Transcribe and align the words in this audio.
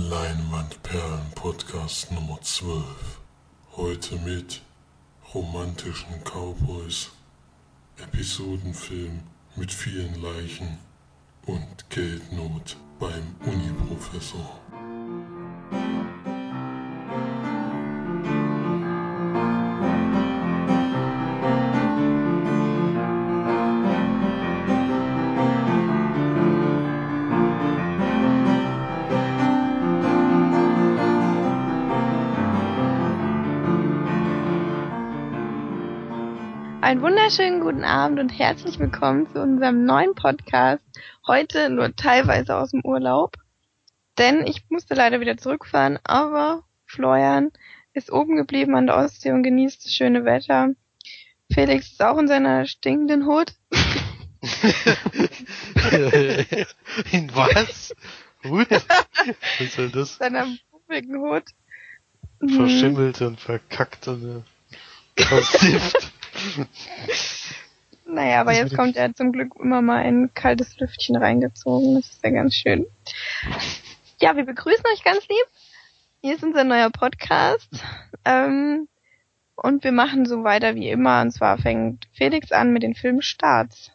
Leinwandperlen 0.00 1.32
Podcast 1.34 2.12
Nummer 2.12 2.40
12. 2.40 2.84
Heute 3.76 4.14
mit 4.20 4.62
romantischen 5.34 6.22
Cowboys, 6.22 7.10
Episodenfilm 7.96 9.20
mit 9.56 9.72
vielen 9.72 10.22
Leichen 10.22 10.78
und 11.46 11.90
Geldnot 11.90 12.76
beim 13.00 13.34
Uniprofessor. 13.44 14.57
Wunderschönen 37.28 37.60
guten 37.60 37.84
Abend 37.84 38.18
und 38.20 38.30
herzlich 38.30 38.78
willkommen 38.78 39.30
zu 39.30 39.42
unserem 39.42 39.84
neuen 39.84 40.14
Podcast. 40.14 40.82
Heute 41.26 41.68
nur 41.68 41.94
teilweise 41.94 42.56
aus 42.56 42.70
dem 42.70 42.80
Urlaub, 42.82 43.36
denn 44.16 44.46
ich 44.46 44.62
musste 44.70 44.94
leider 44.94 45.20
wieder 45.20 45.36
zurückfahren, 45.36 45.98
aber 46.04 46.64
Florian 46.86 47.50
ist 47.92 48.10
oben 48.10 48.36
geblieben 48.36 48.74
an 48.76 48.86
der 48.86 48.96
Ostsee 48.96 49.30
und 49.32 49.42
genießt 49.42 49.84
das 49.84 49.92
schöne 49.92 50.24
Wetter. 50.24 50.70
Felix 51.52 51.92
ist 51.92 52.02
auch 52.02 52.16
in 52.16 52.28
seiner 52.28 52.64
stinkenden 52.64 53.26
Hut. 53.26 53.52
in 57.12 57.30
was? 57.34 57.94
Hut? 58.42 58.70
Was 58.70 59.74
soll 59.74 59.90
das? 59.90 60.16
Seiner 60.18 60.46
puffigen 60.70 61.20
Hut. 61.20 61.44
Verschimmelt 62.40 63.20
und 63.20 63.38
verkackt 63.38 64.08
und 64.08 64.44
äh, 65.18 65.24
versifft. 65.24 66.14
Naja, 68.10 68.40
aber 68.40 68.54
jetzt 68.54 68.74
kommt 68.74 68.96
ja 68.96 69.12
zum 69.12 69.32
Glück 69.32 69.52
immer 69.60 69.82
mal 69.82 69.98
ein 69.98 70.30
kaltes 70.32 70.78
Lüftchen 70.78 71.14
reingezogen. 71.14 71.94
Das 71.94 72.08
ist 72.08 72.24
ja 72.24 72.30
ganz 72.30 72.54
schön. 72.54 72.86
Ja, 74.18 74.34
wir 74.34 74.46
begrüßen 74.46 74.84
euch 74.94 75.04
ganz 75.04 75.28
lieb. 75.28 75.46
Hier 76.22 76.34
ist 76.34 76.42
unser 76.42 76.64
neuer 76.64 76.88
Podcast. 76.88 77.68
Ähm, 78.24 78.88
und 79.56 79.84
wir 79.84 79.92
machen 79.92 80.24
so 80.24 80.42
weiter 80.42 80.74
wie 80.74 80.88
immer. 80.88 81.20
Und 81.20 81.32
zwar 81.32 81.58
fängt 81.58 82.06
Felix 82.14 82.50
an 82.50 82.72
mit 82.72 82.82
den 82.82 82.94
Filmstarts. 82.94 83.90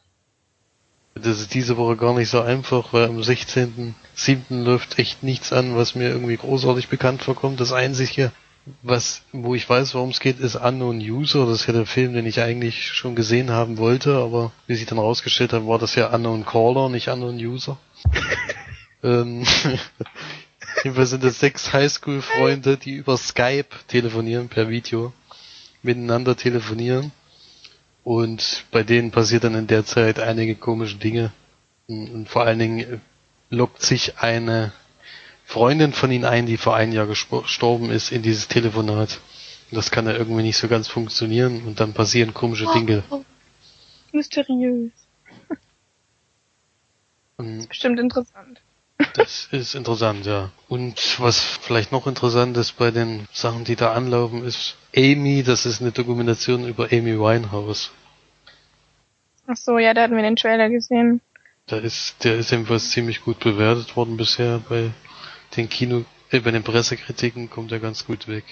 Das 1.16 1.40
ist 1.40 1.54
diese 1.54 1.78
Woche 1.78 1.98
gar 1.98 2.14
nicht 2.14 2.30
so 2.30 2.42
einfach, 2.42 2.94
weil 2.94 3.06
am 3.06 3.20
16.07. 3.20 4.64
läuft 4.64 5.00
echt 5.00 5.24
nichts 5.24 5.52
an, 5.52 5.76
was 5.76 5.96
mir 5.96 6.10
irgendwie 6.10 6.38
großartig 6.38 6.88
bekannt 6.88 7.24
vorkommt. 7.24 7.60
Das 7.60 7.72
einzige, 7.72 8.32
was, 8.82 9.24
wo 9.32 9.56
ich 9.56 9.70
weiß, 9.70 9.94
worum 9.94 10.10
es 10.10 10.20
geht, 10.20 10.40
ist 10.40 10.56
Unknown 10.56 11.00
User. 11.00 11.46
Das 11.46 11.62
ist 11.62 11.68
ja 11.68 11.74
der 11.74 11.86
Film, 11.86 12.14
den 12.14 12.26
ich 12.26 12.40
eigentlich 12.40 12.88
schon 12.88 13.16
gesehen 13.16 13.52
haben 13.52 13.78
wollte, 13.78 14.16
aber 14.16 14.52
wie 14.68 14.76
sich 14.76 14.86
dann 14.86 15.00
rausgestellt 15.00 15.54
hat, 15.54 15.68
war 15.68 15.80
das 15.80 15.96
ja 15.96 16.14
Unknown 16.14 16.46
Caller, 16.46 16.90
nicht 16.90 17.10
Unknown 17.10 17.36
User. 17.36 17.78
ähm, 19.04 19.46
jedenfalls 20.84 21.10
sind 21.10 21.24
das 21.24 21.40
sechs 21.40 21.74
Highschool-Freunde, 21.74 22.78
die 22.78 22.94
über 22.94 23.18
Skype 23.18 23.68
telefonieren, 23.88 24.48
per 24.48 24.70
Video, 24.70 25.12
miteinander 25.82 26.38
telefonieren. 26.38 27.12
Und 28.04 28.66
bei 28.72 28.84
denen 28.84 29.12
passiert 29.12 29.44
dann 29.44 29.56
in 29.56 29.68
der 29.68 29.86
Zeit 29.86 30.20
einige 30.20 30.56
komische 30.56 30.98
Dinge. 30.98 31.32
Und 31.88 32.28
vor 32.30 32.44
allen 32.44 32.60
Dingen 32.60 33.02
lockt 33.50 33.82
sich 33.82 34.20
eine 34.20 34.72
Freundin 35.46 35.94
von 35.94 36.12
ihnen 36.12 36.26
ein, 36.26 36.46
die 36.46 36.58
vor 36.58 36.76
einem 36.76 36.94
Jahr 36.94 37.08
gestorben 37.08 37.90
ist, 37.90 38.12
in 38.12 38.22
dieses 38.22 38.48
Telefonat. 38.48 39.20
Und 39.72 39.78
das 39.78 39.92
kann 39.92 40.06
ja 40.06 40.14
irgendwie 40.14 40.44
nicht 40.44 40.58
so 40.58 40.68
ganz 40.68 40.88
funktionieren 40.88 41.64
und 41.66 41.80
dann 41.80 41.94
passieren 41.94 42.34
komische 42.34 42.68
Dinge. 42.74 43.04
Oh, 43.10 43.24
mysteriös. 44.12 44.92
Das 47.38 47.48
ist 47.48 47.70
bestimmt 47.70 48.00
interessant. 48.00 48.62
Das 49.16 49.48
ist 49.52 49.76
interessant, 49.76 50.26
ja. 50.26 50.52
Und 50.70 51.20
was 51.20 51.40
vielleicht 51.40 51.92
noch 51.92 52.08
interessant 52.08 52.56
ist 52.58 52.74
bei 52.74 52.92
den 52.92 53.28
Sachen, 53.34 53.64
die 53.64 53.76
da 53.76 53.94
anlaufen, 53.94 54.44
ist 54.46 54.76
Amy, 54.96 55.44
das 55.44 55.66
ist 55.66 55.82
eine 55.82 55.92
Dokumentation 55.92 56.68
über 56.68 56.86
Amy 56.92 57.20
Winehouse. 57.20 57.92
Ach 59.48 59.58
so, 59.58 59.78
ja, 59.78 59.94
da 59.94 60.04
hatten 60.04 60.16
wir 60.16 60.24
den 60.24 60.36
Trailer 60.36 60.70
gesehen. 60.70 61.22
Da 61.68 61.78
ist, 61.78 62.24
der 62.24 62.38
ist 62.38 62.52
ebenfalls 62.52 62.92
ziemlich 62.92 63.22
gut 63.22 63.40
bewertet 63.40 63.96
worden 63.96 64.18
bisher 64.18 64.62
bei 64.70 64.92
den 65.56 65.70
Kino, 65.70 66.06
äh, 66.32 66.40
bei 66.40 66.52
den 66.52 66.64
Pressekritiken 66.64 67.50
kommt 67.50 67.72
er 67.72 67.80
ganz 67.80 68.06
gut 68.06 68.28
weg. 68.28 68.44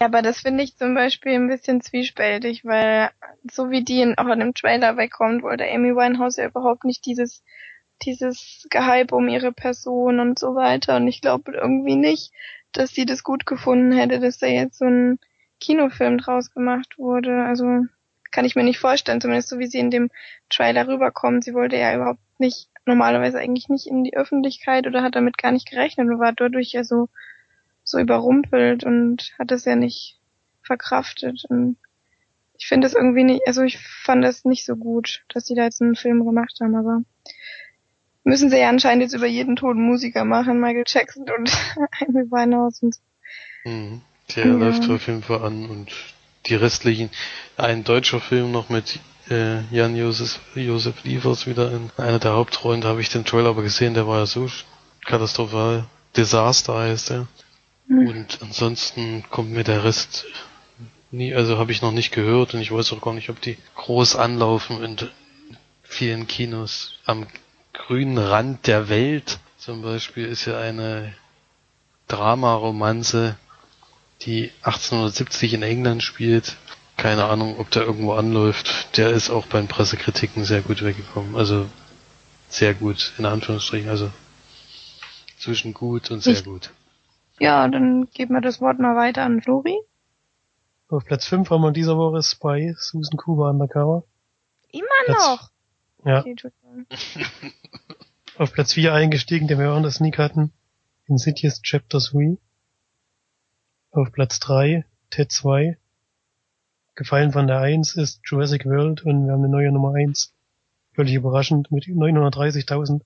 Ja, 0.00 0.06
aber 0.06 0.22
das 0.22 0.40
finde 0.40 0.64
ich 0.64 0.76
zum 0.76 0.94
Beispiel 0.94 1.32
ein 1.32 1.48
bisschen 1.48 1.80
zwiespältig, 1.80 2.64
weil 2.64 3.10
so 3.50 3.70
wie 3.70 3.84
die 3.84 4.00
in, 4.00 4.18
auch 4.18 4.26
in 4.26 4.40
dem 4.40 4.54
Trailer 4.54 4.96
wegkommt, 4.96 5.42
wollte 5.42 5.70
Amy 5.70 5.94
Winehouse 5.94 6.36
ja 6.36 6.46
überhaupt 6.46 6.84
nicht 6.84 7.06
dieses 7.06 7.42
dieses 8.02 8.66
Gehype 8.70 9.14
um 9.14 9.28
ihre 9.28 9.52
Person 9.52 10.20
und 10.20 10.38
so 10.38 10.54
weiter. 10.54 10.96
Und 10.96 11.08
ich 11.08 11.20
glaube 11.20 11.52
irgendwie 11.52 11.96
nicht, 11.96 12.32
dass 12.72 12.90
sie 12.90 13.06
das 13.06 13.22
gut 13.22 13.46
gefunden 13.46 13.92
hätte, 13.92 14.20
dass 14.20 14.38
da 14.38 14.46
jetzt 14.46 14.78
so 14.78 14.86
ein 14.86 15.18
Kinofilm 15.60 16.18
draus 16.18 16.52
gemacht 16.52 16.98
wurde. 16.98 17.44
Also 17.44 17.84
kann 18.30 18.44
ich 18.44 18.56
mir 18.56 18.64
nicht 18.64 18.78
vorstellen, 18.78 19.20
zumindest 19.20 19.48
so 19.48 19.58
wie 19.58 19.66
sie 19.66 19.78
in 19.78 19.90
dem 19.90 20.10
Trailer 20.50 20.88
rüberkommt. 20.88 21.44
Sie 21.44 21.54
wollte 21.54 21.76
ja 21.76 21.94
überhaupt 21.94 22.20
nicht, 22.38 22.68
normalerweise 22.86 23.38
eigentlich 23.38 23.68
nicht 23.68 23.86
in 23.86 24.04
die 24.04 24.16
Öffentlichkeit 24.16 24.86
oder 24.86 25.02
hat 25.02 25.14
damit 25.14 25.38
gar 25.38 25.52
nicht 25.52 25.68
gerechnet 25.68 26.08
und 26.08 26.18
war 26.18 26.32
dadurch 26.32 26.72
ja 26.72 26.84
so, 26.84 27.08
so 27.82 27.98
überrumpelt 27.98 28.84
und 28.84 29.32
hat 29.38 29.50
es 29.52 29.64
ja 29.64 29.76
nicht 29.76 30.18
verkraftet. 30.62 31.44
Und 31.48 31.76
ich 32.58 32.66
finde 32.66 32.86
es 32.86 32.94
irgendwie 32.94 33.24
nicht, 33.24 33.42
also 33.46 33.62
ich 33.62 33.78
fand 33.78 34.24
es 34.24 34.44
nicht 34.44 34.64
so 34.64 34.76
gut, 34.76 35.24
dass 35.28 35.46
sie 35.46 35.54
da 35.54 35.64
jetzt 35.64 35.82
einen 35.82 35.96
Film 35.96 36.24
gemacht 36.24 36.58
haben, 36.60 36.76
aber 36.76 37.02
müssen 38.24 38.50
sie 38.50 38.58
ja 38.58 38.68
anscheinend 38.68 39.02
jetzt 39.02 39.14
über 39.14 39.26
jeden 39.26 39.56
toten 39.56 39.82
Musiker 39.82 40.24
machen, 40.24 40.60
Michael 40.60 40.84
Jackson 40.86 41.26
und 41.36 41.50
Amy 42.00 42.30
Winehouse 42.30 42.82
und 42.82 42.94
so. 42.94 43.00
Mhm. 43.64 44.00
Der 44.36 44.46
ja. 44.46 44.52
läuft 44.54 44.88
auf 44.88 45.06
jeden 45.06 45.22
Fall 45.22 45.42
an 45.42 45.68
und 45.68 45.92
die 46.46 46.54
restlichen, 46.54 47.10
ein 47.56 47.84
deutscher 47.84 48.20
Film 48.20 48.52
noch 48.52 48.68
mit 48.68 49.00
äh, 49.30 49.62
Jan 49.70 49.96
Josef, 49.96 50.40
Josef 50.54 51.04
Liefers 51.04 51.46
wieder 51.46 51.70
in 51.72 51.90
einer 51.96 52.18
der 52.18 52.32
Hauptrollen, 52.32 52.80
da 52.80 52.88
habe 52.88 53.00
ich 53.00 53.08
den 53.08 53.24
Trailer 53.24 53.50
aber 53.50 53.62
gesehen, 53.62 53.94
der 53.94 54.06
war 54.06 54.18
ja 54.18 54.26
so 54.26 54.48
katastrophal. 55.04 55.86
Desaster 56.16 56.78
heißt 56.78 57.10
er. 57.10 57.26
Mhm. 57.88 58.08
Und 58.08 58.38
ansonsten 58.42 59.24
kommt 59.30 59.50
mir 59.50 59.64
der 59.64 59.84
Rest 59.84 60.26
nie, 61.10 61.34
also 61.34 61.58
habe 61.58 61.72
ich 61.72 61.82
noch 61.82 61.92
nicht 61.92 62.12
gehört 62.12 62.54
und 62.54 62.60
ich 62.60 62.72
weiß 62.72 62.92
auch 62.92 63.00
gar 63.00 63.14
nicht, 63.14 63.30
ob 63.30 63.40
die 63.40 63.56
groß 63.76 64.16
anlaufen 64.16 64.82
in 64.82 64.96
vielen 65.82 66.26
Kinos. 66.26 66.94
Am 67.04 67.26
grünen 67.72 68.18
Rand 68.18 68.66
der 68.66 68.88
Welt 68.88 69.38
zum 69.58 69.82
Beispiel 69.82 70.26
ist 70.26 70.44
ja 70.44 70.58
eine 70.58 71.14
Dramaromanze, 72.08 73.36
die 74.22 74.50
1870 74.62 75.54
in 75.54 75.62
England 75.62 76.02
spielt. 76.02 76.56
Keine 76.96 77.24
Ahnung, 77.24 77.58
ob 77.58 77.70
der 77.70 77.82
irgendwo 77.82 78.12
anläuft. 78.12 78.96
Der 78.96 79.10
ist 79.10 79.30
auch 79.30 79.46
bei 79.46 79.58
den 79.58 79.68
Pressekritiken 79.68 80.44
sehr 80.44 80.62
gut 80.62 80.82
weggekommen. 80.82 81.36
Also 81.36 81.66
sehr 82.48 82.74
gut, 82.74 83.12
in 83.18 83.26
Anführungsstrichen. 83.26 83.88
Also 83.88 84.10
zwischen 85.38 85.74
gut 85.74 86.10
und 86.10 86.22
sehr 86.22 86.42
gut. 86.42 86.70
Ja, 87.40 87.66
dann 87.68 88.08
geben 88.14 88.34
wir 88.34 88.40
das 88.40 88.60
Wort 88.60 88.78
mal 88.78 88.96
weiter 88.96 89.22
an 89.22 89.42
Flori. 89.42 89.76
Auf 90.88 91.04
Platz 91.04 91.26
5 91.26 91.50
haben 91.50 91.62
wir 91.62 91.68
in 91.68 91.74
dieser 91.74 91.96
Woche 91.96 92.22
Spy, 92.22 92.74
Susan 92.78 93.16
Cooper 93.16 93.50
Undercover. 93.50 94.04
Immer 94.70 94.86
Platz, 95.06 95.18
noch? 95.18 95.50
Ja. 96.04 96.20
Okay, 96.20 96.36
Auf 98.38 98.52
Platz 98.52 98.74
4 98.74 98.92
eingestiegen, 98.92 99.48
den 99.48 99.58
wir 99.58 99.72
auch 99.72 99.76
in 99.76 99.82
der 99.82 99.92
Sneak 99.92 100.18
hatten. 100.18 100.52
Insidious 101.06 101.60
Chapter 101.62 101.98
3. 101.98 102.36
Auf 103.90 104.12
Platz 104.12 104.38
3 104.40 104.84
Ted 105.10 105.30
2. 105.30 105.78
Gefallen 106.96 107.32
von 107.32 107.48
der 107.48 107.58
1 107.58 107.96
ist 107.96 108.20
Jurassic 108.24 108.66
World 108.66 109.02
und 109.04 109.26
wir 109.26 109.32
haben 109.32 109.42
eine 109.42 109.48
neue 109.48 109.72
Nummer 109.72 109.94
1. 109.96 110.32
Völlig 110.92 111.14
überraschend 111.14 111.72
mit 111.72 111.86
930.000 111.86 113.00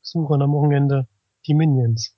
Besuchern 0.00 0.42
am 0.42 0.52
Wochenende 0.52 1.06
die 1.46 1.54
Minions. 1.54 2.16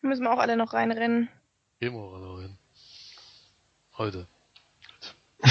Müssen 0.00 0.22
wir 0.22 0.32
auch 0.32 0.38
alle 0.38 0.56
noch 0.56 0.72
reinrennen. 0.72 1.28
Immer 1.78 2.14
alle 2.14 2.38
rein. 2.38 2.58
Heute. 3.98 4.26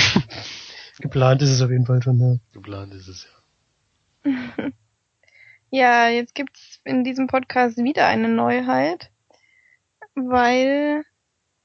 Geplant 0.99 1.43
ist 1.43 1.51
es 1.51 1.61
auf 1.61 1.69
jeden 1.69 1.85
Fall 1.85 2.01
schon, 2.01 2.19
ja. 2.19 2.37
Geplant 2.53 2.95
ist 2.95 3.07
es, 3.07 3.27
ja. 4.25 4.71
ja, 5.69 6.09
jetzt 6.09 6.33
gibt's 6.33 6.81
in 6.83 7.03
diesem 7.03 7.27
Podcast 7.27 7.77
wieder 7.77 8.07
eine 8.07 8.29
Neuheit, 8.29 9.11
weil 10.15 11.03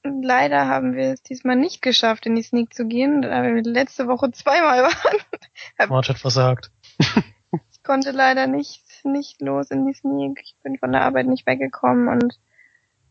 leider 0.04 0.66
haben 0.68 0.94
wir 0.94 1.12
es 1.12 1.22
diesmal 1.22 1.56
nicht 1.56 1.82
geschafft, 1.82 2.26
in 2.26 2.34
die 2.34 2.42
Sneak 2.42 2.74
zu 2.74 2.86
gehen, 2.86 3.22
da 3.22 3.42
wir 3.42 3.62
letzte 3.62 4.06
Woche 4.08 4.30
zweimal 4.32 4.82
waren. 4.82 5.88
March 5.88 6.08
hat 6.08 6.18
versagt. 6.18 6.70
ich 6.98 7.82
konnte 7.82 8.10
leider 8.10 8.46
nicht 8.46 8.82
nicht 9.04 9.40
los 9.40 9.70
in 9.70 9.86
die 9.86 9.94
Sneak. 9.94 10.40
Ich 10.42 10.56
bin 10.62 10.78
von 10.78 10.92
der 10.92 11.02
Arbeit 11.02 11.26
nicht 11.26 11.46
weggekommen 11.46 12.08
und 12.08 12.38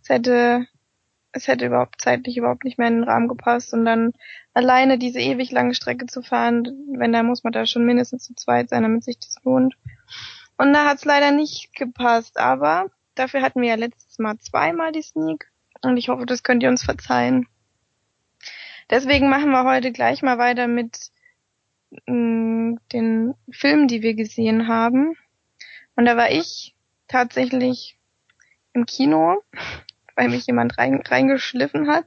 es 0.01 0.09
hätte, 0.09 0.67
es 1.31 1.47
hätte 1.47 1.65
überhaupt 1.65 2.01
zeitlich 2.01 2.37
überhaupt 2.37 2.63
nicht 2.63 2.77
mehr 2.77 2.87
in 2.87 2.95
den 2.95 3.03
Rahmen 3.03 3.27
gepasst 3.27 3.73
und 3.73 3.85
dann 3.85 4.13
alleine 4.53 4.97
diese 4.97 5.19
ewig 5.19 5.51
lange 5.51 5.73
Strecke 5.73 6.05
zu 6.05 6.21
fahren, 6.21 6.67
wenn 6.93 7.13
da 7.13 7.23
muss 7.23 7.43
man 7.43 7.53
da 7.53 7.65
schon 7.65 7.85
mindestens 7.85 8.25
zu 8.25 8.35
zweit 8.35 8.69
sein, 8.69 8.83
damit 8.83 9.03
sich 9.03 9.19
das 9.19 9.35
lohnt. 9.43 9.75
Und 10.57 10.73
da 10.73 10.85
hat 10.85 10.97
es 10.97 11.05
leider 11.05 11.31
nicht 11.31 11.73
gepasst, 11.75 12.37
aber 12.37 12.87
dafür 13.15 13.41
hatten 13.41 13.61
wir 13.61 13.69
ja 13.69 13.75
letztes 13.75 14.19
Mal 14.19 14.37
zweimal 14.39 14.91
die 14.91 15.01
Sneak 15.01 15.50
und 15.81 15.97
ich 15.97 16.09
hoffe, 16.09 16.25
das 16.25 16.43
könnt 16.43 16.63
ihr 16.63 16.69
uns 16.69 16.83
verzeihen. 16.83 17.47
Deswegen 18.89 19.29
machen 19.29 19.51
wir 19.51 19.63
heute 19.63 19.91
gleich 19.91 20.21
mal 20.21 20.37
weiter 20.37 20.67
mit 20.67 21.11
mh, 22.07 22.13
mm, 22.13 22.79
den 22.91 23.33
Filmen, 23.51 23.87
die 23.87 24.01
wir 24.01 24.15
gesehen 24.15 24.67
haben. 24.67 25.15
Und 25.95 26.05
da 26.05 26.17
war 26.17 26.31
ich 26.31 26.75
tatsächlich 27.07 27.97
im 28.73 28.85
Kino, 28.85 29.41
weil 30.15 30.29
mich 30.29 30.45
jemand 30.45 30.77
rein, 30.77 31.01
reingeschliffen 31.01 31.87
hat, 31.87 32.05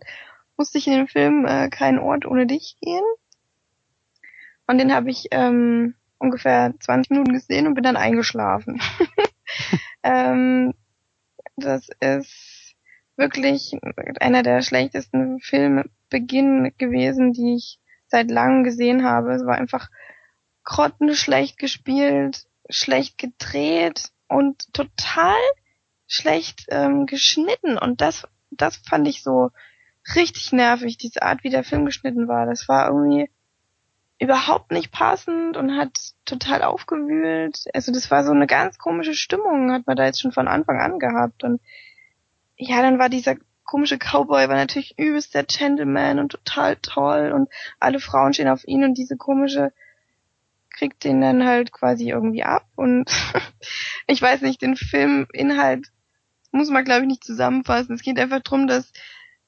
musste 0.57 0.79
ich 0.79 0.87
in 0.87 0.93
den 0.93 1.09
Film 1.09 1.47
äh, 1.47 1.69
Kein 1.69 1.99
Ort 1.99 2.27
ohne 2.27 2.47
dich 2.47 2.77
gehen. 2.81 3.05
Und 4.67 4.79
den 4.79 4.95
habe 4.95 5.11
ich 5.11 5.29
ähm, 5.31 5.95
ungefähr 6.19 6.75
20 6.79 7.11
Minuten 7.11 7.33
gesehen 7.33 7.67
und 7.67 7.75
bin 7.75 7.85
dann 7.85 7.97
eingeschlafen. 7.97 8.81
ähm, 10.03 10.75
das 11.57 11.89
ist 12.01 12.54
wirklich 13.17 13.77
einer 14.21 14.43
der 14.43 14.63
schlechtesten 14.63 15.41
Filmbeginn 15.41 16.73
gewesen, 16.79 17.33
die 17.33 17.55
ich 17.57 17.79
seit 18.09 18.31
langem 18.31 18.65
gesehen 18.65 19.05
habe. 19.05 19.33
Es 19.35 19.45
war 19.45 19.57
einfach 19.57 19.89
grottenschlecht 20.65 21.59
gespielt, 21.59 22.47
schlecht 22.69 23.19
gedreht 23.19 24.11
und 24.29 24.73
total 24.73 25.37
schlecht 26.07 26.67
ähm, 26.69 27.07
geschnitten. 27.07 27.79
Und 27.79 28.01
das, 28.01 28.27
das 28.51 28.77
fand 28.77 29.07
ich 29.09 29.23
so 29.23 29.51
richtig 30.15 30.53
nervig, 30.53 30.99
diese 30.99 31.23
Art, 31.23 31.45
wie 31.45 31.51
der 31.51 31.65
Film 31.65 31.85
geschnitten 31.87 32.29
war. 32.29 32.47
Das 32.47 32.69
war 32.69 32.89
irgendwie 32.89 33.31
überhaupt 34.19 34.71
nicht 34.71 34.93
passend 34.93 35.57
und 35.57 35.77
hat 35.77 35.91
total 36.25 36.63
aufgewühlt. 36.63 37.65
Also 37.75 37.93
das 37.93 38.11
war 38.11 38.25
so 38.25 38.33
eine 38.33 38.47
ganz 38.47 38.79
komische 38.79 39.15
Stimmung, 39.15 39.73
hat 39.73 39.87
man 39.87 39.97
da 39.97 40.05
jetzt 40.05 40.21
schon 40.21 40.33
von 40.33 40.49
Anfang 40.49 40.81
an 40.81 40.99
gehabt. 40.99 41.45
Und 41.45 41.61
ja, 42.57 42.83
dann 42.83 42.99
war 42.99 43.09
dieser 43.09 43.37
komische 43.65 43.99
Cowboy 43.99 44.49
war 44.49 44.57
natürlich 44.57 44.99
übelst 44.99 45.35
der 45.35 45.45
Gentleman 45.45 46.19
und 46.19 46.31
total 46.31 46.77
toll 46.77 47.33
und 47.33 47.49
alle 47.81 47.99
Frauen 47.99 48.35
stehen 48.35 48.49
auf 48.49 48.67
ihn 48.67 48.85
und 48.85 48.95
diese 48.95 49.17
komische 49.17 49.73
kriegt 50.71 51.05
den 51.05 51.21
dann 51.21 51.47
halt 51.47 51.73
quasi 51.73 52.11
irgendwie 52.11 52.45
ab 52.45 52.67
und 52.77 53.11
ich 54.07 54.21
weiß 54.21 54.43
nicht, 54.43 54.61
den 54.61 54.77
Filminhalt 54.77 55.89
muss 56.53 56.71
man 56.71 56.85
glaube 56.85 57.03
ich 57.03 57.09
nicht 57.09 57.25
zusammenfassen. 57.25 57.95
Es 57.95 58.03
geht 58.03 58.19
einfach 58.19 58.41
drum, 58.41 58.67
dass 58.67 58.93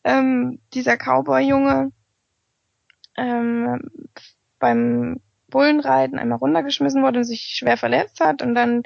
ähm, 0.03 0.61
dieser 0.73 0.97
Cowboy-Junge 0.97 1.93
ähm, 3.17 3.81
beim 4.59 5.21
Bullenreiten 5.49 6.19
einmal 6.19 6.39
runtergeschmissen 6.39 7.03
wurde 7.03 7.19
und 7.19 7.25
sich 7.25 7.55
schwer 7.57 7.77
verletzt 7.77 8.21
hat 8.21 8.43
und 8.43 8.55
dann 8.55 8.83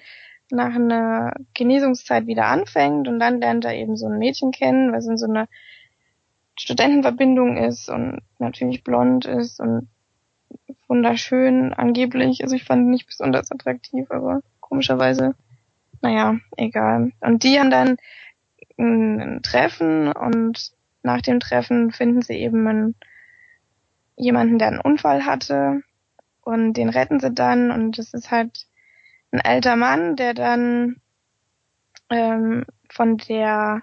nach 0.52 0.75
einer 0.75 1.35
Genesungszeit 1.55 2.26
wieder 2.26 2.47
anfängt 2.47 3.08
und 3.08 3.19
dann 3.19 3.41
lernt 3.41 3.64
er 3.64 3.75
eben 3.75 3.97
so 3.97 4.06
ein 4.06 4.19
Mädchen 4.19 4.52
kennen, 4.52 4.93
was 4.93 5.06
in 5.06 5.17
so 5.17 5.26
einer 5.26 5.49
Studentenverbindung 6.58 7.56
ist 7.56 7.88
und 7.88 8.20
natürlich 8.38 8.85
blond 8.85 9.25
ist 9.25 9.61
und 9.61 9.88
wunderschön 10.88 11.73
angeblich. 11.73 12.43
Also 12.43 12.56
ich 12.56 12.64
fand 12.64 12.82
ihn 12.82 12.91
nicht 12.91 13.06
besonders 13.06 13.50
attraktiv, 13.50 14.11
aber 14.11 14.43
komischerweise, 14.61 15.35
naja, 16.02 16.37
egal. 16.56 17.12
Und 17.20 17.44
die 17.44 17.58
haben 17.58 17.70
dann 17.70 17.96
ein 18.79 19.41
Treffen 19.43 20.12
und 20.12 20.73
nach 21.03 21.23
dem 21.23 21.41
Treffen 21.41 21.93
finden 21.93 22.23
sie 22.23 22.35
eben 22.35 22.67
einen, 22.67 22.94
jemanden, 24.17 24.58
der 24.58 24.69
einen 24.69 24.81
Unfall 24.81 25.25
hatte 25.25 25.82
und 26.43 26.75
den 26.75 26.88
retten 26.88 27.20
sie 27.20 27.32
dann 27.32 27.70
und 27.70 27.99
es 27.99 28.12
ist 28.12 28.31
halt 28.31 28.67
ein 29.32 29.41
alter 29.41 29.77
Mann, 29.77 30.17
der 30.17 30.35
dann 30.35 31.00
ähm, 32.11 32.65
von 32.91 33.17
der 33.17 33.82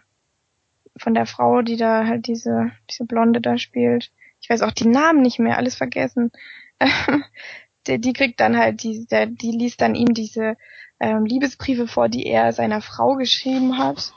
von 0.97 1.13
der 1.13 1.25
Frau, 1.25 1.61
die 1.61 1.77
da 1.77 2.05
halt 2.05 2.27
diese 2.27 2.71
diese 2.89 3.05
Blonde 3.05 3.41
da 3.41 3.57
spielt, 3.57 4.11
ich 4.41 4.49
weiß 4.49 4.61
auch 4.61 4.71
die 4.71 4.88
Namen 4.88 5.21
nicht 5.21 5.39
mehr, 5.39 5.57
alles 5.57 5.75
vergessen. 5.75 6.31
der, 7.88 7.97
die 7.97 8.13
kriegt 8.13 8.39
dann 8.39 8.57
halt 8.57 8.83
die, 8.83 9.05
der, 9.05 9.25
die 9.27 9.51
liest 9.51 9.81
dann 9.81 9.95
ihm 9.95 10.13
diese 10.13 10.57
ähm, 10.99 11.25
Liebesbriefe 11.25 11.88
vor, 11.88 12.09
die 12.09 12.25
er 12.25 12.53
seiner 12.53 12.81
Frau 12.81 13.15
geschrieben 13.15 13.77
hat. 13.77 14.13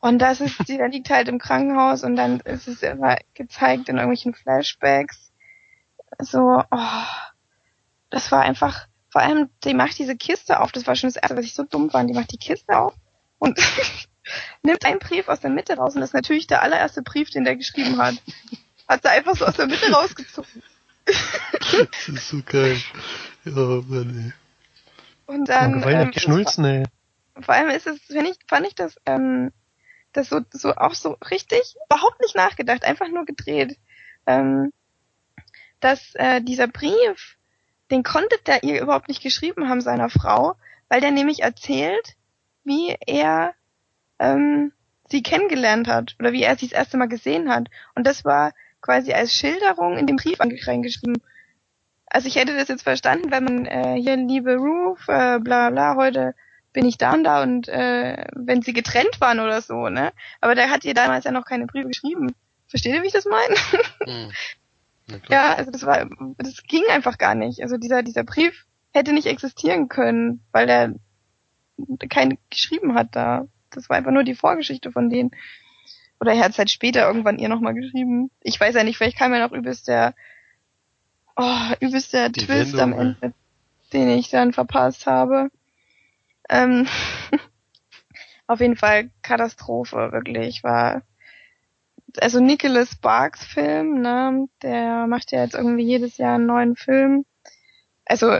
Und 0.00 0.18
das 0.18 0.40
ist, 0.40 0.68
die, 0.68 0.76
der 0.78 0.88
liegt 0.88 1.10
halt 1.10 1.28
im 1.28 1.38
Krankenhaus 1.38 2.04
und 2.04 2.16
dann 2.16 2.40
ist 2.40 2.68
es 2.68 2.82
immer 2.82 3.16
gezeigt 3.34 3.88
in 3.88 3.96
irgendwelchen 3.96 4.34
Flashbacks. 4.34 5.32
So, 6.18 6.62
oh, 6.70 7.04
das 8.10 8.30
war 8.30 8.42
einfach, 8.42 8.86
vor 9.14 9.22
allem, 9.22 9.48
die 9.62 9.74
macht 9.74 9.96
diese 9.96 10.16
Kiste 10.16 10.58
auf, 10.58 10.72
das 10.72 10.88
war 10.88 10.96
schon 10.96 11.08
das 11.08 11.14
erste, 11.14 11.36
was 11.36 11.44
ich 11.44 11.54
so 11.54 11.62
dumm 11.62 11.88
fand, 11.88 12.10
die 12.10 12.14
macht 12.14 12.32
die 12.32 12.36
Kiste 12.36 12.76
auf 12.76 12.94
und 13.38 13.56
nimmt 14.64 14.84
einen 14.84 14.98
Brief 14.98 15.28
aus 15.28 15.38
der 15.38 15.50
Mitte 15.50 15.76
raus 15.76 15.94
und 15.94 16.00
das 16.00 16.10
ist 16.10 16.14
natürlich 16.14 16.48
der 16.48 16.62
allererste 16.62 17.00
Brief, 17.00 17.30
den 17.30 17.44
der 17.44 17.54
geschrieben 17.54 17.98
hat. 17.98 18.16
Hat 18.88 19.02
sie 19.02 19.10
einfach 19.10 19.36
so 19.36 19.46
aus 19.46 19.54
der 19.54 19.68
Mitte 19.68 19.88
rausgezogen. 19.92 20.64
das 21.04 22.08
ist 22.08 22.28
so 22.28 22.42
geil. 22.44 22.76
Ja, 23.44 23.52
Mann, 23.52 24.34
ey. 25.28 25.32
Und 25.32 25.48
dann. 25.48 25.84
Oh, 25.84 25.88
ähm, 25.88 26.10
geschnulzen, 26.10 26.64
ey. 26.64 26.84
Vor 27.40 27.54
allem 27.54 27.68
ist 27.68 27.86
es, 27.86 28.00
finde 28.00 28.30
ich, 28.30 28.38
fand 28.48 28.66
ich 28.66 28.74
das, 28.74 28.96
ähm, 29.06 29.52
das 30.12 30.28
so, 30.28 30.40
so 30.50 30.74
auch 30.74 30.94
so 30.94 31.18
richtig, 31.30 31.76
überhaupt 31.86 32.20
nicht 32.20 32.34
nachgedacht, 32.34 32.84
einfach 32.84 33.06
nur 33.06 33.26
gedreht. 33.26 33.78
Ähm, 34.26 34.72
dass 35.78 36.16
äh, 36.16 36.42
dieser 36.42 36.66
Brief 36.66 37.36
den 37.90 38.02
konnte 38.02 38.36
der 38.46 38.62
ihr 38.62 38.80
überhaupt 38.80 39.08
nicht 39.08 39.22
geschrieben 39.22 39.68
haben, 39.68 39.80
seiner 39.80 40.10
Frau, 40.10 40.56
weil 40.88 41.00
der 41.00 41.10
nämlich 41.10 41.42
erzählt, 41.42 42.16
wie 42.64 42.96
er 43.06 43.54
ähm, 44.18 44.72
sie 45.08 45.22
kennengelernt 45.22 45.88
hat 45.88 46.16
oder 46.18 46.32
wie 46.32 46.42
er 46.42 46.56
sie 46.56 46.68
das 46.68 46.78
erste 46.78 46.96
Mal 46.96 47.08
gesehen 47.08 47.50
hat. 47.50 47.68
Und 47.94 48.06
das 48.06 48.24
war 48.24 48.52
quasi 48.80 49.12
als 49.12 49.34
Schilderung 49.34 49.96
in 49.96 50.06
den 50.06 50.16
Brief 50.16 50.38
reingeschrieben. 50.40 51.22
Also 52.06 52.28
ich 52.28 52.36
hätte 52.36 52.56
das 52.56 52.68
jetzt 52.68 52.82
verstanden, 52.82 53.30
wenn 53.30 53.44
man 53.44 53.66
äh, 53.66 53.96
hier 54.00 54.16
liebe 54.16 54.56
Ruth, 54.56 55.00
äh, 55.08 55.38
bla 55.40 55.70
bla, 55.70 55.96
heute 55.96 56.34
bin 56.72 56.86
ich 56.86 56.98
da 56.98 57.12
und 57.14 57.24
da 57.24 57.42
und 57.42 57.68
äh, 57.68 58.24
wenn 58.34 58.62
sie 58.62 58.72
getrennt 58.72 59.20
waren 59.20 59.40
oder 59.40 59.62
so, 59.62 59.88
ne? 59.88 60.12
Aber 60.40 60.54
der 60.54 60.70
hat 60.70 60.84
ihr 60.84 60.94
damals 60.94 61.24
ja 61.24 61.30
noch 61.30 61.44
keine 61.44 61.66
Briefe 61.66 61.88
geschrieben. 61.88 62.34
Versteht 62.68 62.94
ihr, 62.94 63.02
wie 63.02 63.06
ich 63.06 63.12
das 63.12 63.26
meine? 63.26 63.54
Hm. 64.04 64.32
Ja, 65.28 65.54
also 65.54 65.70
das 65.70 65.84
war, 65.84 66.08
das 66.38 66.62
ging 66.62 66.82
einfach 66.90 67.18
gar 67.18 67.34
nicht. 67.34 67.62
Also 67.62 67.76
dieser, 67.76 68.02
dieser 68.02 68.24
Brief 68.24 68.66
hätte 68.92 69.12
nicht 69.12 69.26
existieren 69.26 69.88
können, 69.88 70.44
weil 70.52 70.68
er 70.68 70.94
keinen 72.08 72.38
geschrieben 72.50 72.94
hat 72.94 73.08
da. 73.12 73.46
Das 73.70 73.90
war 73.90 73.96
einfach 73.96 74.12
nur 74.12 74.24
die 74.24 74.34
Vorgeschichte 74.34 74.92
von 74.92 75.10
denen. 75.10 75.32
Oder 76.20 76.32
er 76.32 76.44
hat 76.44 76.52
es 76.52 76.58
halt 76.58 76.70
später 76.70 77.06
irgendwann 77.06 77.38
ihr 77.38 77.48
nochmal 77.48 77.74
geschrieben. 77.74 78.30
Ich 78.40 78.58
weiß 78.58 78.74
ja 78.74 78.84
nicht, 78.84 78.96
vielleicht 78.96 79.18
kam 79.18 79.34
ja 79.34 79.46
noch 79.46 79.52
übelst 79.52 79.88
der, 79.88 80.14
oh, 81.36 81.72
übelst 81.80 82.12
der 82.12 82.28
die 82.28 82.46
Twist 82.46 82.72
Wendung, 82.74 82.98
am 82.98 83.16
Ende, 83.20 83.34
den 83.92 84.08
ich 84.08 84.30
dann 84.30 84.52
verpasst 84.52 85.06
habe. 85.06 85.50
Ähm, 86.48 86.86
auf 88.46 88.60
jeden 88.60 88.76
Fall 88.76 89.10
Katastrophe, 89.22 90.12
wirklich, 90.12 90.62
war 90.62 91.02
also 92.20 92.40
Nicholas 92.40 92.92
Sparks 92.92 93.44
Film, 93.44 94.00
ne, 94.00 94.48
der 94.62 95.06
macht 95.06 95.32
ja 95.32 95.42
jetzt 95.42 95.54
irgendwie 95.54 95.84
jedes 95.84 96.16
Jahr 96.16 96.36
einen 96.36 96.46
neuen 96.46 96.76
Film. 96.76 97.24
Also 98.04 98.38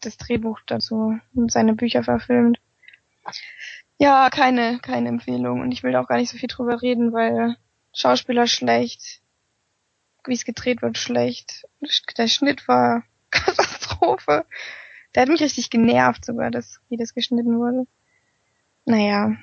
das 0.00 0.16
Drehbuch 0.16 0.60
dazu 0.66 1.18
und 1.34 1.50
seine 1.50 1.74
Bücher 1.74 2.02
verfilmt. 2.04 2.58
Ja, 3.98 4.28
keine, 4.30 4.78
keine 4.80 5.08
Empfehlung. 5.08 5.60
Und 5.60 5.72
ich 5.72 5.82
will 5.82 5.92
da 5.92 6.02
auch 6.02 6.08
gar 6.08 6.18
nicht 6.18 6.30
so 6.30 6.36
viel 6.36 6.48
drüber 6.48 6.82
reden, 6.82 7.12
weil 7.12 7.56
Schauspieler 7.94 8.46
schlecht, 8.46 9.22
wie 10.26 10.34
es 10.34 10.44
gedreht 10.44 10.82
wird, 10.82 10.98
schlecht. 10.98 11.66
Der 12.18 12.28
Schnitt 12.28 12.66
war 12.66 13.04
Katastrophe. 13.30 14.44
Der 15.14 15.22
hat 15.22 15.28
mich 15.28 15.40
richtig 15.40 15.70
genervt 15.70 16.24
sogar, 16.24 16.50
dass, 16.50 16.80
wie 16.88 16.96
das 16.96 17.14
geschnitten 17.14 17.58
wurde. 17.58 17.86
Naja. 18.84 19.36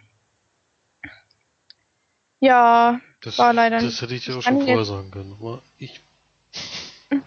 Ja, 2.42 3.00
das, 3.22 3.38
war 3.38 3.54
leider 3.54 3.80
Das 3.80 4.02
hätte 4.02 4.16
ich 4.16 4.26
dir 4.26 4.36
auch 4.36 4.42
schon 4.42 4.62
vorher 4.64 4.84
sagen 4.84 5.12
können. 5.12 5.38
Aber 5.40 5.62
ich. 5.78 6.02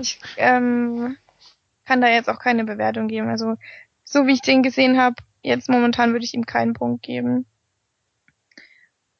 ich 0.00 0.20
ähm, 0.36 1.16
kann 1.86 2.02
da 2.02 2.08
jetzt 2.08 2.28
auch 2.28 2.38
keine 2.38 2.64
Bewertung 2.64 3.08
geben. 3.08 3.28
Also, 3.28 3.56
so 4.04 4.26
wie 4.26 4.34
ich 4.34 4.42
den 4.42 4.62
gesehen 4.62 5.00
habe, 5.00 5.16
jetzt 5.42 5.70
momentan 5.70 6.12
würde 6.12 6.26
ich 6.26 6.34
ihm 6.34 6.44
keinen 6.44 6.74
Punkt 6.74 7.02
geben. 7.02 7.46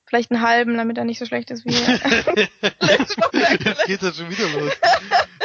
Vielleicht 0.05 0.31
einen 0.31 0.43
halben, 0.43 0.77
damit 0.77 0.99
er 0.99 1.05
nicht 1.05 1.19
so 1.19 1.25
schlecht 1.25 1.51
ist 1.51 1.65
wie. 1.65 1.71
jetzt 3.65 3.87
geht 3.87 4.03
das 4.03 4.19
schon 4.19 4.31
wieder 4.31 4.49
los. 4.51 4.73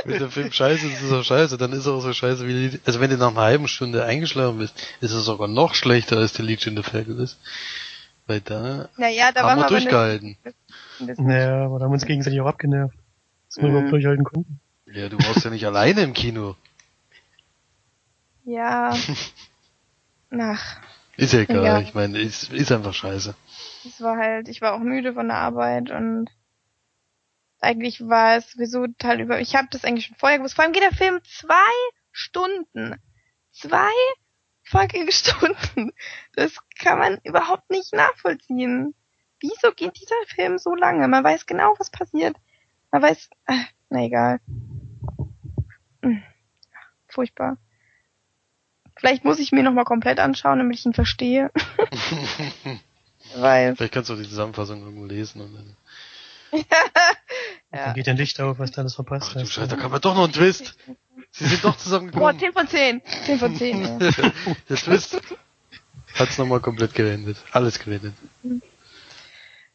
wenn 0.04 0.20
der 0.20 0.30
Film 0.30 0.52
scheiße 0.52 0.86
ist, 0.86 1.02
ist 1.02 1.12
er 1.12 1.24
scheiße, 1.24 1.58
dann 1.58 1.72
ist 1.72 1.86
er 1.86 1.94
auch 1.94 2.02
so 2.02 2.12
scheiße 2.12 2.46
wie 2.46 2.72
die, 2.72 2.80
also 2.86 3.00
wenn 3.00 3.10
du 3.10 3.16
nach 3.16 3.30
einer 3.30 3.40
halben 3.40 3.70
Stunde 3.70 4.04
eingeschlafen 4.04 4.60
bist, 4.60 4.76
ist 5.00 5.14
er 5.14 5.22
sogar 5.22 5.48
noch 5.48 5.76
schlechter 5.76 6.18
als 6.18 6.34
der 6.34 6.44
Legion 6.44 6.78
of 6.78 6.92
Hercules. 6.92 7.38
Weil 8.30 8.42
da 8.42 8.90
Naja, 8.96 9.32
da 9.32 9.42
haben 9.42 9.48
waren 9.48 9.60
wir 9.62 9.68
durchgehalten. 9.80 10.38
ein 11.00 11.08
bisschen- 11.08 11.26
Naja, 11.26 11.66
aber 11.66 11.80
da 11.80 11.86
haben 11.86 11.92
wir 11.92 11.96
uns 11.96 12.06
gegenseitig 12.06 12.40
auch 12.42 12.46
abgenervt. 12.46 12.96
Dass 13.48 13.58
wir 13.58 13.64
Mhm. 13.64 13.70
überhaupt 13.72 13.92
durchhalten 13.92 14.24
konnten. 14.24 14.60
Ja, 14.86 15.10
du 15.10 15.18
warst 15.18 15.44
ja 15.44 15.50
nicht 15.50 15.66
alleine 15.66 16.02
im 16.02 16.14
Kino. 16.14 16.56
Ja. 18.46 18.94
Ach, 20.32 20.78
Ist 21.18 21.34
ja 21.34 21.40
egal, 21.40 21.66
Ja. 21.66 21.80
ich 21.80 21.94
meine, 21.96 22.20
ist, 22.20 22.54
ist 22.54 22.72
einfach 22.72 22.94
scheiße. 22.94 23.34
es 23.86 24.00
war 24.00 24.16
halt, 24.18 24.48
ich 24.48 24.62
war 24.62 24.74
auch 24.74 24.80
müde 24.80 25.14
von 25.16 25.28
der 25.28 25.38
Arbeit 25.38 25.90
und 25.90 26.30
eigentlich 27.60 28.00
war 28.08 28.38
es 28.38 28.52
sowieso 28.52 28.86
total 28.86 29.20
über. 29.22 29.40
Ich 29.42 29.56
habe 29.56 29.68
das 29.72 29.84
eigentlich 29.86 30.06
schon 30.06 30.16
vorher 30.18 30.38
gewusst. 30.38 30.54
Vor 30.56 30.64
allem 30.64 30.74
geht 30.74 30.84
der 30.84 30.92
Film 30.96 31.20
zwei 31.24 31.56
Stunden. 32.12 32.96
Zwei 33.52 33.90
fucking 34.70 35.12
Stunden. 35.12 35.92
Das 36.36 36.54
kann 36.78 37.00
man 37.00 37.20
überhaupt 37.24 37.70
nicht 37.70 37.94
nachvollziehen. 37.94 38.94
Wieso 39.40 39.72
geht 39.74 40.00
dieser 40.00 40.16
Film 40.28 40.58
so 40.58 40.76
lange? 40.76 41.08
Man 41.08 41.24
weiß 41.24 41.46
genau, 41.46 41.74
was 41.78 41.90
passiert. 41.90 42.36
Man 42.92 43.02
weiß, 43.02 43.30
ach, 43.46 43.66
na 43.90 44.04
egal. 44.04 44.40
Hm. 46.04 46.24
Furchtbar. 47.08 47.58
Vielleicht 48.98 49.24
muss 49.24 49.40
ich 49.40 49.52
mir 49.52 49.64
noch 49.64 49.74
mal 49.74 49.86
komplett 49.86 50.20
anschauen, 50.20 50.60
damit 50.60 50.78
ich 50.78 50.86
ihn 50.86 50.94
verstehe. 50.94 51.52
Weil, 53.36 53.76
Vielleicht 53.76 53.94
kannst 53.94 54.10
du 54.10 54.16
die 54.16 54.28
Zusammenfassung 54.28 54.82
irgendwo 54.82 55.06
lesen 55.06 55.42
und 55.42 55.56
dann. 55.56 55.76
Dann 57.72 57.80
ja. 57.80 57.94
geht 57.94 58.08
dein 58.08 58.18
Licht 58.18 58.42
auf, 58.42 58.58
was 58.58 58.72
du 58.72 58.82
alles 58.82 58.96
verpasst 58.96 59.28
Ach 59.30 59.34
du 59.34 59.42
hast. 59.42 59.52
Scheiße, 59.52 59.68
da 59.68 59.76
kam 59.76 59.92
ja 59.92 60.00
doch 60.00 60.16
noch 60.16 60.26
ein 60.26 60.34
Twist. 60.34 60.76
Sie 61.32 61.46
sind 61.46 61.64
doch 61.64 61.76
Boah, 61.76 61.78
zusammengekommen. 61.78 62.40
10 62.40 62.54
von 62.54 62.68
10. 62.68 63.02
10 63.26 63.40
von 63.40 63.56
10. 63.56 63.82
Ja. 63.84 63.98
Der 64.70 64.78
Twist 64.78 65.22
hat's 66.16 66.38
nochmal 66.38 66.60
komplett 66.60 66.94
gewendet. 66.94 67.38
Alles 67.52 67.80
gewendet. 67.80 68.14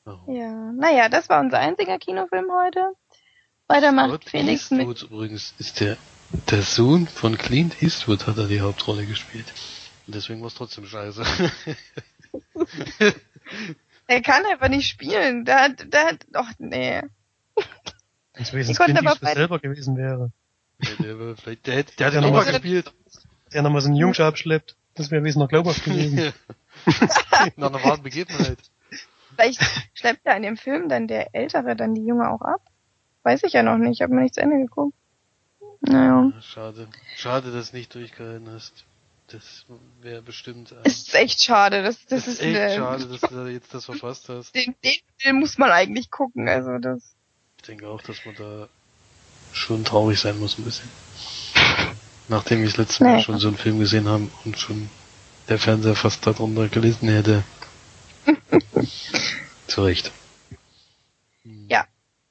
Oh. 0.07 0.19
ja, 0.27 0.73
naja, 0.73 1.09
das 1.09 1.29
war 1.29 1.41
unser 1.41 1.59
einziger 1.59 1.99
Kinofilm 1.99 2.47
heute. 2.53 2.93
Weiter 3.69 3.93
macht 3.93 4.11
Scott 4.11 4.25
Felix 4.29 4.71
mit. 4.71 4.81
Eastwood 4.81 5.11
übrigens 5.11 5.55
ist 5.59 5.81
der, 5.81 5.97
der 6.51 6.63
Sohn 6.63 7.07
von 7.07 7.39
Clint 7.39 7.83
Eastwood 7.83 8.27
hat 8.27 8.37
er 8.37 8.47
die 8.47 8.61
Hauptrolle 8.61 9.07
gespielt. 9.07 9.47
Und 10.07 10.15
deswegen 10.15 10.41
war 10.41 10.49
es 10.49 10.55
trotzdem 10.55 10.87
scheiße. 10.87 11.25
Er 14.07 14.21
kann 14.21 14.45
einfach 14.45 14.69
nicht 14.69 14.87
spielen. 14.87 15.47
Der 15.47 15.61
hat, 15.63 15.93
der 15.93 16.05
hat, 16.07 16.27
doch, 16.31 16.49
nee. 16.59 17.01
Als 18.35 18.53
wenn 18.53 18.61
es 18.61 18.69
Ich 18.69 18.77
konnte 18.77 18.93
Clint 18.93 19.07
aber 19.07 19.13
Eastwood 19.13 19.35
selber 19.35 19.59
gewesen 19.61 19.97
wäre. 19.97 20.31
Der, 20.85 21.15
der, 21.15 21.37
vielleicht, 21.37 21.67
der, 21.67 21.83
der 21.85 22.07
hat 22.07 22.15
Ja, 22.15 22.21
ja 22.21 22.27
nochmal 22.27 22.45
gespielt. 22.45 22.93
Der 23.53 23.63
nochmal 23.63 23.83
so 23.83 23.89
einen 23.89 23.97
Jungscher 23.97 24.27
abschleppt. 24.27 24.77
Das 24.95 25.11
wäre 25.11 25.23
wesentlich 25.25 25.43
noch 25.43 25.49
glaubhaft 25.49 25.85
gewesen. 25.85 26.33
Nach 27.57 27.69
einer 27.69 27.83
wahren 27.83 28.03
Begebenheit. 28.03 28.59
Vielleicht 29.35 29.61
schleppt 29.95 30.21
er 30.25 30.37
in 30.37 30.43
dem 30.43 30.57
Film 30.57 30.89
dann 30.89 31.09
der 31.09 31.35
Ältere 31.35 31.75
dann 31.77 31.95
die 31.95 32.05
Junge 32.05 32.31
auch 32.31 32.43
ab. 32.43 32.61
Weiß 33.23 33.43
ich 33.43 33.53
ja 33.53 33.63
noch 33.63 33.79
nicht. 33.79 33.95
Ich 33.95 34.03
habe 34.03 34.15
mir 34.15 34.23
nicht 34.23 34.35
zu 34.35 34.41
Ende 34.41 34.59
geguckt. 34.59 34.95
Naja. 35.81 36.33
Schade. 36.41 36.89
Schade, 37.17 37.53
dass 37.53 37.71
du 37.71 37.77
nicht 37.77 37.95
durchgehalten 37.95 38.51
hast. 38.51 38.85
Das 39.29 39.65
wäre 40.03 40.23
bestimmt 40.23 40.75
Es 40.85 40.99
ist 40.99 41.15
echt 41.15 41.43
schade. 41.43 41.83
Das, 41.83 42.05
das, 42.07 42.29
ist, 42.29 42.41
echt 42.43 42.57
eine, 42.57 42.77
schade, 42.77 43.07
dass 43.07 43.21
du 43.23 43.35
da 43.35 43.47
jetzt 43.49 43.73
das 43.73 43.87
verpasst 43.87 44.29
hast. 44.29 44.55
Den, 44.55 44.75
den 44.85 44.99
Film 45.19 45.41
muss 45.41 45.59
man 45.59 45.71
eigentlich 45.71 46.11
gucken. 46.11 46.49
Also 46.49 46.79
das. 46.79 47.17
Ich 47.57 47.63
denke 47.63 47.89
auch, 47.89 48.03
dass 48.03 48.25
man 48.27 48.35
da 48.35 48.69
schon 49.55 49.85
traurig 49.85 50.21
sein 50.21 50.39
muss 50.39 50.59
ein 50.59 50.65
bisschen. 50.65 50.89
Nachdem 52.29 52.63
ich 52.65 52.71
das 52.71 52.79
letzte 52.79 53.05
Mal 53.05 53.11
Naja. 53.13 53.23
schon 53.23 53.39
so 53.39 53.49
einen 53.49 53.57
Film 53.57 53.79
gesehen 53.79 54.09
habe 54.09 54.29
und 54.45 54.59
schon 54.59 54.89
der 55.49 55.59
Fernseher 55.59 55.95
fast 55.95 56.27
darunter 56.27 56.69
gelitten 56.69 57.09
hätte. 57.09 57.45
Zu 59.67 59.83
Recht. 59.85 60.11
Ja. 61.69 61.87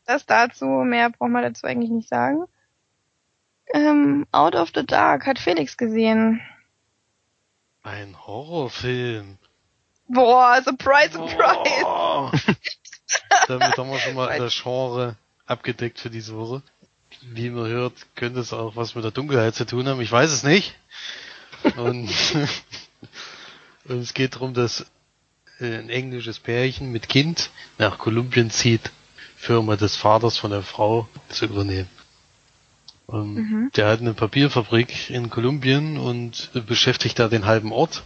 Das 0.06 0.26
dazu. 0.26 0.66
Mehr 0.66 1.10
braucht 1.12 1.30
man 1.30 1.44
dazu 1.44 1.66
eigentlich 1.66 1.90
nicht 1.92 2.10
sagen. 2.10 2.44
Ähm, 3.74 4.28
Out 4.32 4.56
of 4.56 4.72
the 4.76 4.86
Dark 4.86 5.26
hat 5.26 5.40
Felix 5.40 5.78
gesehen. 5.78 6.42
Ein 7.84 8.16
Horrorfilm. 8.26 9.38
Boah, 10.10 10.62
surprise, 10.64 11.14
surprise. 11.14 11.86
Oh. 11.86 12.32
Damit 13.48 13.78
haben 13.78 13.90
wir 13.90 14.00
schon 14.00 14.16
mal 14.16 14.38
das 14.38 14.60
Genre 14.62 15.16
abgedeckt 15.46 16.00
für 16.00 16.10
diese 16.10 16.36
Woche. 16.36 16.64
Wie 17.32 17.50
man 17.50 17.68
hört, 17.68 17.94
könnte 18.16 18.40
es 18.40 18.54
auch 18.54 18.76
was 18.76 18.96
mit 18.96 19.04
der 19.04 19.12
Dunkelheit 19.12 19.56
zu 19.56 19.66
tun 19.66 19.88
haben. 19.88 20.02
Ich 20.02 20.12
weiß 20.12 20.32
es 20.32 20.44
nicht. 20.44 20.76
Und, 21.78 22.10
und 23.86 24.00
es 24.00 24.14
geht 24.14 24.36
darum, 24.36 24.54
dass 24.54 24.86
äh, 25.60 25.78
ein 25.78 25.90
englisches 25.90 26.40
Pärchen 26.40 26.92
mit 26.92 27.08
Kind 27.08 27.50
nach 27.78 27.98
Kolumbien 27.98 28.50
zieht, 28.52 28.92
Firma 29.36 29.76
des 29.76 29.96
Vaters 29.96 30.38
von 30.38 30.52
der 30.52 30.64
Frau 30.64 31.08
zu 31.30 31.46
übernehmen. 31.46 31.90
Mhm. 33.08 33.72
Der 33.76 33.88
hat 33.88 34.00
eine 34.00 34.14
Papierfabrik 34.14 35.10
in 35.10 35.30
Kolumbien 35.30 35.98
und 35.98 36.52
beschäftigt 36.68 37.20
da 37.20 37.28
den 37.28 37.46
halben 37.46 37.72
Ort. 37.72 38.04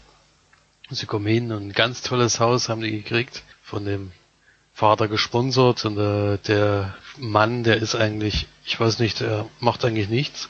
Sie 0.90 1.06
kommen 1.06 1.28
hin 1.28 1.52
und 1.52 1.68
ein 1.68 1.74
ganz 1.74 2.02
tolles 2.02 2.40
Haus 2.40 2.70
haben 2.70 2.82
die 2.82 2.92
gekriegt, 2.92 3.44
von 3.62 3.86
dem 3.86 4.12
Vater 4.78 5.08
gesponsert 5.08 5.84
und 5.86 5.98
äh, 5.98 6.38
der 6.48 6.96
Mann, 7.18 7.64
der 7.64 7.78
ist 7.78 7.96
eigentlich, 7.96 8.46
ich 8.64 8.80
weiß 8.80 9.00
nicht, 9.00 9.22
der 9.22 9.48
macht 9.60 9.84
eigentlich 9.84 10.08
nichts. 10.08 10.50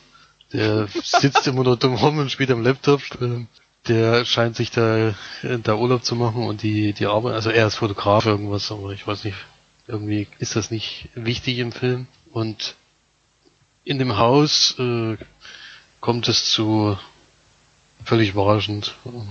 Der 0.51 0.89
sitzt 1.01 1.47
immer 1.47 1.63
nur 1.63 1.77
dumm 1.77 1.95
rum 1.95 2.17
und 2.17 2.29
spielt 2.29 2.51
am 2.51 2.61
Laptop. 2.61 3.01
Ähm, 3.21 3.47
Der 3.87 4.25
scheint 4.25 4.57
sich 4.57 4.69
da, 4.69 5.07
äh, 5.07 5.13
da 5.63 5.75
Urlaub 5.75 6.03
zu 6.03 6.15
machen 6.15 6.45
und 6.45 6.61
die, 6.61 6.91
die 6.91 7.05
Arbeit, 7.05 7.35
also 7.35 7.51
er 7.51 7.67
ist 7.67 7.75
Fotograf 7.75 8.25
irgendwas, 8.25 8.69
aber 8.69 8.91
ich 8.91 9.07
weiß 9.07 9.23
nicht, 9.23 9.37
irgendwie 9.87 10.27
ist 10.39 10.57
das 10.57 10.71
nicht 10.71 11.07
wichtig 11.15 11.59
im 11.59 11.71
Film. 11.71 12.07
Und 12.33 12.75
in 13.85 13.97
dem 13.97 14.17
Haus 14.17 14.75
äh, 14.77 15.15
kommt 16.01 16.27
es 16.27 16.51
zu 16.51 16.97
völlig 18.03 18.31
überraschend 18.31 18.93
ähm, 19.05 19.29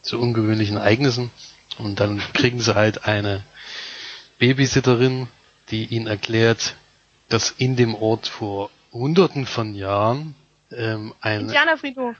zu 0.00 0.18
ungewöhnlichen 0.18 0.78
Ereignissen 0.78 1.30
und 1.76 2.00
dann 2.00 2.20
kriegen 2.32 2.60
sie 2.60 2.74
halt 2.74 3.04
eine 3.04 3.44
Babysitterin, 4.40 5.28
die 5.70 5.84
ihnen 5.84 6.06
erklärt, 6.08 6.74
dass 7.28 7.50
in 7.52 7.76
dem 7.76 7.94
Ort 7.94 8.26
vor 8.26 8.70
hunderten 8.92 9.46
von 9.46 9.74
Jahren 9.76 10.34
ähm, 10.72 11.14
ein 11.20 11.42
Indianerfriedhof. 11.42 12.16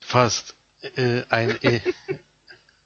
fast 0.00 0.54
äh, 0.96 1.22
ein, 1.28 1.62
äh, 1.62 1.80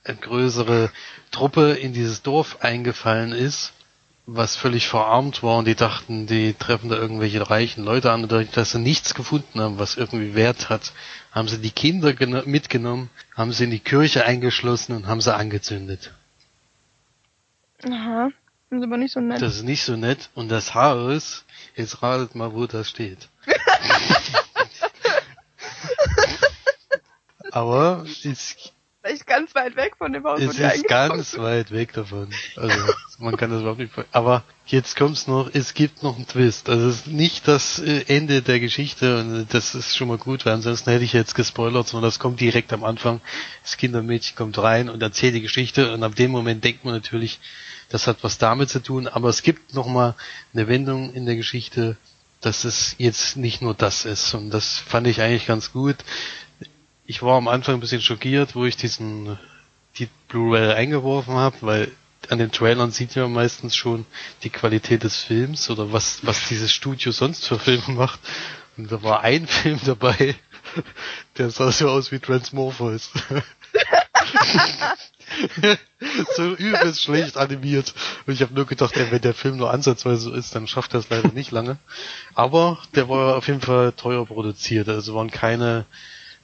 eine 0.04 0.16
größere 0.16 0.90
Truppe 1.30 1.72
in 1.74 1.92
dieses 1.92 2.22
Dorf 2.22 2.58
eingefallen 2.62 3.32
ist, 3.32 3.72
was 4.26 4.56
völlig 4.56 4.88
verarmt 4.88 5.42
war 5.42 5.58
und 5.58 5.66
die 5.66 5.74
dachten, 5.74 6.26
die 6.26 6.54
treffen 6.54 6.90
da 6.90 6.96
irgendwelche 6.96 7.48
reichen 7.48 7.84
Leute 7.84 8.10
an 8.12 8.22
und 8.24 8.32
dadurch, 8.32 8.50
dass 8.50 8.72
sie 8.72 8.78
nichts 8.78 9.14
gefunden 9.14 9.60
haben, 9.60 9.78
was 9.78 9.96
irgendwie 9.96 10.34
Wert 10.34 10.68
hat, 10.68 10.92
haben 11.32 11.48
sie 11.48 11.58
die 11.58 11.70
Kinder 11.70 12.10
geno- 12.10 12.44
mitgenommen, 12.46 13.10
haben 13.36 13.52
sie 13.52 13.64
in 13.64 13.70
die 13.70 13.78
Kirche 13.80 14.24
eingeschlossen 14.24 14.94
und 14.96 15.06
haben 15.06 15.20
sie 15.20 15.34
angezündet. 15.34 16.12
Aha. 17.84 18.30
Das 18.70 18.80
ist 18.80 18.84
aber 18.84 18.96
nicht 18.98 19.12
so 19.12 19.20
nett. 19.20 19.40
Das 19.40 19.56
ist 19.56 19.62
nicht 19.62 19.82
so 19.82 19.96
nett 19.96 20.28
und 20.34 20.50
das 20.50 20.74
Haus, 20.74 21.44
jetzt 21.74 22.02
ratet 22.02 22.34
mal, 22.34 22.52
wo 22.52 22.66
das 22.66 22.90
steht. 22.90 23.28
Aber 27.50 28.04
es 28.24 28.56
Vielleicht 29.00 29.26
ganz 29.26 29.54
weit 29.54 29.76
weg 29.76 29.94
von 29.96 30.12
dem 30.12 30.24
Haus, 30.24 30.40
Es 30.40 30.58
ist 30.58 30.86
ganz 30.86 31.38
weit 31.38 31.70
weg 31.70 31.92
davon. 31.94 32.28
Also 32.56 32.76
man 33.18 33.36
kann 33.38 33.50
das 33.50 33.60
überhaupt 33.60 33.78
nicht. 33.78 33.92
Aber 34.12 34.42
jetzt 34.66 34.96
kommt's 34.96 35.26
noch. 35.26 35.48
Es 35.54 35.72
gibt 35.72 36.02
noch 36.02 36.16
einen 36.16 36.26
Twist. 36.26 36.68
Also 36.68 36.88
es 36.88 36.96
ist 36.96 37.06
nicht 37.06 37.48
das 37.48 37.78
äh, 37.78 38.04
Ende 38.08 38.42
der 38.42 38.60
Geschichte 38.60 39.20
und 39.20 39.46
das 39.54 39.74
ist 39.74 39.96
schon 39.96 40.08
mal 40.08 40.18
gut, 40.18 40.44
weil 40.44 40.52
ansonsten 40.52 40.90
hätte 40.90 41.04
ich 41.04 41.14
jetzt 41.14 41.34
gespoilert, 41.34 41.88
sondern 41.88 42.08
das 42.08 42.18
kommt 42.18 42.40
direkt 42.40 42.72
am 42.72 42.84
Anfang. 42.84 43.22
Das 43.62 43.78
Kindermädchen 43.78 44.36
kommt 44.36 44.58
rein 44.58 44.90
und 44.90 45.00
erzählt 45.00 45.34
die 45.34 45.42
Geschichte 45.42 45.94
und 45.94 46.02
ab 46.02 46.14
dem 46.16 46.30
Moment 46.30 46.62
denkt 46.62 46.84
man 46.84 46.92
natürlich, 46.92 47.40
das 47.88 48.06
hat 48.06 48.18
was 48.22 48.38
damit 48.38 48.70
zu 48.70 48.82
tun. 48.82 49.08
Aber 49.08 49.28
es 49.28 49.42
gibt 49.42 49.74
noch 49.74 49.86
mal 49.86 50.14
eine 50.52 50.68
Wendung 50.68 51.12
in 51.12 51.26
der 51.26 51.36
Geschichte, 51.36 51.96
dass 52.40 52.64
es 52.64 52.94
jetzt 52.98 53.36
nicht 53.36 53.62
nur 53.62 53.74
das 53.74 54.04
ist 54.04 54.34
und 54.34 54.50
das 54.50 54.78
fand 54.78 55.06
ich 55.06 55.20
eigentlich 55.20 55.46
ganz 55.46 55.72
gut. 55.72 55.96
Ich 57.06 57.22
war 57.22 57.36
am 57.36 57.48
Anfang 57.48 57.76
ein 57.76 57.80
bisschen 57.80 58.02
schockiert, 58.02 58.54
wo 58.54 58.64
ich 58.64 58.76
diesen 58.76 59.38
die 59.98 60.08
Blu-ray 60.28 60.74
eingeworfen 60.74 61.34
habe, 61.34 61.56
weil 61.62 61.92
an 62.28 62.38
den 62.38 62.52
Trailern 62.52 62.90
sieht 62.90 63.16
man 63.16 63.32
meistens 63.32 63.74
schon 63.74 64.04
die 64.42 64.50
Qualität 64.50 65.02
des 65.02 65.16
Films 65.16 65.70
oder 65.70 65.92
was, 65.92 66.24
was 66.24 66.48
dieses 66.48 66.72
Studio 66.72 67.12
sonst 67.12 67.46
für 67.46 67.58
Filme 67.58 67.94
macht. 67.94 68.20
Und 68.76 68.92
da 68.92 69.02
war 69.02 69.22
ein 69.22 69.46
Film 69.48 69.80
dabei, 69.84 70.36
der 71.36 71.50
sah 71.50 71.72
so 71.72 71.88
aus 71.88 72.12
wie 72.12 72.18
Transmorphos. 72.18 73.10
so 76.36 76.54
übelst 76.54 77.02
schlecht 77.02 77.36
animiert. 77.36 77.94
Und 78.26 78.32
ich 78.34 78.42
habe 78.42 78.54
nur 78.54 78.66
gedacht, 78.66 78.96
ey, 78.96 79.10
wenn 79.10 79.20
der 79.20 79.34
Film 79.34 79.56
nur 79.56 79.70
ansatzweise 79.70 80.22
so 80.22 80.32
ist, 80.32 80.54
dann 80.54 80.66
schafft 80.66 80.94
er 80.94 81.00
es 81.00 81.10
leider 81.10 81.32
nicht 81.32 81.50
lange. 81.50 81.78
Aber 82.34 82.78
der 82.94 83.08
war 83.08 83.36
auf 83.36 83.46
jeden 83.48 83.60
Fall 83.60 83.92
teuer 83.92 84.26
produziert. 84.26 84.88
Also 84.88 85.14
waren 85.14 85.30
keine 85.30 85.86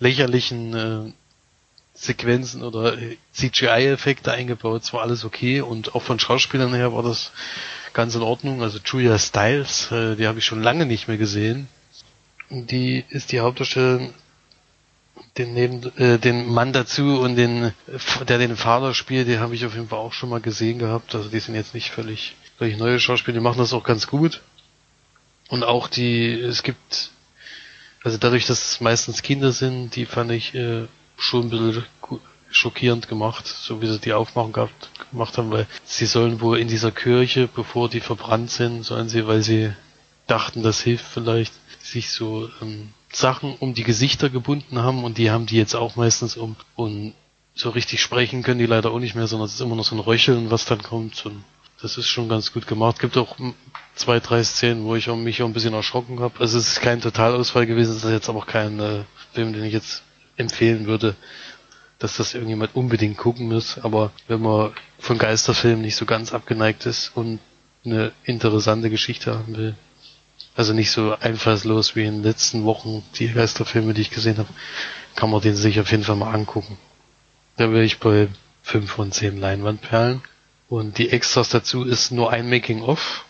lächerlichen 0.01 0.75
äh, 0.75 1.13
Sequenzen 1.95 2.63
oder 2.63 2.97
CGI-Effekte 3.33 4.33
eingebaut. 4.33 4.83
Es 4.83 4.93
war 4.93 5.03
alles 5.03 5.25
okay 5.25 5.61
und 5.61 5.95
auch 5.95 6.03
von 6.03 6.19
Schauspielern 6.19 6.75
her 6.75 6.93
war 6.93 7.03
das 7.03 7.33
ganz 7.93 8.15
in 8.15 8.23
Ordnung. 8.23 8.63
Also 8.63 8.79
Julia 8.85 9.19
Stiles, 9.19 9.91
äh, 9.93 10.17
die 10.17 10.27
habe 10.27 10.41
ich 10.41 10.45
schon 10.45 10.63
lange 10.63 10.87
nicht 10.87 11.09
mehr 11.09 11.17
gesehen. 11.17 11.69
Die 12.51 13.05
ist 13.09 13.33
die 13.33 13.41
Hauptdarstellerin 13.41 14.13
den 15.39 15.55
neben 15.55 15.97
äh, 15.97 16.19
den 16.19 16.53
Mann 16.53 16.73
dazu 16.73 17.21
und 17.21 17.37
den 17.37 17.73
der 18.29 18.39
den 18.39 18.57
Vater 18.57 18.95
spielt, 18.95 19.29
den 19.29 19.41
habe 19.41 19.55
ich 19.55 19.65
auf 19.67 19.75
jeden 19.75 19.89
Fall 19.89 19.99
auch 19.99 20.13
schon 20.13 20.29
mal 20.29 20.41
gesehen 20.41 20.79
gehabt. 20.79 21.15
Also 21.15 21.29
die 21.29 21.41
sind 21.41 21.55
jetzt 21.55 21.75
nicht 21.75 21.91
völlig 21.91 22.37
völlig 22.59 22.79
neue 22.79 23.01
Schauspieler, 23.01 23.39
die 23.39 23.43
machen 23.43 23.59
das 23.59 23.73
auch 23.73 23.85
ganz 23.85 24.07
gut. 24.07 24.43
Und 25.49 25.63
auch 25.65 25.89
die 25.89 26.33
es 26.33 26.63
gibt 26.63 27.11
also 28.05 28.19
dadurch, 28.19 28.47
dass 28.47 28.73
es 28.73 28.81
meistens 28.81 29.23
Kinder 29.23 29.51
sind, 29.51 29.97
die 29.97 30.05
fand 30.05 30.31
ich 30.31 30.55
äh, 30.55 30.87
schon 31.17 31.47
ein 31.47 31.51
bisschen 31.51 31.85
schockierend 32.51 33.09
gemacht, 33.09 33.47
so 33.47 33.81
wie 33.81 33.87
sie 33.87 33.99
die 33.99 34.13
Aufmachung 34.13 34.53
gehabt, 34.53 34.91
gemacht 35.11 35.39
haben, 35.39 35.51
weil 35.51 35.67
sie 35.85 36.07
sollen 36.07 36.41
wohl 36.41 36.59
in 36.59 36.69
dieser 36.69 36.93
Kirche, 36.93 37.49
bevor 37.49 37.89
die 37.89 38.01
verbrannt 38.01 38.51
sind, 38.51 38.85
sollen 38.85 39.09
sie, 39.09 39.27
weil 39.27 39.43
sie 39.43 39.73
dachten, 40.27 40.63
das 40.63 40.81
hilft 40.81 41.07
vielleicht, 41.07 41.53
sich 41.83 42.11
so 42.11 42.49
ähm, 42.63 42.93
Sachen 43.17 43.55
um 43.59 43.75
die 43.75 43.85
Gesichter 43.85 44.31
gebunden 44.31 44.79
haben 44.79 45.05
und 45.05 45.19
die 45.19 45.31
haben 45.31 45.47
die 45.47 45.57
jetzt 45.57 45.75
auch 45.75 45.97
meistens 45.97 46.37
um. 46.37 46.57
Und 46.77 47.15
so 47.55 47.71
richtig 47.71 48.01
sprechen 48.01 48.43
können 48.43 48.59
die 48.59 48.67
leider 48.67 48.91
auch 48.91 48.99
nicht 48.99 49.15
mehr, 49.15 49.27
sondern 49.27 49.47
es 49.47 49.55
ist 49.55 49.61
immer 49.61 49.77
noch 49.77 49.85
so 49.85 49.95
ein 49.95 50.01
Röcheln, 50.01 50.51
was 50.51 50.65
dann 50.65 50.83
kommt. 50.83 51.25
Und 51.25 51.45
das 51.81 51.97
ist 51.99 52.09
schon 52.09 52.29
ganz 52.29 52.53
gut 52.53 52.67
gemacht. 52.67 52.99
Gibt 52.99 53.17
auch 53.17 53.37
zwei, 53.95 54.21
drei 54.21 54.43
Szenen, 54.43 54.85
wo 54.85 54.97
ich 54.97 55.09
auch 55.11 55.17
mich 55.17 55.43
auch 55.43 55.47
ein 55.47 55.53
bisschen 55.53 55.75
erschrocken 55.75 56.21
habe. 56.21 56.41
Also 56.41 56.59
es 56.59 56.69
ist 56.69 56.81
kein 56.81 57.01
Totalausfall 57.01 57.67
gewesen, 57.67 57.97
es 57.97 58.05
ist 58.05 58.11
jetzt 58.11 58.29
aber 58.29 58.45
kein 58.45 58.81
äh, 58.81 59.05
Film, 59.33 59.53
den 59.53 59.65
ich 59.65 59.73
jetzt 59.73 60.03
empfehlen 60.37 60.87
würde, 60.87 61.15
dass 61.99 62.17
das 62.17 62.35
irgendjemand 62.35 62.75
unbedingt 62.75 63.17
gucken 63.17 63.49
muss. 63.49 63.79
Aber 63.79 64.13
wenn 64.27 64.41
man 64.41 64.73
von 64.99 65.19
Geisterfilmen 65.19 65.83
nicht 65.83 65.97
so 65.97 66.07
ganz 66.07 66.33
abgeneigt 66.33 66.87
ist 66.87 67.13
und 67.15 67.39
eine 67.85 68.13
interessante 68.25 68.91
Geschichte 68.91 69.35
haben 69.35 69.57
will, 69.57 69.75
also 70.57 70.73
nicht 70.73 70.91
so 70.91 71.17
einfallslos 71.17 71.97
wie 71.97 72.05
in 72.05 72.17
den 72.17 72.23
letzten 72.23 72.65
Wochen 72.65 73.03
die 73.19 73.29
Geisterfilme, 73.29 73.95
die 73.95 74.03
ich 74.03 74.11
gesehen 74.11 74.39
habe, 74.39 74.49
kann 75.17 75.31
man 75.31 75.41
den 75.41 75.57
sich 75.57 75.81
auf 75.81 75.91
jeden 75.91 76.05
Fall 76.05 76.17
mal 76.17 76.33
angucken. 76.33 76.79
Da 77.57 77.71
wäre 77.71 77.85
ich 77.85 77.99
bei 77.99 78.29
5 78.63 78.91
von 78.91 79.13
10 79.13 79.39
Leinwandperlen. 79.39 80.23
Und 80.69 80.99
die 80.99 81.11
Extras 81.11 81.51
dazu 81.51 81.85
ist 81.85 82.11
nur 82.11 82.33
ein 82.33 82.49
Making-of. 82.49 83.25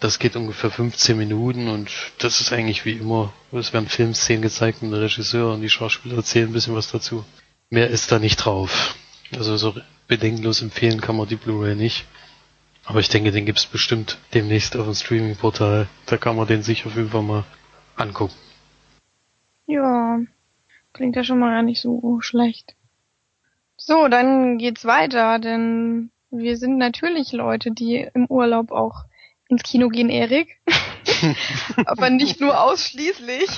Das 0.00 0.18
geht 0.18 0.34
ungefähr 0.34 0.70
15 0.70 1.16
Minuten 1.16 1.68
und 1.68 1.90
das 2.18 2.40
ist 2.40 2.52
eigentlich 2.52 2.86
wie 2.86 2.92
immer. 2.92 3.32
Es 3.52 3.74
werden 3.74 3.88
Filmszenen 3.88 4.40
gezeigt 4.40 4.82
und 4.82 4.92
der 4.92 5.02
Regisseur 5.02 5.52
und 5.52 5.60
die 5.60 5.68
Schauspieler 5.68 6.16
erzählen 6.16 6.48
ein 6.48 6.54
bisschen 6.54 6.74
was 6.74 6.90
dazu. 6.90 7.24
Mehr 7.68 7.90
ist 7.90 8.10
da 8.10 8.18
nicht 8.18 8.36
drauf. 8.36 8.96
Also 9.36 9.56
so 9.58 9.74
bedenkenlos 10.08 10.62
empfehlen 10.62 11.02
kann 11.02 11.16
man 11.16 11.28
die 11.28 11.36
Blu-ray 11.36 11.76
nicht. 11.76 12.06
Aber 12.84 13.00
ich 13.00 13.08
denke, 13.08 13.30
den 13.30 13.46
gibt's 13.46 13.66
bestimmt 13.66 14.18
demnächst 14.34 14.76
auf 14.76 14.84
dem 14.84 14.94
Streaming-Portal. 14.94 15.86
Da 16.06 16.16
kann 16.16 16.36
man 16.36 16.46
den 16.46 16.62
sich 16.62 16.86
auf 16.86 16.96
jeden 16.96 17.10
Fall 17.10 17.22
mal 17.22 17.44
angucken. 17.96 18.34
Ja, 19.66 20.18
klingt 20.92 21.16
ja 21.16 21.22
schon 21.22 21.38
mal 21.38 21.52
gar 21.52 21.62
nicht 21.62 21.80
so 21.80 22.20
schlecht. 22.20 22.74
So, 23.76 24.08
dann 24.08 24.58
geht's 24.58 24.84
weiter, 24.84 25.38
denn 25.38 26.10
wir 26.30 26.56
sind 26.56 26.78
natürlich 26.78 27.32
Leute, 27.32 27.70
die 27.70 28.08
im 28.14 28.26
Urlaub 28.26 28.72
auch 28.72 29.04
ins 29.48 29.62
Kino 29.62 29.88
gehen, 29.88 30.10
Erik. 30.10 30.60
Aber 31.86 32.10
nicht 32.10 32.40
nur 32.40 32.60
ausschließlich. 32.60 33.50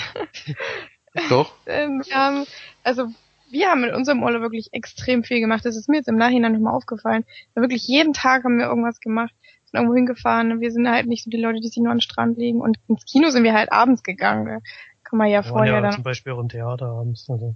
Doch. 1.28 1.52
wir 1.66 2.14
haben, 2.14 2.46
also 2.82 3.08
wir 3.52 3.68
haben 3.68 3.82
mit 3.82 3.94
unserem 3.94 4.22
Urlaub 4.22 4.42
wirklich 4.42 4.72
extrem 4.72 5.24
viel 5.24 5.40
gemacht. 5.40 5.64
Das 5.64 5.76
ist 5.76 5.88
mir 5.88 5.98
jetzt 5.98 6.08
im 6.08 6.16
Nachhinein 6.16 6.52
nochmal 6.52 6.74
aufgefallen. 6.74 7.24
Wirklich 7.54 7.86
jeden 7.86 8.14
Tag 8.14 8.44
haben 8.44 8.58
wir 8.58 8.66
irgendwas 8.66 9.00
gemacht, 9.00 9.34
sind 9.64 9.78
irgendwo 9.78 9.94
hingefahren. 9.94 10.60
Wir 10.60 10.72
sind 10.72 10.88
halt 10.88 11.06
nicht 11.06 11.24
so 11.24 11.30
die 11.30 11.40
Leute, 11.40 11.60
die 11.60 11.68
sich 11.68 11.76
nur 11.76 11.90
an 11.90 11.98
den 11.98 12.02
Strand 12.02 12.38
legen. 12.38 12.60
Und 12.60 12.78
ins 12.88 13.04
Kino 13.04 13.30
sind 13.30 13.44
wir 13.44 13.52
halt 13.52 13.70
abends 13.70 14.02
gegangen. 14.02 14.46
Da 14.46 14.58
kann 15.04 15.18
man 15.18 15.28
ja 15.28 15.42
vorher 15.42 15.74
ja, 15.74 15.80
dann. 15.80 15.92
Zum 15.92 16.02
Beispiel 16.02 16.32
auch 16.32 16.40
im 16.40 16.48
Theater 16.48 16.86
abends. 16.86 17.28
Also. 17.28 17.54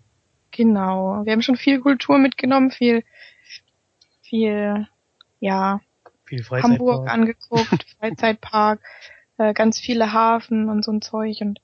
Genau. 0.51 1.23
Wir 1.25 1.33
haben 1.33 1.43
schon 1.43 1.57
viel 1.57 1.81
Kultur 1.81 2.19
mitgenommen, 2.19 2.71
viel, 2.71 3.03
viel, 4.23 4.87
ja, 5.41 5.81
viel 6.25 6.45
Hamburg 6.45 7.09
angeguckt, 7.09 7.87
Freizeitpark, 7.99 8.81
äh, 9.39 9.55
ganz 9.55 9.79
viele 9.79 10.13
Hafen 10.13 10.69
und 10.69 10.85
so 10.85 10.93
ein 10.93 11.01
Zeug 11.01 11.39
und 11.41 11.61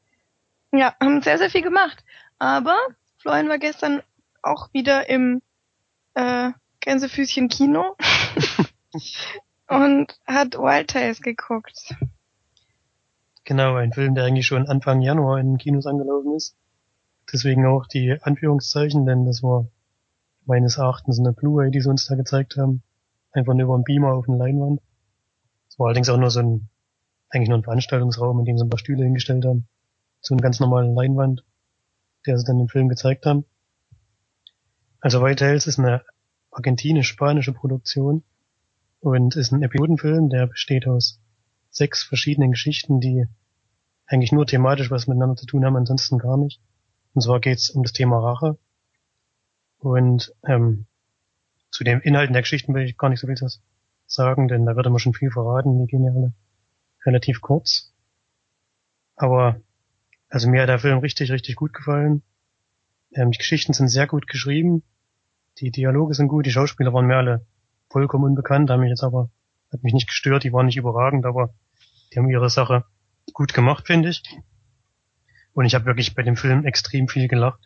ja, 0.73 0.95
haben 1.01 1.21
sehr, 1.21 1.37
sehr 1.37 1.51
viel 1.51 1.63
gemacht. 1.63 2.03
Aber 2.39 2.77
Florian 3.19 3.49
war 3.49 3.59
gestern 3.59 4.03
auch 4.43 4.73
wieder 4.73 5.09
im 5.09 5.43
äh, 6.15 6.51
Gänsefüßchen 6.81 7.49
Kino 7.49 7.97
und 9.69 10.19
hat 10.27 10.55
Wild 10.55 10.91
Tales 10.91 11.23
geguckt. 11.23 11.95
Genau, 13.45 13.75
ein 13.75 13.93
Film, 13.93 14.15
der 14.15 14.25
eigentlich 14.25 14.47
schon 14.47 14.69
Anfang 14.69 15.01
Januar 15.01 15.39
in 15.39 15.53
den 15.53 15.59
Kinos 15.59 15.87
angelaufen 15.87 16.35
ist. 16.35 16.57
Deswegen 17.33 17.67
auch 17.67 17.87
die 17.87 18.17
Anführungszeichen, 18.21 19.07
denn 19.07 19.25
das 19.25 19.43
war 19.43 19.67
meines 20.45 20.77
Erachtens 20.77 21.19
eine 21.19 21.33
Blu-ray, 21.33 21.71
die 21.71 21.81
sie 21.81 21.89
uns 21.89 22.07
da 22.07 22.15
gezeigt 22.15 22.57
haben. 22.57 22.83
Einfach 23.33 23.55
nur 23.55 23.65
über 23.65 23.75
einen 23.75 23.85
Beamer 23.85 24.13
auf 24.13 24.29
eine 24.29 24.39
Leinwand. 24.39 24.81
Es 25.69 25.79
war 25.79 25.87
allerdings 25.87 26.09
auch 26.09 26.19
nur 26.19 26.31
so 26.31 26.41
ein, 26.41 26.69
eigentlich 27.31 27.49
nur 27.49 27.59
ein 27.59 27.65
Veranstaltungsraum, 27.65 28.39
in 28.41 28.45
dem 28.45 28.59
sie 28.59 28.65
ein 28.65 28.71
paar 28.71 28.79
Stühle 28.79 29.05
hingestellt 29.05 29.45
haben. 29.45 29.67
So 30.21 30.35
eine 30.35 30.43
ganz 30.43 30.61
normale 30.61 30.93
Leinwand, 30.93 31.45
der 32.27 32.39
sie 32.39 32.45
dann 32.45 32.59
den 32.59 32.69
Film 32.69 32.89
gezeigt 32.89 33.25
haben. 33.27 33.45
Also 35.03 35.21
White 35.21 35.45
Tales 35.45 35.67
ist 35.67 35.81
eine 35.81 36.05
argentinisch-spanische 36.53 37.53
Produktion 37.53 38.23
und 39.01 39.35
ist 39.35 39.51
ein 39.51 39.65
Episodenfilm, 39.65 40.31
der 40.31 40.47
besteht 40.47 40.87
aus 40.87 41.21
sechs 41.71 42.05
verschiedenen 42.05 42.53
Geschichten, 42.53 43.01
die 43.01 43.27
eigentlich 44.07 44.31
nur 44.31 44.47
thematisch 44.47 44.93
was 44.93 45.09
miteinander 45.09 45.35
zu 45.35 45.45
tun 45.45 45.65
haben, 45.65 45.75
ansonsten 45.75 46.19
gar 46.19 46.37
nicht. 46.37 46.61
Und 47.15 47.23
zwar 47.23 47.41
geht 47.41 47.59
es 47.59 47.71
um 47.71 47.83
das 47.83 47.93
Thema 47.93 48.21
Rache. 48.21 48.57
Und 49.79 50.33
ähm, 50.47 50.87
zu 51.73 51.83
den 51.83 52.01
Inhalten 52.01 52.33
der 52.33 52.43
Geschichten 52.43 52.73
will 52.73 52.85
ich 52.85 52.97
gar 52.97 53.09
nicht 53.09 53.19
so 53.19 53.27
viel 53.27 53.37
sagen, 54.07 54.47
denn 54.47 54.67
da 54.67 54.77
wird 54.77 54.87
immer 54.87 55.01
schon 55.01 55.15
viel 55.15 55.33
verraten. 55.33 55.81
Die 55.81 55.91
gehen 55.91 56.05
ja 56.05 56.13
alle 56.13 56.33
relativ 57.05 57.41
kurz. 57.41 57.93
Aber 59.17 59.61
also 60.29 60.49
mir 60.49 60.63
hat 60.63 60.69
der 60.69 60.79
Film 60.79 60.99
richtig, 60.99 61.33
richtig 61.33 61.57
gut 61.57 61.73
gefallen. 61.73 62.23
Ähm, 63.11 63.33
die 63.33 63.39
Geschichten 63.39 63.73
sind 63.73 63.89
sehr 63.89 64.07
gut 64.07 64.29
geschrieben. 64.29 64.85
Die 65.59 65.71
Dialoge 65.71 66.15
sind 66.15 66.29
gut, 66.29 66.47
die 66.47 66.51
Schauspieler 66.51 66.93
waren 66.93 67.07
mir 67.07 67.17
alle 67.17 67.47
vollkommen 67.91 68.25
unbekannt, 68.25 68.71
haben 68.71 68.81
mich 68.81 68.91
jetzt 68.91 69.05
aber, 69.05 69.31
hat 69.73 69.83
mich 69.83 69.93
nicht 69.93 70.09
gestört, 70.09 70.45
die 70.45 70.53
waren 70.53 70.67
nicht 70.67 70.79
überragend, 70.79 71.27
aber 71.27 71.55
die 72.13 72.19
haben 72.19 72.31
ihre 72.31 72.51
Sache 72.51 72.85
gut 73.33 73.53
gemacht, 73.53 73.87
finde 73.87 74.09
ich. 74.09 74.23
Und 75.53 75.67
ich 75.67 75.75
habe 75.75 75.85
wirklich 75.85 76.15
bei 76.15 76.23
dem 76.23 76.37
Film 76.37 76.65
extrem 76.65 77.09
viel 77.09 77.29
gelacht. 77.29 77.61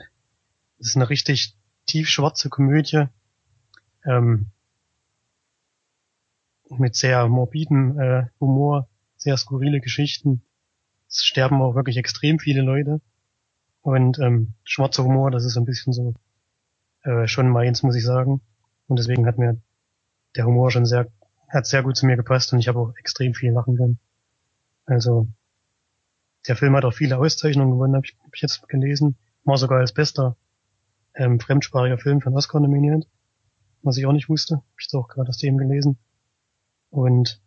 Es 0.79 0.89
ist 0.89 0.97
eine 0.97 1.09
richtig 1.09 1.57
tiefschwarze 1.87 2.49
Komödie 2.49 3.07
ähm, 4.05 4.51
mit 6.69 6.97
sehr 6.97 7.29
morbiden 7.29 7.99
äh, 7.99 8.27
Humor, 8.41 8.89
sehr 9.17 9.37
skurrile 9.37 9.81
Geschichten. 9.81 10.43
Es 11.09 11.25
sterben 11.25 11.63
auch 11.63 11.77
wirklich 11.77 11.97
extrem 11.97 12.39
viele 12.41 12.63
Leute. 12.63 13.01
Und 13.83 14.19
ähm, 14.19 14.55
schwarzer 14.65 15.05
Humor, 15.05 15.31
das 15.31 15.45
ist 15.45 15.57
ein 15.57 15.65
bisschen 15.65 15.93
so 15.93 16.15
äh, 17.07 17.29
schon 17.29 17.49
meins, 17.49 17.83
muss 17.83 17.97
ich 17.97 18.05
sagen. 18.05 18.41
Und 18.89 18.99
deswegen 18.99 19.27
hat 19.27 19.39
mir 19.39 19.61
der 20.37 20.45
Humor 20.47 20.71
schon 20.71 20.87
sehr, 20.87 21.09
hat 21.49 21.67
sehr 21.67 21.83
gut 21.83 21.97
zu 21.97 22.07
mir 22.07 22.17
gepasst 22.17 22.53
und 22.53 22.59
ich 22.59 22.69
habe 22.69 22.81
auch 22.81 22.95
extrem 22.99 23.33
viel 23.33 23.53
lachen 23.53 23.77
können. 23.77 23.99
Also 24.85 25.29
der 26.49 26.57
Film 26.57 26.77
hat 26.77 26.85
auch 26.85 26.95
viele 26.95 27.19
Auszeichnungen 27.19 27.73
gewonnen, 27.73 27.95
habe 27.95 28.07
ich, 28.07 28.17
hab 28.23 28.35
ich 28.35 28.43
jetzt 28.43 28.69
gelesen. 28.69 29.17
War 29.45 29.57
sogar 29.57 29.79
als 29.79 29.93
bester 29.93 30.37
ähm, 31.15 31.41
fremdsprachiger 31.41 31.99
Film 31.99 32.21
von 32.21 32.35
Oscar 32.35 32.61
nominiert. 32.61 33.07
Was 33.83 33.97
ich 33.97 34.07
auch 34.07 34.13
nicht 34.13 34.29
wusste. 34.29 34.57
Hab 34.57 34.65
ich 34.79 34.89
auch 34.95 35.09
gerade 35.09 35.29
aus 35.29 35.39
dem 35.39 35.59
gelesen. 35.59 35.99
Und 36.91 37.41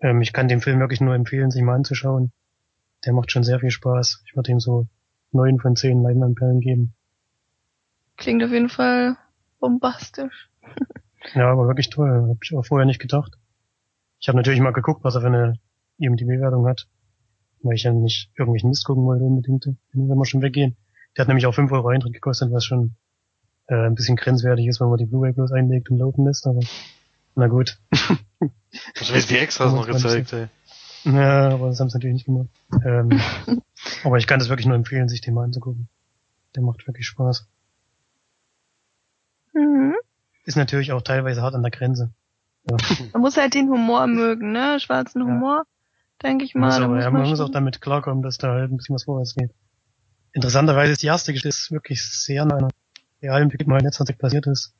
ähm, 0.00 0.20
ich 0.20 0.32
kann 0.32 0.48
den 0.48 0.60
Film 0.60 0.80
wirklich 0.80 1.00
nur 1.00 1.14
empfehlen, 1.14 1.50
sich 1.50 1.62
mal 1.62 1.74
anzuschauen. 1.74 2.32
Der 3.04 3.12
macht 3.14 3.32
schon 3.32 3.44
sehr 3.44 3.60
viel 3.60 3.70
Spaß. 3.70 4.22
Ich 4.26 4.36
würde 4.36 4.52
ihm 4.52 4.60
so 4.60 4.88
neun 5.32 5.58
von 5.58 5.76
zehn 5.76 6.02
Leinwandperlen 6.02 6.60
geben. 6.60 6.94
Klingt 8.16 8.42
auf 8.42 8.50
jeden 8.50 8.68
Fall 8.68 9.16
bombastisch. 9.60 10.50
ja, 11.34 11.50
aber 11.50 11.66
wirklich 11.66 11.90
toll. 11.90 12.28
Hab 12.28 12.38
ich 12.42 12.54
auch 12.54 12.64
vorher 12.64 12.86
nicht 12.86 13.00
gedacht. 13.00 13.38
Ich 14.20 14.28
habe 14.28 14.36
natürlich 14.36 14.60
mal 14.60 14.72
geguckt, 14.72 15.04
was 15.04 15.14
er 15.14 15.22
für 15.22 15.26
eine 15.28 15.58
IMDb-Wertung 15.98 16.66
hat. 16.66 16.88
Weil 17.62 17.74
ich 17.74 17.84
ja 17.84 17.92
nicht 17.92 18.30
irgendwelchen 18.36 18.70
Mist 18.70 18.84
gucken 18.84 19.04
wollte 19.04 19.24
unbedingt, 19.24 19.66
wenn 19.92 20.18
wir 20.18 20.26
schon 20.26 20.42
weggehen. 20.42 20.76
Der 21.16 21.22
hat 21.22 21.28
nämlich 21.28 21.46
auch 21.46 21.54
5 21.54 21.70
Euro 21.72 21.88
Eintritt 21.88 22.14
gekostet, 22.14 22.52
was 22.52 22.64
schon 22.64 22.96
äh, 23.66 23.86
ein 23.86 23.94
bisschen 23.94 24.16
grenzwertig 24.16 24.66
ist, 24.66 24.80
wenn 24.80 24.88
man 24.88 24.98
die 24.98 25.06
Blu-ray 25.06 25.32
bloß 25.32 25.52
einlegt 25.52 25.90
und 25.90 25.98
laufen 25.98 26.24
lässt, 26.24 26.46
aber 26.46 26.60
na 27.34 27.46
gut. 27.46 27.78
Das 28.94 29.12
wäre 29.12 29.20
die 29.20 29.36
Extras 29.36 29.74
noch 29.74 29.86
gezeigt, 29.86 30.32
ey. 30.32 30.48
Ja, 31.04 31.50
aber 31.50 31.68
das 31.68 31.80
haben 31.80 31.90
sie 31.90 31.98
natürlich 31.98 32.14
nicht 32.14 32.24
gemacht. 32.24 32.48
Ähm, 32.84 33.20
aber 34.04 34.16
ich 34.16 34.26
kann 34.26 34.38
das 34.38 34.48
wirklich 34.48 34.66
nur 34.66 34.76
empfehlen, 34.76 35.10
sich 35.10 35.20
den 35.20 35.34
mal 35.34 35.44
anzugucken. 35.44 35.88
Der 36.54 36.62
macht 36.62 36.86
wirklich 36.86 37.06
Spaß. 37.06 37.46
Mhm. 39.52 39.94
Ist 40.44 40.56
natürlich 40.56 40.92
auch 40.92 41.02
teilweise 41.02 41.42
hart 41.42 41.54
an 41.54 41.62
der 41.62 41.70
Grenze. 41.70 42.12
Ja. 42.68 42.76
Man 43.12 43.22
muss 43.22 43.36
halt 43.36 43.54
den 43.54 43.68
Humor 43.68 44.06
mögen, 44.06 44.52
ne? 44.52 44.78
Schwarzen 44.80 45.20
Ja. 45.20 45.26
Humor, 45.26 45.64
denke 46.22 46.44
ich 46.44 46.54
muss, 46.54 46.74
mal. 46.74 46.78
da 46.80 46.84
aber, 46.84 46.94
muss 46.94 47.04
ja, 47.04 47.10
man 47.10 47.22
man 47.22 47.30
muss 47.30 47.40
auch 47.40 47.50
damit 47.50 47.80
klarkommen, 47.80 48.22
dass 48.22 48.38
da 48.38 48.52
halt 48.52 48.70
ein 48.70 48.76
bisschen 48.76 48.94
was 48.94 49.04
vorwärts 49.04 49.34
geht. 49.34 49.52
Interessanterweise 50.32 50.92
ist 50.92 51.02
die 51.02 51.08
erste 51.08 51.32
Geschichte 51.32 51.48
ist 51.48 51.70
wirklich 51.70 52.02
sehr 52.04 52.44
nah 52.44 52.56
an 52.56 52.64
einer 52.64 52.70
realen 53.20 53.48
Begebenheit 53.48 53.82
in 53.82 53.86
letzter 53.86 54.06
Zeit 54.06 54.18
passiert 54.18 54.46
ist. 54.46 54.74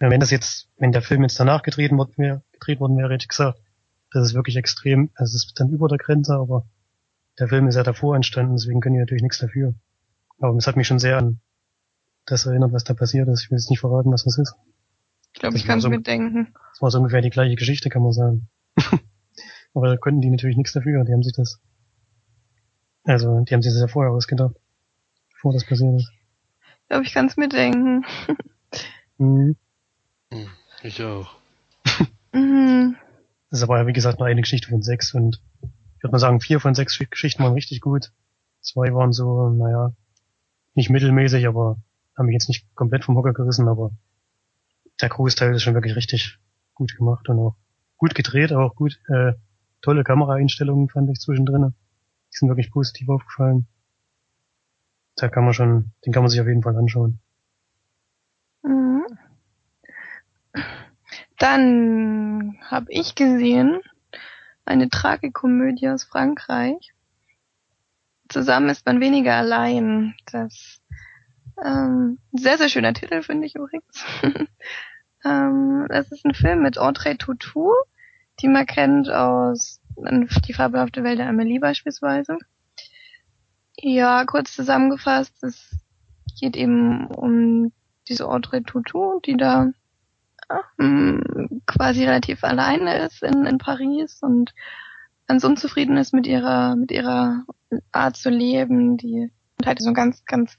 Ja, 0.00 0.10
wenn 0.10 0.20
das 0.20 0.30
jetzt, 0.30 0.68
wenn 0.76 0.92
der 0.92 1.02
Film 1.02 1.22
jetzt 1.22 1.38
danach 1.38 1.62
gedreht 1.62 1.92
worden 1.92 2.14
wäre, 2.16 2.42
gedreht 2.52 2.80
worden 2.80 2.96
wäre, 2.96 3.12
hätte 3.12 3.24
ich 3.24 3.28
gesagt, 3.28 3.60
das 4.12 4.28
ist 4.28 4.34
wirklich 4.34 4.56
extrem, 4.56 5.10
also 5.14 5.36
es 5.36 5.46
ist 5.46 5.60
dann 5.60 5.70
über 5.70 5.88
der 5.88 5.98
Grenze, 5.98 6.34
aber 6.34 6.66
der 7.38 7.48
Film 7.48 7.68
ist 7.68 7.76
ja 7.76 7.82
davor 7.82 8.16
entstanden, 8.16 8.56
deswegen 8.56 8.80
können 8.80 8.94
die 8.94 9.00
natürlich 9.00 9.22
nichts 9.22 9.38
dafür. 9.38 9.74
Aber 10.38 10.56
es 10.56 10.66
hat 10.66 10.76
mich 10.76 10.86
schon 10.86 10.98
sehr 10.98 11.18
an 11.18 11.40
das 12.26 12.46
erinnert, 12.46 12.72
was 12.72 12.84
da 12.84 12.94
passiert 12.94 13.28
ist. 13.28 13.44
Ich 13.44 13.50
will 13.50 13.58
jetzt 13.58 13.70
nicht 13.70 13.80
verraten, 13.80 14.12
was 14.12 14.24
das 14.24 14.38
ist. 14.38 14.54
Ich 15.32 15.40
glaube, 15.40 15.56
ich 15.56 15.64
kann 15.66 15.78
es 15.78 15.84
so- 15.84 15.90
mir 15.90 16.00
denken. 16.00 16.52
Das 16.72 16.82
war 16.82 16.90
so 16.90 16.98
ungefähr 16.98 17.22
die 17.22 17.30
gleiche 17.30 17.56
Geschichte, 17.56 17.88
kann 17.88 18.02
man 18.02 18.12
sagen. 18.12 18.48
Aber 19.74 19.88
da 19.88 19.96
konnten 19.96 20.20
die 20.20 20.30
natürlich 20.30 20.56
nichts 20.56 20.72
dafür. 20.72 21.04
Die 21.04 21.12
haben 21.12 21.22
sich 21.22 21.34
das, 21.34 21.60
also, 23.04 23.40
die 23.40 23.54
haben 23.54 23.62
sich 23.62 23.72
das 23.72 23.80
ja 23.80 23.88
vorher 23.88 24.12
ausgedacht. 24.12 24.54
Bevor 25.32 25.52
das 25.52 25.64
passiert 25.64 25.94
ist. 26.00 26.10
Ich 26.82 26.88
glaube, 26.88 27.04
ich 27.04 27.12
kann 27.12 27.26
es 27.26 27.36
mir 27.36 27.48
denken. 27.48 28.04
Mhm. 29.18 29.56
Hm, 30.30 30.48
ich 30.82 31.02
auch. 31.02 31.36
Mhm. 32.34 32.96
Das 33.48 33.60
ist 33.60 33.62
aber, 33.62 33.78
ja, 33.78 33.86
wie 33.86 33.94
gesagt, 33.94 34.18
nur 34.18 34.28
eine 34.28 34.42
Geschichte 34.42 34.68
von 34.68 34.82
sechs 34.82 35.14
und 35.14 35.40
ich 35.62 36.02
würde 36.02 36.12
mal 36.12 36.18
sagen, 36.18 36.40
vier 36.42 36.60
von 36.60 36.74
sechs 36.74 36.98
Geschichten 36.98 37.42
waren 37.42 37.54
richtig 37.54 37.80
gut. 37.80 38.12
Zwei 38.60 38.92
waren 38.92 39.12
so, 39.14 39.48
naja, 39.48 39.92
nicht 40.74 40.90
mittelmäßig, 40.90 41.46
aber 41.46 41.78
haben 42.16 42.26
mich 42.26 42.34
jetzt 42.34 42.48
nicht 42.48 42.66
komplett 42.74 43.04
vom 43.04 43.16
Hocker 43.16 43.32
gerissen, 43.32 43.68
aber 43.68 43.90
der 45.00 45.08
Großteil 45.08 45.54
ist 45.54 45.62
schon 45.62 45.74
wirklich 45.74 45.96
richtig 45.96 46.38
gut 46.74 46.96
gemacht 46.96 47.28
und 47.28 47.38
auch 47.38 47.56
gut 47.96 48.14
gedreht, 48.14 48.52
aber 48.52 48.64
auch 48.64 48.74
gut, 48.74 49.00
äh, 49.08 49.32
tolle 49.82 50.04
Kameraeinstellungen 50.04 50.88
fand 50.88 51.10
ich 51.10 51.20
zwischendrin. 51.20 51.74
Die 52.32 52.36
sind 52.38 52.48
wirklich 52.48 52.70
positiv 52.70 53.08
aufgefallen. 53.08 53.66
Da 55.16 55.28
kann 55.28 55.44
man 55.44 55.54
schon, 55.54 55.92
den 56.04 56.12
kann 56.12 56.22
man 56.22 56.30
sich 56.30 56.40
auf 56.40 56.46
jeden 56.46 56.62
Fall 56.62 56.76
anschauen. 56.76 57.20
Mhm. 58.62 59.06
Dann 61.38 62.58
habe 62.62 62.86
ich 62.90 63.14
gesehen 63.14 63.80
eine 64.64 64.88
Tragikomödie 64.88 65.88
aus 65.88 66.04
Frankreich. 66.04 66.92
Zusammen 68.28 68.68
ist 68.68 68.84
man 68.84 69.00
weniger 69.00 69.34
allein. 69.34 70.14
Das 70.30 70.75
ähm, 71.64 72.18
sehr, 72.32 72.58
sehr 72.58 72.68
schöner 72.68 72.94
Titel, 72.94 73.22
finde 73.22 73.46
ich 73.46 73.54
übrigens. 73.54 74.04
ähm, 75.24 75.86
das 75.88 76.10
ist 76.12 76.24
ein 76.24 76.34
Film 76.34 76.62
mit 76.62 76.78
Audrey 76.78 77.16
Tautou, 77.16 77.72
die 78.40 78.48
man 78.48 78.66
kennt 78.66 79.08
aus 79.10 79.80
Die 80.46 80.52
fabelhafte 80.52 81.02
Welt 81.04 81.18
der 81.18 81.28
Amelie 81.28 81.58
beispielsweise. 81.58 82.38
Ja, 83.78 84.24
kurz 84.24 84.54
zusammengefasst, 84.54 85.42
es 85.42 85.70
geht 86.38 86.56
eben 86.56 87.06
um 87.06 87.72
diese 88.08 88.28
Audrey 88.28 88.62
Tautou, 88.62 89.20
die 89.20 89.36
da 89.36 89.70
ähm, 90.78 91.62
quasi 91.66 92.04
relativ 92.04 92.44
alleine 92.44 92.98
ist 93.04 93.22
in, 93.22 93.46
in 93.46 93.58
Paris 93.58 94.22
und 94.22 94.54
ganz 95.26 95.42
unzufrieden 95.44 95.96
ist 95.96 96.12
mit 96.12 96.26
ihrer 96.26 96.76
mit 96.76 96.92
ihrer 96.92 97.44
Art 97.90 98.16
zu 98.16 98.30
leben, 98.30 98.96
die 98.96 99.32
und 99.58 99.66
halt 99.66 99.80
so 99.80 99.88
eine 99.88 99.94
ganz 99.94 100.24
ganz 100.24 100.56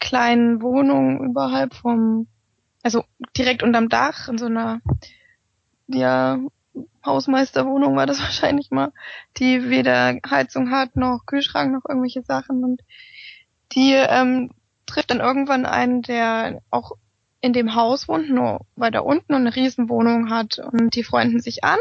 kleinen 0.00 0.62
Wohnung 0.62 1.24
überhalb 1.24 1.74
vom 1.74 2.26
also 2.82 3.04
direkt 3.36 3.62
unterm 3.62 3.88
Dach 3.88 4.28
in 4.28 4.38
so 4.38 4.46
einer 4.46 4.80
ja 5.86 6.38
Hausmeisterwohnung 7.04 7.96
war 7.96 8.06
das 8.06 8.20
wahrscheinlich 8.20 8.70
mal, 8.70 8.92
die 9.36 9.68
weder 9.68 10.18
Heizung 10.28 10.70
hat 10.70 10.96
noch 10.96 11.26
Kühlschrank 11.26 11.72
noch 11.72 11.88
irgendwelche 11.88 12.22
Sachen 12.22 12.64
und 12.64 12.82
die 13.72 13.92
ähm, 13.94 14.50
trifft 14.86 15.10
dann 15.10 15.20
irgendwann 15.20 15.66
einen, 15.66 16.02
der 16.02 16.60
auch 16.70 16.92
in 17.40 17.52
dem 17.52 17.74
Haus 17.74 18.08
wohnt, 18.08 18.28
nur 18.28 18.66
weiter 18.76 19.04
unten 19.04 19.32
und 19.32 19.40
eine 19.40 19.54
Riesenwohnung 19.54 20.30
hat 20.30 20.58
und 20.58 20.94
die 20.94 21.04
freunden 21.04 21.40
sich 21.40 21.64
an. 21.64 21.78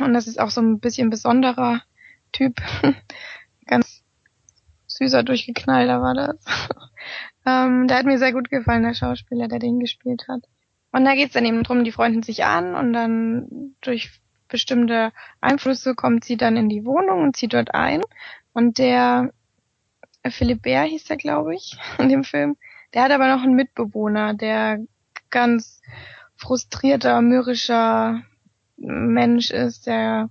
Und 0.00 0.12
das 0.12 0.26
ist 0.26 0.40
auch 0.40 0.50
so 0.50 0.60
ein 0.60 0.80
bisschen 0.80 1.08
besonderer 1.10 1.82
Typ. 2.32 2.60
Ganz 3.66 3.93
süßer, 5.04 5.22
durchgeknallter 5.22 6.00
war 6.00 6.14
das. 6.14 6.36
ähm, 7.46 7.86
der 7.88 7.98
hat 7.98 8.06
mir 8.06 8.18
sehr 8.18 8.32
gut 8.32 8.50
gefallen, 8.50 8.82
der 8.82 8.94
Schauspieler, 8.94 9.48
der 9.48 9.58
den 9.58 9.80
gespielt 9.80 10.26
hat. 10.28 10.42
Und 10.92 11.04
da 11.04 11.14
geht's 11.14 11.34
dann 11.34 11.44
eben 11.44 11.62
drum, 11.62 11.84
die 11.84 11.92
freunden 11.92 12.22
sich 12.22 12.44
an 12.44 12.74
und 12.74 12.92
dann 12.92 13.74
durch 13.80 14.20
bestimmte 14.48 15.12
Einflüsse 15.40 15.94
kommt 15.94 16.24
sie 16.24 16.36
dann 16.36 16.56
in 16.56 16.68
die 16.68 16.84
Wohnung 16.84 17.22
und 17.22 17.36
zieht 17.36 17.54
dort 17.54 17.74
ein. 17.74 18.02
Und 18.52 18.78
der 18.78 19.32
Philibert 20.26 20.88
hieß 20.88 21.10
er, 21.10 21.16
glaube 21.16 21.54
ich, 21.54 21.76
in 21.98 22.08
dem 22.08 22.24
Film, 22.24 22.56
der 22.92 23.02
hat 23.02 23.10
aber 23.10 23.28
noch 23.28 23.42
einen 23.42 23.56
Mitbewohner, 23.56 24.34
der 24.34 24.78
ganz 25.30 25.82
frustrierter, 26.36 27.20
mürrischer 27.22 28.22
Mensch 28.76 29.50
ist, 29.50 29.86
der 29.86 30.30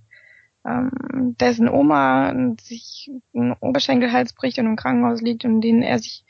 ähm, 0.66 1.36
dessen 1.38 1.68
Oma 1.68 2.34
sich 2.60 3.10
einen 3.34 3.52
Oberschenkelhals 3.52 4.32
bricht 4.32 4.58
und 4.58 4.66
im 4.66 4.76
Krankenhaus 4.76 5.20
liegt 5.20 5.44
und 5.44 5.60
den 5.60 5.82
er 5.82 5.98
sich 5.98 6.24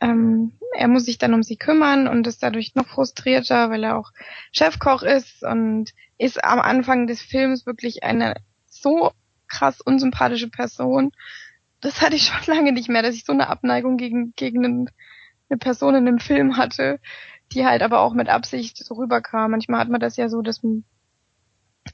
ähm, 0.00 0.52
er 0.74 0.88
muss 0.88 1.04
sich 1.04 1.18
dann 1.18 1.34
um 1.34 1.42
sie 1.42 1.56
kümmern 1.56 2.08
und 2.08 2.26
ist 2.26 2.42
dadurch 2.42 2.74
noch 2.74 2.86
frustrierter, 2.86 3.70
weil 3.70 3.84
er 3.84 3.96
auch 3.96 4.10
Chefkoch 4.52 5.02
ist 5.02 5.42
und 5.42 5.92
ist 6.18 6.42
am 6.44 6.60
Anfang 6.60 7.06
des 7.06 7.22
Films 7.22 7.66
wirklich 7.66 8.02
eine 8.02 8.34
so 8.66 9.12
krass 9.48 9.80
unsympathische 9.80 10.48
Person. 10.48 11.12
Das 11.80 12.00
hatte 12.00 12.16
ich 12.16 12.24
schon 12.24 12.40
lange 12.54 12.72
nicht 12.72 12.88
mehr, 12.88 13.02
dass 13.02 13.14
ich 13.14 13.24
so 13.24 13.32
eine 13.32 13.48
Abneigung 13.48 13.96
gegen, 13.96 14.32
gegen 14.34 14.64
einen, 14.64 14.90
eine 15.48 15.58
Person 15.58 15.94
in 15.94 16.08
einem 16.08 16.18
Film 16.18 16.56
hatte, 16.56 16.98
die 17.52 17.66
halt 17.66 17.82
aber 17.82 18.00
auch 18.00 18.14
mit 18.14 18.28
Absicht 18.28 18.78
so 18.78 18.94
rüberkam. 18.94 19.50
Manchmal 19.50 19.80
hat 19.80 19.88
man 19.88 20.00
das 20.00 20.16
ja 20.16 20.28
so, 20.28 20.42
dass 20.42 20.62
man 20.62 20.84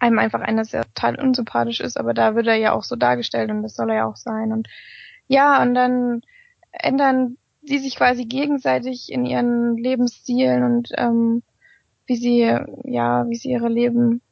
einem 0.00 0.18
einfach 0.18 0.40
einer 0.40 0.64
sehr 0.64 0.84
total 0.84 1.20
unsympathisch 1.20 1.80
ist, 1.80 1.98
aber 1.98 2.14
da 2.14 2.34
wird 2.34 2.46
er 2.46 2.56
ja 2.56 2.72
auch 2.72 2.84
so 2.84 2.96
dargestellt 2.96 3.50
und 3.50 3.62
das 3.62 3.74
soll 3.74 3.90
er 3.90 3.96
ja 3.96 4.06
auch 4.06 4.16
sein. 4.16 4.52
Und 4.52 4.68
ja, 5.26 5.62
und 5.62 5.74
dann 5.74 6.22
ändern 6.72 7.36
die 7.62 7.78
sich 7.78 7.96
quasi 7.96 8.24
gegenseitig 8.24 9.10
in 9.12 9.26
ihren 9.26 9.76
Lebensstilen 9.76 10.64
und 10.64 10.90
ähm, 10.96 11.42
wie 12.06 12.16
sie, 12.16 12.40
ja, 12.84 13.28
wie 13.28 13.36
sie 13.36 13.50
ihre 13.50 13.68
Leben 13.68 14.22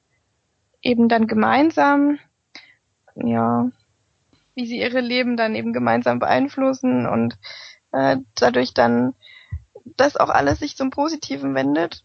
eben 0.83 1.09
dann 1.09 1.27
gemeinsam, 1.27 2.19
ja, 3.15 3.71
wie 4.55 4.67
sie 4.67 4.79
ihre 4.79 5.01
Leben 5.01 5.37
dann 5.37 5.55
eben 5.55 5.73
gemeinsam 5.73 6.19
beeinflussen 6.19 7.07
und 7.07 7.37
äh, 7.93 8.19
dadurch 8.35 8.73
dann, 8.73 9.15
dass 9.97 10.17
auch 10.17 10.31
alles 10.31 10.61
sich 10.61 10.77
zum 10.77 10.91
Positiven 10.91 11.55
wendet. 11.55 12.03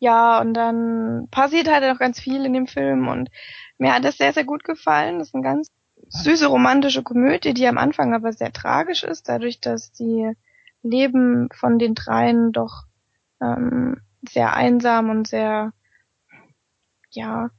Ja, 0.00 0.40
und 0.40 0.54
dann 0.54 1.28
passiert 1.30 1.70
halt 1.70 1.84
noch 1.84 1.98
ganz 1.98 2.18
viel 2.18 2.44
in 2.46 2.54
dem 2.54 2.66
Film 2.66 3.06
und 3.06 3.30
mir 3.78 3.94
hat 3.94 4.04
das 4.04 4.16
sehr, 4.16 4.32
sehr 4.32 4.44
gut 4.44 4.64
gefallen. 4.64 5.18
Das 5.18 5.28
ist 5.28 5.34
ein 5.34 5.42
ganz 5.42 5.70
süße 6.08 6.46
romantische 6.46 7.02
Komödie, 7.02 7.52
die 7.52 7.68
am 7.68 7.76
Anfang 7.76 8.14
aber 8.14 8.32
sehr 8.32 8.50
tragisch 8.52 9.04
ist, 9.04 9.28
dadurch, 9.28 9.60
dass 9.60 9.92
die 9.92 10.32
Leben 10.82 11.48
von 11.54 11.78
den 11.78 11.94
dreien 11.94 12.52
doch 12.52 12.84
ähm, 13.42 14.00
sehr 14.26 14.54
einsam 14.54 15.10
und 15.10 15.28
sehr 15.28 15.72
ja 17.10 17.50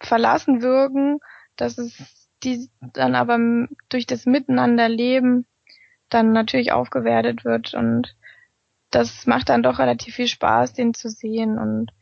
verlassen 0.00 0.62
wirken, 0.62 1.18
dass 1.56 1.76
es 1.78 2.28
die 2.44 2.70
dann 2.80 3.16
aber 3.16 3.38
durch 3.88 4.06
das 4.06 4.26
Miteinanderleben 4.26 5.44
dann 6.08 6.32
natürlich 6.32 6.72
aufgewertet 6.72 7.44
wird 7.44 7.74
und 7.74 8.16
das 8.90 9.26
macht 9.26 9.48
dann 9.48 9.62
doch 9.62 9.78
relativ 9.78 10.16
viel 10.16 10.28
Spaß, 10.28 10.72
den 10.72 10.94
zu 10.94 11.08
sehen 11.08 11.58
und 11.58 11.92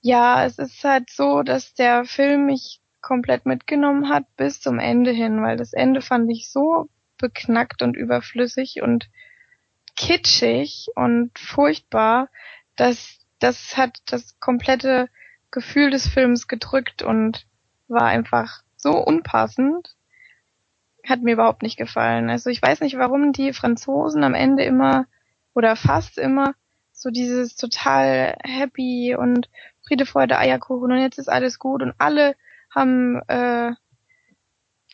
ja, 0.00 0.44
es 0.44 0.58
ist 0.58 0.82
halt 0.82 1.10
so, 1.10 1.42
dass 1.42 1.74
der 1.74 2.04
Film 2.04 2.46
mich 2.46 2.80
komplett 3.00 3.46
mitgenommen 3.46 4.08
hat 4.08 4.24
bis 4.36 4.60
zum 4.60 4.78
Ende 4.78 5.12
hin, 5.12 5.42
weil 5.42 5.56
das 5.56 5.72
Ende 5.72 6.00
fand 6.00 6.30
ich 6.30 6.50
so 6.50 6.88
beknackt 7.18 7.82
und 7.82 7.96
überflüssig 7.96 8.82
und 8.82 9.08
kitschig 9.96 10.88
und 10.96 11.38
furchtbar, 11.38 12.28
dass 12.76 13.18
das 13.38 13.76
hat 13.76 14.00
das 14.06 14.38
komplette 14.40 15.08
Gefühl 15.50 15.90
des 15.90 16.08
Films 16.08 16.48
gedrückt 16.48 17.02
und 17.02 17.46
war 17.88 18.06
einfach 18.06 18.62
so 18.76 18.92
unpassend. 18.92 19.96
Hat 21.06 21.22
mir 21.22 21.34
überhaupt 21.34 21.62
nicht 21.62 21.76
gefallen. 21.76 22.30
Also 22.30 22.50
ich 22.50 22.62
weiß 22.62 22.80
nicht, 22.80 22.96
warum 22.96 23.32
die 23.32 23.52
Franzosen 23.52 24.24
am 24.24 24.34
Ende 24.34 24.64
immer 24.64 25.06
oder 25.54 25.76
fast 25.76 26.18
immer 26.18 26.54
so 26.92 27.10
dieses 27.10 27.56
total 27.56 28.36
happy 28.42 29.16
und 29.18 29.48
Friede, 29.86 30.06
Freude, 30.06 30.38
Eierkuchen 30.38 30.92
und 30.92 30.98
jetzt 30.98 31.18
ist 31.18 31.28
alles 31.28 31.58
gut 31.58 31.82
und 31.82 31.94
alle 31.98 32.36
haben, 32.70 33.20
äh, 33.28 33.72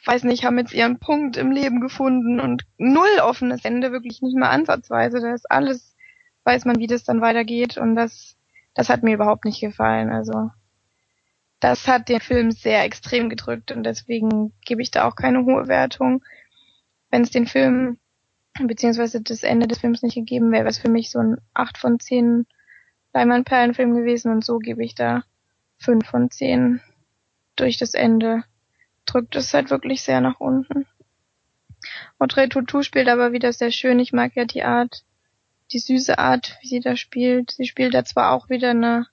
weiß 0.06 0.24
nicht, 0.24 0.44
haben 0.44 0.58
jetzt 0.58 0.72
ihren 0.72 0.98
Punkt 0.98 1.36
im 1.36 1.50
Leben 1.52 1.80
gefunden 1.80 2.40
und 2.40 2.64
null 2.78 3.20
offenes 3.20 3.64
Ende, 3.64 3.92
wirklich 3.92 4.22
nicht 4.22 4.36
mal 4.36 4.48
ansatzweise. 4.48 5.20
Da 5.20 5.34
ist 5.34 5.50
alles, 5.50 5.94
weiß 6.44 6.64
man, 6.64 6.78
wie 6.78 6.86
das 6.86 7.04
dann 7.04 7.20
weitergeht 7.20 7.76
und 7.76 7.94
das, 7.94 8.36
das 8.74 8.88
hat 8.88 9.02
mir 9.02 9.14
überhaupt 9.14 9.44
nicht 9.44 9.60
gefallen. 9.60 10.10
Also 10.10 10.50
das 11.60 11.86
hat 11.88 12.08
den 12.08 12.20
Film 12.20 12.50
sehr 12.52 12.84
extrem 12.84 13.28
gedrückt 13.28 13.72
und 13.72 13.82
deswegen 13.82 14.52
gebe 14.64 14.80
ich 14.80 14.90
da 14.90 15.06
auch 15.06 15.16
keine 15.16 15.44
hohe 15.44 15.68
Wertung. 15.68 16.24
Wenn 17.10 17.22
es 17.22 17.30
den 17.30 17.46
Film 17.46 17.98
beziehungsweise 18.66 19.20
das 19.20 19.42
Ende 19.42 19.66
des 19.66 19.78
Films 19.78 20.02
nicht 20.02 20.14
gegeben 20.14 20.50
wäre, 20.50 20.64
wäre 20.64 20.70
es 20.70 20.78
für 20.78 20.90
mich 20.90 21.10
so 21.10 21.18
ein 21.18 21.36
8 21.54 21.78
von 21.78 22.00
10 22.00 22.46
Leinwandperlenfilm 23.14 23.94
gewesen 23.94 24.32
und 24.32 24.44
so 24.44 24.58
gebe 24.58 24.84
ich 24.84 24.94
da 24.94 25.24
5 25.78 26.06
von 26.06 26.30
10 26.30 26.80
durch 27.56 27.78
das 27.78 27.94
Ende. 27.94 28.44
Drückt 29.06 29.36
es 29.36 29.54
halt 29.54 29.70
wirklich 29.70 30.02
sehr 30.02 30.20
nach 30.20 30.40
unten. 30.40 30.86
Audrey 32.18 32.48
Tutu 32.48 32.82
spielt 32.82 33.08
aber 33.08 33.32
wieder 33.32 33.52
sehr 33.52 33.70
schön. 33.70 33.98
Ich 34.00 34.12
mag 34.12 34.34
ja 34.34 34.44
die 34.44 34.62
Art, 34.62 35.04
die 35.72 35.78
süße 35.78 36.18
Art, 36.18 36.58
wie 36.60 36.68
sie 36.68 36.80
da 36.80 36.96
spielt. 36.96 37.52
Sie 37.52 37.66
spielt 37.66 37.94
da 37.94 38.04
zwar 38.04 38.32
auch 38.32 38.48
wieder 38.48 38.70
eine 38.70 39.06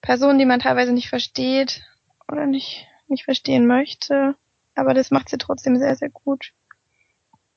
Person, 0.00 0.38
die 0.38 0.44
man 0.44 0.60
teilweise 0.60 0.92
nicht 0.92 1.08
versteht 1.08 1.82
oder 2.30 2.46
nicht, 2.46 2.86
nicht 3.08 3.24
verstehen 3.24 3.66
möchte, 3.66 4.36
aber 4.74 4.94
das 4.94 5.10
macht 5.10 5.28
sie 5.28 5.38
trotzdem 5.38 5.76
sehr, 5.76 5.96
sehr 5.96 6.10
gut. 6.10 6.52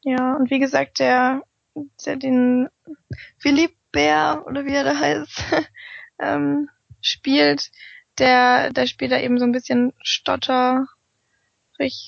Ja, 0.09 0.33
und 0.33 0.49
wie 0.49 0.57
gesagt, 0.57 0.97
der, 0.97 1.43
der 2.03 2.15
den 2.15 2.67
Philipp 3.37 3.75
Bär 3.91 4.43
oder 4.47 4.65
wie 4.65 4.73
er 4.73 4.83
da 4.83 4.97
heißt, 4.97 5.43
ähm, 6.19 6.67
spielt, 6.99 7.69
der, 8.17 8.73
der 8.73 8.87
spielt 8.87 9.11
da 9.11 9.19
eben 9.19 9.37
so 9.37 9.45
ein 9.45 9.51
bisschen 9.51 9.93
stotterig 10.01 10.87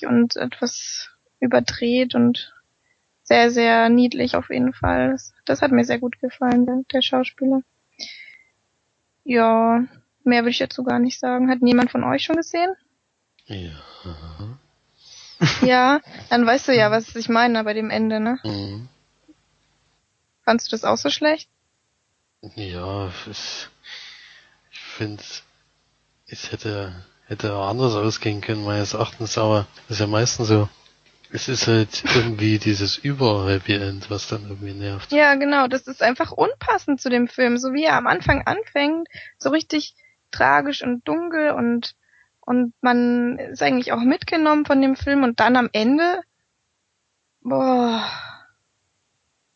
und 0.04 0.34
etwas 0.34 1.10
überdreht 1.38 2.16
und 2.16 2.52
sehr, 3.22 3.52
sehr 3.52 3.88
niedlich 3.88 4.34
auf 4.34 4.50
jeden 4.50 4.72
Fall. 4.72 5.16
Das, 5.44 5.62
hat 5.62 5.70
mir 5.70 5.84
sehr 5.84 6.00
gut 6.00 6.18
gefallen, 6.18 6.66
der, 6.66 6.82
der 6.92 7.02
Schauspieler. 7.02 7.62
Ja, 9.22 9.84
mehr 10.24 10.42
würde 10.42 10.50
ich 10.50 10.58
dazu 10.58 10.82
gar 10.82 10.98
nicht 10.98 11.20
sagen. 11.20 11.50
Hat 11.50 11.62
niemand 11.62 11.92
von 11.92 12.02
euch 12.02 12.24
schon 12.24 12.34
gesehen? 12.34 12.74
Ja. 13.44 14.58
Ja, 15.62 16.00
dann 16.30 16.46
weißt 16.46 16.68
du 16.68 16.74
ja, 16.74 16.90
was 16.90 17.14
ich 17.16 17.28
meine 17.28 17.64
bei 17.64 17.74
dem 17.74 17.90
Ende, 17.90 18.20
ne? 18.20 18.38
Mhm. 18.44 18.88
Fandst 20.44 20.68
du 20.68 20.70
das 20.72 20.84
auch 20.84 20.96
so 20.96 21.10
schlecht? 21.10 21.48
Ja, 22.56 23.10
es, 23.30 23.68
ich 24.72 24.80
finde, 24.80 25.22
es 26.26 26.50
hätte, 26.50 27.04
hätte 27.26 27.54
auch 27.54 27.68
anders 27.68 27.94
ausgehen 27.94 28.40
können, 28.40 28.64
meines 28.64 28.94
Erachtens, 28.94 29.38
aber 29.38 29.66
das 29.88 29.96
ist 29.96 30.00
ja 30.00 30.06
meistens 30.06 30.48
so. 30.48 30.68
Es 31.34 31.48
ist 31.48 31.66
halt 31.66 32.04
irgendwie 32.14 32.58
dieses 32.58 32.98
Über-Happy 32.98 33.74
End, 33.74 34.10
was 34.10 34.28
dann 34.28 34.42
irgendwie 34.42 34.74
nervt. 34.74 35.12
Ja, 35.12 35.34
genau, 35.36 35.66
das 35.66 35.86
ist 35.86 36.02
einfach 36.02 36.30
unpassend 36.30 37.00
zu 37.00 37.08
dem 37.08 37.26
Film, 37.26 37.56
so 37.56 37.72
wie 37.72 37.84
er 37.84 37.96
am 37.96 38.06
Anfang 38.06 38.42
anfängt, 38.46 39.08
so 39.38 39.48
richtig 39.48 39.94
tragisch 40.30 40.82
und 40.82 41.06
dunkel 41.08 41.52
und 41.52 41.94
und 42.44 42.74
man 42.80 43.38
ist 43.38 43.62
eigentlich 43.62 43.92
auch 43.92 44.00
mitgenommen 44.00 44.66
von 44.66 44.80
dem 44.82 44.96
Film 44.96 45.22
und 45.22 45.40
dann 45.40 45.56
am 45.56 45.68
Ende, 45.72 46.22
boah, 47.40 48.04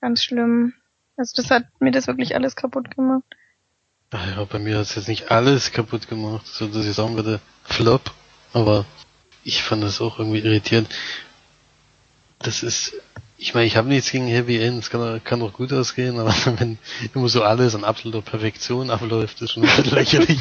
ganz 0.00 0.22
schlimm. 0.22 0.74
Also 1.16 1.40
das 1.42 1.50
hat 1.50 1.64
mir 1.80 1.90
das 1.90 2.06
wirklich 2.06 2.34
alles 2.34 2.56
kaputt 2.56 2.94
gemacht. 2.94 3.24
Ach 4.10 4.26
ja, 4.36 4.44
bei 4.44 4.58
mir 4.58 4.76
hat 4.76 4.82
es 4.84 4.94
jetzt 4.94 5.08
nicht 5.08 5.30
alles 5.30 5.72
kaputt 5.72 6.08
gemacht, 6.08 6.46
so 6.46 6.68
dass 6.68 6.86
ich 6.86 6.94
sagen 6.94 7.16
würde, 7.16 7.40
Flop, 7.64 8.12
aber 8.52 8.86
ich 9.42 9.62
fand 9.62 9.82
das 9.82 10.00
auch 10.00 10.18
irgendwie 10.18 10.40
irritierend. 10.40 10.88
Das 12.38 12.62
ist, 12.62 12.94
ich 13.38 13.54
meine, 13.54 13.66
ich 13.66 13.76
habe 13.76 13.88
nichts 13.88 14.10
gegen 14.10 14.26
Heavy 14.26 14.58
Ends, 14.58 14.90
kann, 14.90 15.22
kann 15.24 15.40
doch 15.40 15.52
gut 15.52 15.72
ausgehen, 15.72 16.18
aber 16.18 16.34
wenn 16.58 16.78
immer 17.14 17.28
so 17.28 17.42
alles 17.42 17.74
an 17.74 17.84
absoluter 17.84 18.22
Perfektion 18.22 18.90
abläuft, 18.90 19.40
ist 19.42 19.52
schon 19.52 19.62
lächerlich. 19.90 20.40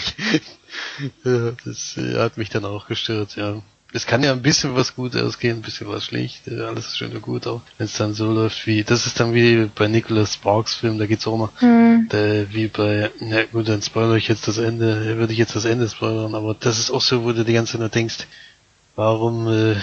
das 1.23 1.97
äh, 1.97 2.19
hat 2.19 2.37
mich 2.37 2.49
dann 2.49 2.65
auch 2.65 2.87
gestört, 2.87 3.35
ja. 3.35 3.61
Es 3.93 4.05
kann 4.05 4.23
ja 4.23 4.33
ein 4.33 4.41
bisschen 4.41 4.75
was 4.75 4.93
gut 4.93 5.15
ausgehen, 5.15 5.59
ein 5.59 5.61
bisschen 5.61 5.87
was 5.87 6.03
schlecht, 6.05 6.47
äh, 6.49 6.59
alles 6.61 6.87
ist 6.87 6.97
schön 6.97 7.13
und 7.13 7.21
gut, 7.21 7.47
aber 7.47 7.61
wenn 7.77 7.85
es 7.85 7.93
dann 7.95 8.13
so 8.13 8.31
läuft 8.31 8.67
wie, 8.67 8.83
das 8.83 9.05
ist 9.05 9.19
dann 9.21 9.33
wie 9.33 9.69
bei 9.73 9.87
Nicholas 9.87 10.33
Sparks 10.33 10.73
Film, 10.75 10.97
da 10.97 11.05
geht's 11.05 11.25
auch 11.27 11.37
mal, 11.37 11.49
Hm. 11.59 12.09
der, 12.11 12.53
wie 12.53 12.67
bei, 12.67 13.09
na 13.21 13.43
gut, 13.45 13.69
dann 13.69 13.81
spoilere 13.81 14.17
ich 14.17 14.27
jetzt 14.27 14.47
das 14.49 14.57
Ende, 14.57 15.17
würde 15.17 15.31
ich 15.31 15.39
jetzt 15.39 15.55
das 15.55 15.63
Ende 15.65 15.87
spoilern, 15.87 16.35
aber 16.35 16.55
das 16.59 16.77
ist 16.77 16.91
auch 16.91 16.99
so, 17.01 17.23
wo 17.23 17.31
du 17.31 17.45
die 17.45 17.53
ganze 17.53 17.73
Zeit 17.73 17.79
nur 17.81 17.89
denkst, 17.89 18.27
warum 18.97 19.47
äh, 19.47 19.75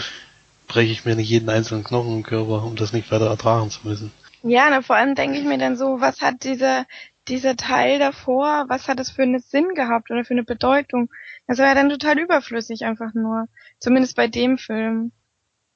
breche 0.66 0.92
ich 0.92 1.04
mir 1.04 1.16
nicht 1.16 1.28
jeden 1.28 1.48
einzelnen 1.48 1.84
Knochen 1.84 2.18
im 2.18 2.22
Körper, 2.22 2.64
um 2.64 2.76
das 2.76 2.92
nicht 2.92 3.10
weiter 3.10 3.28
ertragen 3.28 3.70
zu 3.70 3.86
müssen. 3.86 4.12
Ja, 4.42 4.68
na, 4.70 4.82
vor 4.82 4.96
allem 4.96 5.14
denke 5.14 5.38
ich 5.38 5.44
mir 5.44 5.58
dann 5.58 5.76
so, 5.76 6.00
was 6.00 6.20
hat 6.20 6.42
dieser, 6.44 6.86
dieser 7.28 7.56
Teil 7.56 7.98
davor, 7.98 8.64
was 8.68 8.88
hat 8.88 8.98
das 8.98 9.10
für 9.10 9.22
einen 9.22 9.40
Sinn 9.40 9.74
gehabt 9.74 10.10
oder 10.10 10.24
für 10.24 10.34
eine 10.34 10.44
Bedeutung? 10.44 11.10
Das 11.46 11.58
war 11.58 11.66
ja 11.66 11.74
dann 11.74 11.90
total 11.90 12.18
überflüssig 12.18 12.84
einfach 12.84 13.14
nur. 13.14 13.46
Zumindest 13.78 14.16
bei 14.16 14.26
dem 14.26 14.58
Film. 14.58 15.12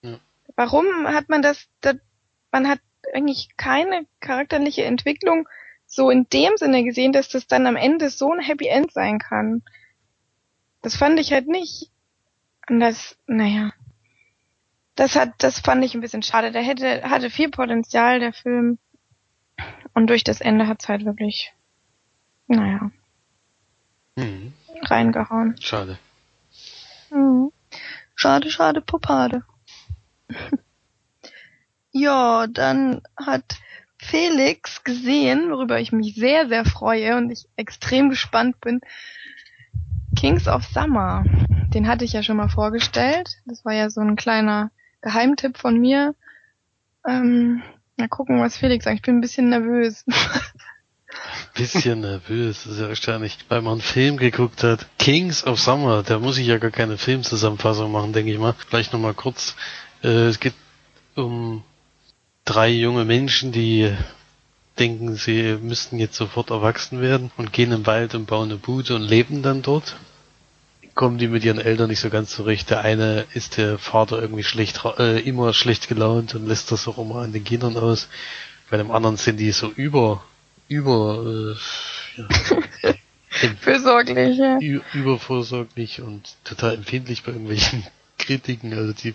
Ja. 0.02 0.18
Warum 0.56 0.86
hat 1.06 1.28
man 1.28 1.42
das, 1.42 1.68
das, 1.80 1.96
man 2.50 2.68
hat 2.68 2.80
eigentlich 3.14 3.50
keine 3.56 4.06
charakterliche 4.20 4.84
Entwicklung 4.84 5.48
so 5.86 6.10
in 6.10 6.26
dem 6.32 6.56
Sinne 6.56 6.84
gesehen, 6.84 7.12
dass 7.12 7.28
das 7.28 7.46
dann 7.46 7.66
am 7.66 7.76
Ende 7.76 8.10
so 8.10 8.32
ein 8.32 8.40
Happy 8.40 8.66
End 8.66 8.92
sein 8.92 9.18
kann. 9.18 9.62
Das 10.82 10.96
fand 10.96 11.18
ich 11.20 11.32
halt 11.32 11.46
nicht. 11.46 11.90
Und 12.68 12.80
das, 12.80 13.16
naja. 13.26 13.72
Das 14.96 15.14
hat, 15.14 15.34
das 15.38 15.60
fand 15.60 15.84
ich 15.84 15.94
ein 15.94 16.00
bisschen 16.00 16.22
schade. 16.22 16.50
Der 16.52 16.62
hätte, 16.62 17.02
hatte 17.08 17.30
viel 17.30 17.50
Potenzial, 17.50 18.18
der 18.18 18.32
Film. 18.32 18.78
Und 19.94 20.08
durch 20.08 20.24
das 20.24 20.40
Ende 20.40 20.66
hat's 20.66 20.88
halt 20.88 21.04
wirklich, 21.04 21.52
naja, 22.46 22.90
Hm, 24.18 24.52
reingehauen. 24.82 25.56
schade. 25.60 25.98
Mhm. 27.10 27.52
Schade, 28.14 28.50
schade, 28.50 28.80
Popade. 28.80 29.42
ja, 31.92 32.46
dann 32.46 33.02
hat 33.16 33.58
Felix 33.98 34.82
gesehen, 34.84 35.50
worüber 35.50 35.78
ich 35.80 35.92
mich 35.92 36.14
sehr, 36.14 36.48
sehr 36.48 36.64
freue 36.64 37.16
und 37.16 37.30
ich 37.30 37.46
extrem 37.56 38.08
gespannt 38.08 38.60
bin. 38.60 38.80
Kings 40.18 40.48
of 40.48 40.64
Summer. 40.64 41.24
Den 41.74 41.86
hatte 41.88 42.04
ich 42.06 42.12
ja 42.14 42.22
schon 42.22 42.38
mal 42.38 42.48
vorgestellt. 42.48 43.36
Das 43.44 43.64
war 43.66 43.74
ja 43.74 43.90
so 43.90 44.00
ein 44.00 44.16
kleiner 44.16 44.70
Geheimtipp 45.02 45.58
von 45.58 45.78
mir. 45.78 46.14
Ähm, 47.06 47.62
mal 47.96 48.08
gucken, 48.08 48.40
was 48.40 48.56
Felix 48.56 48.84
sagt. 48.84 48.96
Ich 48.96 49.02
bin 49.02 49.18
ein 49.18 49.20
bisschen 49.20 49.48
nervös. 49.48 50.04
Bisschen 51.54 52.00
nervös, 52.00 52.64
das 52.64 52.74
ist 52.74 52.80
ja 52.80 52.88
erstaunlich. 52.88 53.38
Weil 53.48 53.62
man 53.62 53.74
einen 53.74 53.80
Film 53.80 54.18
geguckt 54.18 54.62
hat, 54.62 54.86
Kings 54.98 55.44
of 55.46 55.58
Summer, 55.58 56.02
da 56.02 56.18
muss 56.18 56.36
ich 56.36 56.46
ja 56.46 56.58
gar 56.58 56.70
keine 56.70 56.98
Filmzusammenfassung 56.98 57.90
machen, 57.90 58.12
denke 58.12 58.30
ich 58.30 58.38
mal. 58.38 58.54
Vielleicht 58.68 58.92
nochmal 58.92 59.14
kurz. 59.14 59.56
Äh, 60.02 60.26
es 60.26 60.40
geht 60.40 60.54
um 61.14 61.64
drei 62.44 62.68
junge 62.68 63.04
Menschen, 63.04 63.52
die 63.52 63.90
denken, 64.78 65.14
sie 65.16 65.56
müssten 65.60 65.98
jetzt 65.98 66.16
sofort 66.16 66.50
erwachsen 66.50 67.00
werden 67.00 67.30
und 67.36 67.52
gehen 67.52 67.72
im 67.72 67.86
Wald 67.86 68.14
und 68.14 68.26
bauen 68.26 68.50
eine 68.50 68.58
Bude 68.58 68.94
und 68.94 69.02
leben 69.02 69.42
dann 69.42 69.62
dort. 69.62 69.96
Kommen 70.96 71.18
die 71.18 71.28
mit 71.28 71.44
ihren 71.44 71.60
Eltern 71.60 71.90
nicht 71.90 72.00
so 72.00 72.10
ganz 72.10 72.30
zurecht. 72.30 72.70
Der 72.70 72.80
eine 72.80 73.26
ist 73.34 73.58
der 73.58 73.78
Vater 73.78 74.20
irgendwie 74.20 74.42
schlecht, 74.42 74.80
äh, 74.98 75.20
immer 75.20 75.52
schlecht 75.52 75.88
gelaunt 75.88 76.34
und 76.34 76.48
lässt 76.48 76.72
das 76.72 76.88
auch 76.88 76.96
immer 76.96 77.16
an 77.16 77.32
den 77.32 77.44
Kindern 77.44 77.76
aus. 77.76 78.08
Bei 78.70 78.78
dem 78.78 78.90
anderen 78.90 79.18
sind 79.18 79.36
die 79.36 79.52
so 79.52 79.70
über, 79.76 80.24
über, 80.68 81.54
äh, 82.16 82.20
ja, 82.20 82.94
Fürsorglich, 83.60 84.38
ja. 84.38 84.58
übervorsorglich 84.94 86.00
und 86.00 86.22
total 86.44 86.74
empfindlich 86.74 87.22
bei 87.22 87.32
irgendwelchen 87.32 87.84
Kritiken. 88.18 88.72
Also 88.72 88.94
die, 88.94 89.14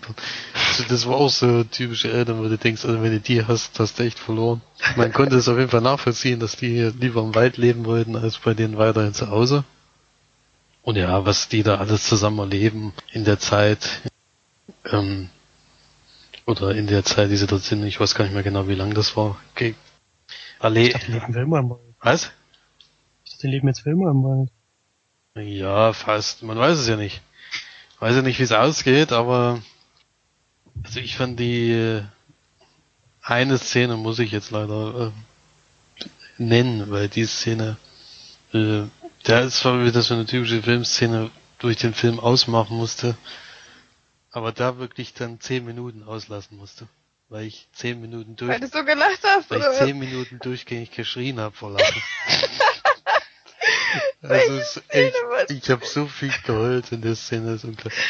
also 0.54 0.84
das 0.88 1.06
war 1.06 1.16
auch 1.16 1.30
so 1.30 1.64
typische 1.64 2.12
Eltern, 2.12 2.38
wo 2.38 2.48
du 2.48 2.56
denkst, 2.56 2.84
also 2.84 3.02
wenn 3.02 3.10
du 3.10 3.18
die 3.18 3.44
hast, 3.44 3.80
hast 3.80 3.98
du 3.98 4.04
echt 4.04 4.20
verloren. 4.20 4.60
Man 4.94 5.12
konnte 5.12 5.34
es 5.34 5.48
auf 5.48 5.58
jeden 5.58 5.70
Fall 5.70 5.80
nachvollziehen, 5.80 6.38
dass 6.38 6.54
die 6.54 6.92
lieber 6.98 7.22
im 7.22 7.34
Wald 7.34 7.56
leben 7.56 7.84
wollten, 7.84 8.14
als 8.14 8.38
bei 8.38 8.54
denen 8.54 8.78
weiterhin 8.78 9.14
zu 9.14 9.28
Hause. 9.28 9.64
Und 10.82 10.96
ja, 10.96 11.24
was 11.24 11.48
die 11.48 11.62
da 11.62 11.76
alles 11.76 12.06
zusammen 12.06 12.38
erleben 12.40 12.92
in 13.12 13.24
der 13.24 13.38
Zeit, 13.38 14.02
ähm, 14.84 15.30
oder 16.46 16.74
in 16.74 16.86
der 16.88 17.04
Zeit, 17.04 17.30
die 17.30 17.36
sie 17.36 17.46
dort 17.46 17.62
sind, 17.62 17.84
ich 17.84 18.00
weiß 18.00 18.14
gar 18.14 18.24
nicht 18.24 18.34
mehr 18.34 18.42
genau, 18.42 18.66
wie 18.66 18.74
lang 18.74 18.94
das 18.94 19.16
war. 19.16 19.38
Ge 19.54 19.74
Allee, 20.58 20.86
Ich 20.86 20.92
dachte, 20.92 21.06
die 21.06 21.12
leben 21.12 21.34
immer 21.34 21.58
im 21.60 21.70
Wald. 21.70 21.80
was? 22.00 22.32
Ich 23.24 23.32
dachte, 23.32 23.46
die 23.46 23.52
leben 23.52 23.68
jetzt 23.68 23.86
immer 23.86 24.10
im 24.10 24.22
Wald. 24.24 24.50
Ja, 25.36 25.92
fast. 25.92 26.42
Man 26.42 26.58
weiß 26.58 26.78
es 26.78 26.88
ja 26.88 26.96
nicht. 26.96 27.22
Weiß 28.00 28.16
ja 28.16 28.22
nicht, 28.22 28.38
wie 28.38 28.42
es 28.44 28.52
ausgeht, 28.52 29.12
aber 29.12 29.62
also 30.82 30.98
ich 31.00 31.16
fand 31.16 31.38
die 31.38 31.70
äh, 31.70 32.02
eine 33.22 33.58
Szene 33.58 33.96
muss 33.96 34.18
ich 34.18 34.32
jetzt 34.32 34.50
leider 34.50 35.12
äh, 35.98 36.02
nennen, 36.42 36.90
weil 36.90 37.08
die 37.08 37.24
Szene, 37.26 37.76
äh, 38.52 38.82
da 39.24 39.40
ist 39.40 39.58
zwar 39.58 39.84
wieder 39.84 40.02
so 40.02 40.14
eine 40.14 40.26
typische 40.26 40.62
Filmszene, 40.62 41.30
ich 41.68 41.76
den 41.76 41.94
Film 41.94 42.18
ausmachen 42.18 42.76
musste, 42.76 43.16
aber 44.32 44.52
da 44.52 44.78
wirklich 44.78 45.14
dann 45.14 45.40
zehn 45.40 45.64
Minuten 45.64 46.02
auslassen 46.02 46.56
musste. 46.56 46.88
Weil 47.28 47.46
ich 47.46 47.68
zehn 47.72 48.00
Minuten 48.00 48.36
durch, 48.36 48.50
Weil 48.50 48.60
du 48.60 48.66
so 48.66 48.84
gelacht 48.84 49.20
hast, 49.22 49.50
weil 49.50 49.60
oder? 49.60 49.72
ich 49.72 49.78
zehn 49.78 49.98
Minuten 49.98 50.38
durchgängig 50.40 50.90
geschrien 50.90 51.40
habe 51.40 51.54
vor 51.54 51.70
Lachen. 51.70 52.02
also 54.22 54.52
es 54.54 54.76
ist 54.76 54.82
echt, 54.88 55.14
ich 55.50 55.70
habe 55.70 55.86
so 55.86 56.06
viel 56.06 56.32
geheult 56.44 56.92
in 56.92 57.00
der 57.00 57.14
Szene, 57.14 57.54
ist 57.54 57.64
unglaublich. 57.64 58.02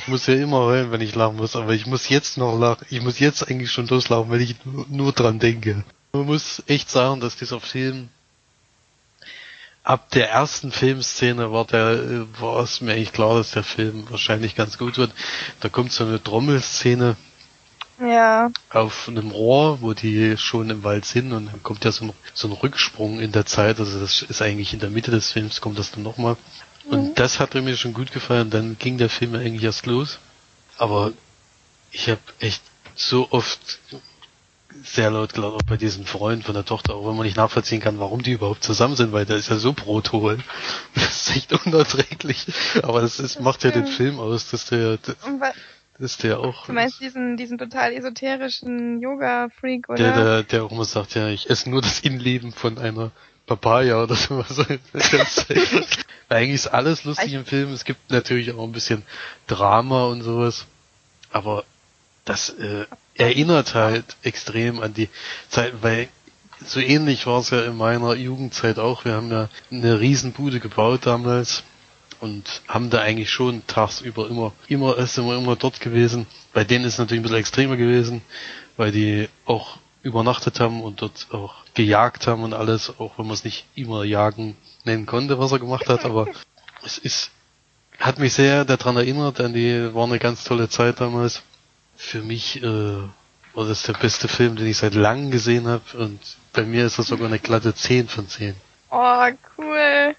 Ich 0.00 0.08
muss 0.08 0.26
ja 0.26 0.34
immer 0.34 0.60
heulen, 0.60 0.92
wenn 0.92 1.02
ich 1.02 1.14
lachen 1.14 1.36
muss, 1.36 1.56
aber 1.56 1.72
ich 1.72 1.84
muss 1.84 2.08
jetzt 2.08 2.38
noch 2.38 2.58
lachen. 2.58 2.86
Ich 2.88 3.02
muss 3.02 3.18
jetzt 3.18 3.50
eigentlich 3.50 3.70
schon 3.70 3.86
loslachen, 3.86 4.30
weil 4.30 4.40
ich 4.40 4.56
nur, 4.64 4.86
nur 4.88 5.12
dran 5.12 5.38
denke. 5.38 5.84
Man 6.12 6.26
muss 6.26 6.62
echt 6.66 6.90
sagen, 6.90 7.20
dass 7.20 7.36
dieser 7.36 7.60
Film 7.60 8.08
ab 9.84 10.10
der 10.10 10.30
ersten 10.30 10.72
Filmszene 10.72 11.52
war 11.52 11.66
der, 11.66 12.26
war 12.40 12.62
es 12.62 12.80
mir 12.80 12.92
eigentlich 12.94 13.12
klar, 13.12 13.36
dass 13.36 13.52
der 13.52 13.62
Film 13.62 14.10
wahrscheinlich 14.10 14.56
ganz 14.56 14.78
gut 14.78 14.98
wird. 14.98 15.12
Da 15.60 15.68
kommt 15.68 15.92
so 15.92 16.04
eine 16.04 16.22
Trommelszene 16.22 17.16
Ja, 18.00 18.50
auf 18.70 19.08
einem 19.08 19.30
Rohr, 19.30 19.82
wo 19.82 19.92
die 19.92 20.36
schon 20.38 20.70
im 20.70 20.82
Wald 20.82 21.04
sind 21.04 21.32
und 21.32 21.46
dann 21.46 21.62
kommt 21.62 21.84
ja 21.84 21.92
so 21.92 22.06
ein, 22.06 22.12
so 22.32 22.48
ein 22.48 22.52
Rücksprung 22.52 23.20
in 23.20 23.30
der 23.30 23.46
Zeit, 23.46 23.78
also 23.78 24.00
das 24.00 24.22
ist 24.22 24.42
eigentlich 24.42 24.72
in 24.72 24.80
der 24.80 24.90
Mitte 24.90 25.12
des 25.12 25.30
Films, 25.30 25.60
kommt 25.60 25.78
das 25.78 25.92
dann 25.92 26.02
nochmal. 26.02 26.36
Und 26.86 27.18
das 27.18 27.38
hat 27.38 27.54
mir 27.54 27.76
schon 27.76 27.94
gut 27.94 28.10
gefallen, 28.12 28.50
dann 28.50 28.76
ging 28.78 28.98
der 28.98 29.08
Film 29.08 29.34
ja 29.34 29.40
eigentlich 29.40 29.64
erst 29.64 29.86
los. 29.86 30.18
Aber 30.76 31.12
ich 31.92 32.08
habe 32.08 32.20
echt 32.40 32.62
so 32.94 33.28
oft 33.30 33.78
sehr 34.82 35.10
laut 35.10 35.34
gelacht, 35.34 35.54
auch 35.54 35.62
bei 35.62 35.76
diesem 35.76 36.04
Freund 36.04 36.44
von 36.44 36.54
der 36.54 36.64
Tochter, 36.64 36.94
auch 36.94 37.06
wenn 37.08 37.16
man 37.16 37.24
nicht 37.26 37.36
nachvollziehen 37.36 37.80
kann, 37.80 37.98
warum 37.98 38.22
die 38.22 38.32
überhaupt 38.32 38.64
zusammen 38.64 38.96
sind, 38.96 39.12
weil 39.12 39.24
der 39.24 39.36
ist 39.36 39.48
ja 39.48 39.56
so 39.56 39.72
brutal. 39.72 40.38
Das 40.94 41.28
ist 41.28 41.36
echt 41.36 41.66
unerträglich. 41.66 42.46
Aber 42.82 43.00
das 43.00 43.18
ist, 43.18 43.40
macht 43.40 43.64
ja 43.64 43.70
den. 43.70 43.86
Film 43.86 44.18
aus, 44.18 44.50
dass 44.50 44.66
der, 44.66 44.98
dass 45.98 46.16
der 46.18 46.40
auch, 46.40 46.66
du 46.66 46.72
meinst 46.72 47.00
diesen, 47.00 47.36
diesen 47.36 47.58
total 47.58 47.92
esoterischen 47.92 49.00
Yoga-Freak, 49.00 49.88
oder? 49.88 49.96
der, 49.96 50.12
der, 50.12 50.42
der 50.42 50.64
auch 50.64 50.72
immer 50.72 50.84
sagt, 50.84 51.14
ja, 51.14 51.28
ich 51.28 51.48
esse 51.48 51.70
nur 51.70 51.80
das 51.80 52.00
Innenleben 52.00 52.52
von 52.52 52.78
einer 52.78 53.10
Papaya 53.46 54.02
oder 54.02 54.14
sowas. 54.14 54.58
Eigentlich 56.28 56.54
ist 56.54 56.66
alles 56.68 57.04
lustig 57.04 57.32
im 57.34 57.44
Film. 57.44 57.72
Es 57.72 57.84
gibt 57.84 58.10
natürlich 58.10 58.52
auch 58.52 58.64
ein 58.64 58.72
bisschen 58.72 59.02
Drama 59.46 60.06
und 60.06 60.22
sowas. 60.22 60.66
Aber 61.30 61.64
das 62.24 62.50
äh, 62.50 62.86
erinnert 63.16 63.74
halt 63.74 64.16
extrem 64.22 64.80
an 64.80 64.94
die 64.94 65.08
Zeit, 65.48 65.74
weil 65.82 66.08
so 66.64 66.80
ähnlich 66.80 67.26
war 67.26 67.40
es 67.40 67.50
ja 67.50 67.62
in 67.62 67.76
meiner 67.76 68.14
Jugendzeit 68.14 68.78
auch. 68.78 69.04
Wir 69.04 69.12
haben 69.14 69.30
ja 69.30 69.48
eine 69.70 70.00
Riesenbude 70.00 70.60
gebaut 70.60 71.06
damals 71.06 71.62
und 72.20 72.62
haben 72.68 72.90
da 72.90 73.00
eigentlich 73.00 73.30
schon 73.30 73.66
tagsüber 73.66 74.28
immer, 74.28 74.52
immer, 74.68 75.06
sind 75.06 75.26
wir 75.26 75.36
immer 75.36 75.56
dort 75.56 75.80
gewesen. 75.80 76.26
Bei 76.52 76.64
denen 76.64 76.84
ist 76.84 76.94
es 76.94 76.98
natürlich 76.98 77.20
ein 77.20 77.24
bisschen 77.24 77.38
extremer 77.38 77.76
gewesen, 77.76 78.22
weil 78.76 78.92
die 78.92 79.28
auch 79.44 79.78
übernachtet 80.02 80.60
haben 80.60 80.82
und 80.82 81.02
dort 81.02 81.28
auch 81.32 81.64
gejagt 81.74 82.26
haben 82.26 82.42
und 82.44 82.54
alles, 82.54 82.92
auch 82.98 83.18
wenn 83.18 83.26
man 83.26 83.34
es 83.34 83.44
nicht 83.44 83.66
immer 83.74 84.04
jagen 84.04 84.56
nennen 84.84 85.06
konnte, 85.06 85.38
was 85.38 85.52
er 85.52 85.58
gemacht 85.58 85.88
hat, 85.88 86.04
aber 86.04 86.28
es 86.84 86.98
ist, 86.98 87.30
hat 87.98 88.18
mich 88.18 88.34
sehr 88.34 88.64
daran 88.64 88.96
erinnert, 88.96 89.40
an 89.40 89.54
die, 89.54 89.94
war 89.94 90.04
eine 90.04 90.18
ganz 90.18 90.44
tolle 90.44 90.68
Zeit 90.68 91.00
damals. 91.00 91.42
Für 91.96 92.22
mich 92.22 92.62
äh, 92.62 92.66
war 93.54 93.66
das 93.68 93.82
der 93.84 93.92
beste 93.94 94.28
Film, 94.28 94.56
den 94.56 94.66
ich 94.66 94.76
seit 94.78 94.94
langem 94.94 95.30
gesehen 95.30 95.66
habe 95.68 95.82
und 95.98 96.20
bei 96.52 96.62
mir 96.62 96.86
ist 96.86 96.98
das 96.98 97.06
sogar 97.08 97.26
eine 97.28 97.38
glatte 97.38 97.74
10 97.74 98.08
von 98.08 98.28
10. 98.28 98.54
Oh, 98.90 99.26
cool. 99.58 100.14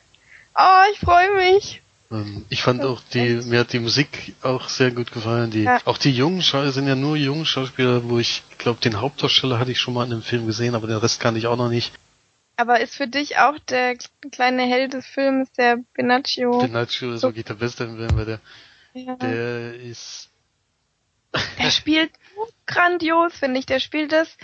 Oh, 0.57 0.81
ich 0.93 0.99
freue 0.99 1.33
mich. 1.35 1.81
Ähm, 2.11 2.45
ich 2.49 2.61
fand 2.61 2.83
auch 2.83 3.01
die, 3.13 3.41
mir 3.45 3.59
hat 3.61 3.73
die 3.73 3.79
Musik 3.79 4.33
auch 4.41 4.69
sehr 4.69 4.91
gut 4.91 5.11
gefallen. 5.11 5.51
Die, 5.51 5.63
Ja. 5.63 5.79
auch 5.85 5.97
die 5.97 6.11
jungen 6.15 6.41
Schauspieler 6.41 6.71
sind 6.71 6.87
ja 6.87 6.95
nur 6.95 7.15
junge 7.17 7.45
Schauspieler, 7.45 8.07
wo 8.09 8.19
ich 8.19 8.43
glaube, 8.57 8.79
den 8.81 8.99
Hauptdarsteller 9.01 9.59
hatte 9.59 9.71
ich 9.71 9.79
schon 9.79 9.93
mal 9.93 10.05
in 10.05 10.13
einem 10.13 10.21
Film 10.23 10.45
gesehen, 10.45 10.75
aber 10.75 10.87
den 10.87 10.97
Rest 10.97 11.19
kannte 11.19 11.39
ich 11.39 11.47
auch 11.47 11.57
noch 11.57 11.69
nicht. 11.69 11.91
Aber 12.57 12.79
ist 12.79 12.95
für 12.95 13.07
dich 13.07 13.37
auch 13.37 13.57
der 13.67 13.97
kleine 14.31 14.63
Held 14.63 14.93
des 14.93 15.05
Films, 15.05 15.51
der 15.57 15.79
Pinocchio? 15.93 16.59
Pinocchio 16.59 17.13
ist 17.13 17.21
So- 17.21 17.27
wirklich 17.29 17.45
der 17.45 17.55
beste 17.55 17.83
im 17.83 17.97
Film, 17.97 18.11
weil 18.15 18.25
der, 18.25 18.39
ja. 18.93 19.15
der 19.15 19.75
ist, 19.75 20.29
Der 21.59 21.71
spielt 21.71 22.11
grandios, 22.65 23.37
finde 23.37 23.59
ich. 23.59 23.65
Der 23.65 23.79
spielt 23.79 24.11
das 24.11 24.37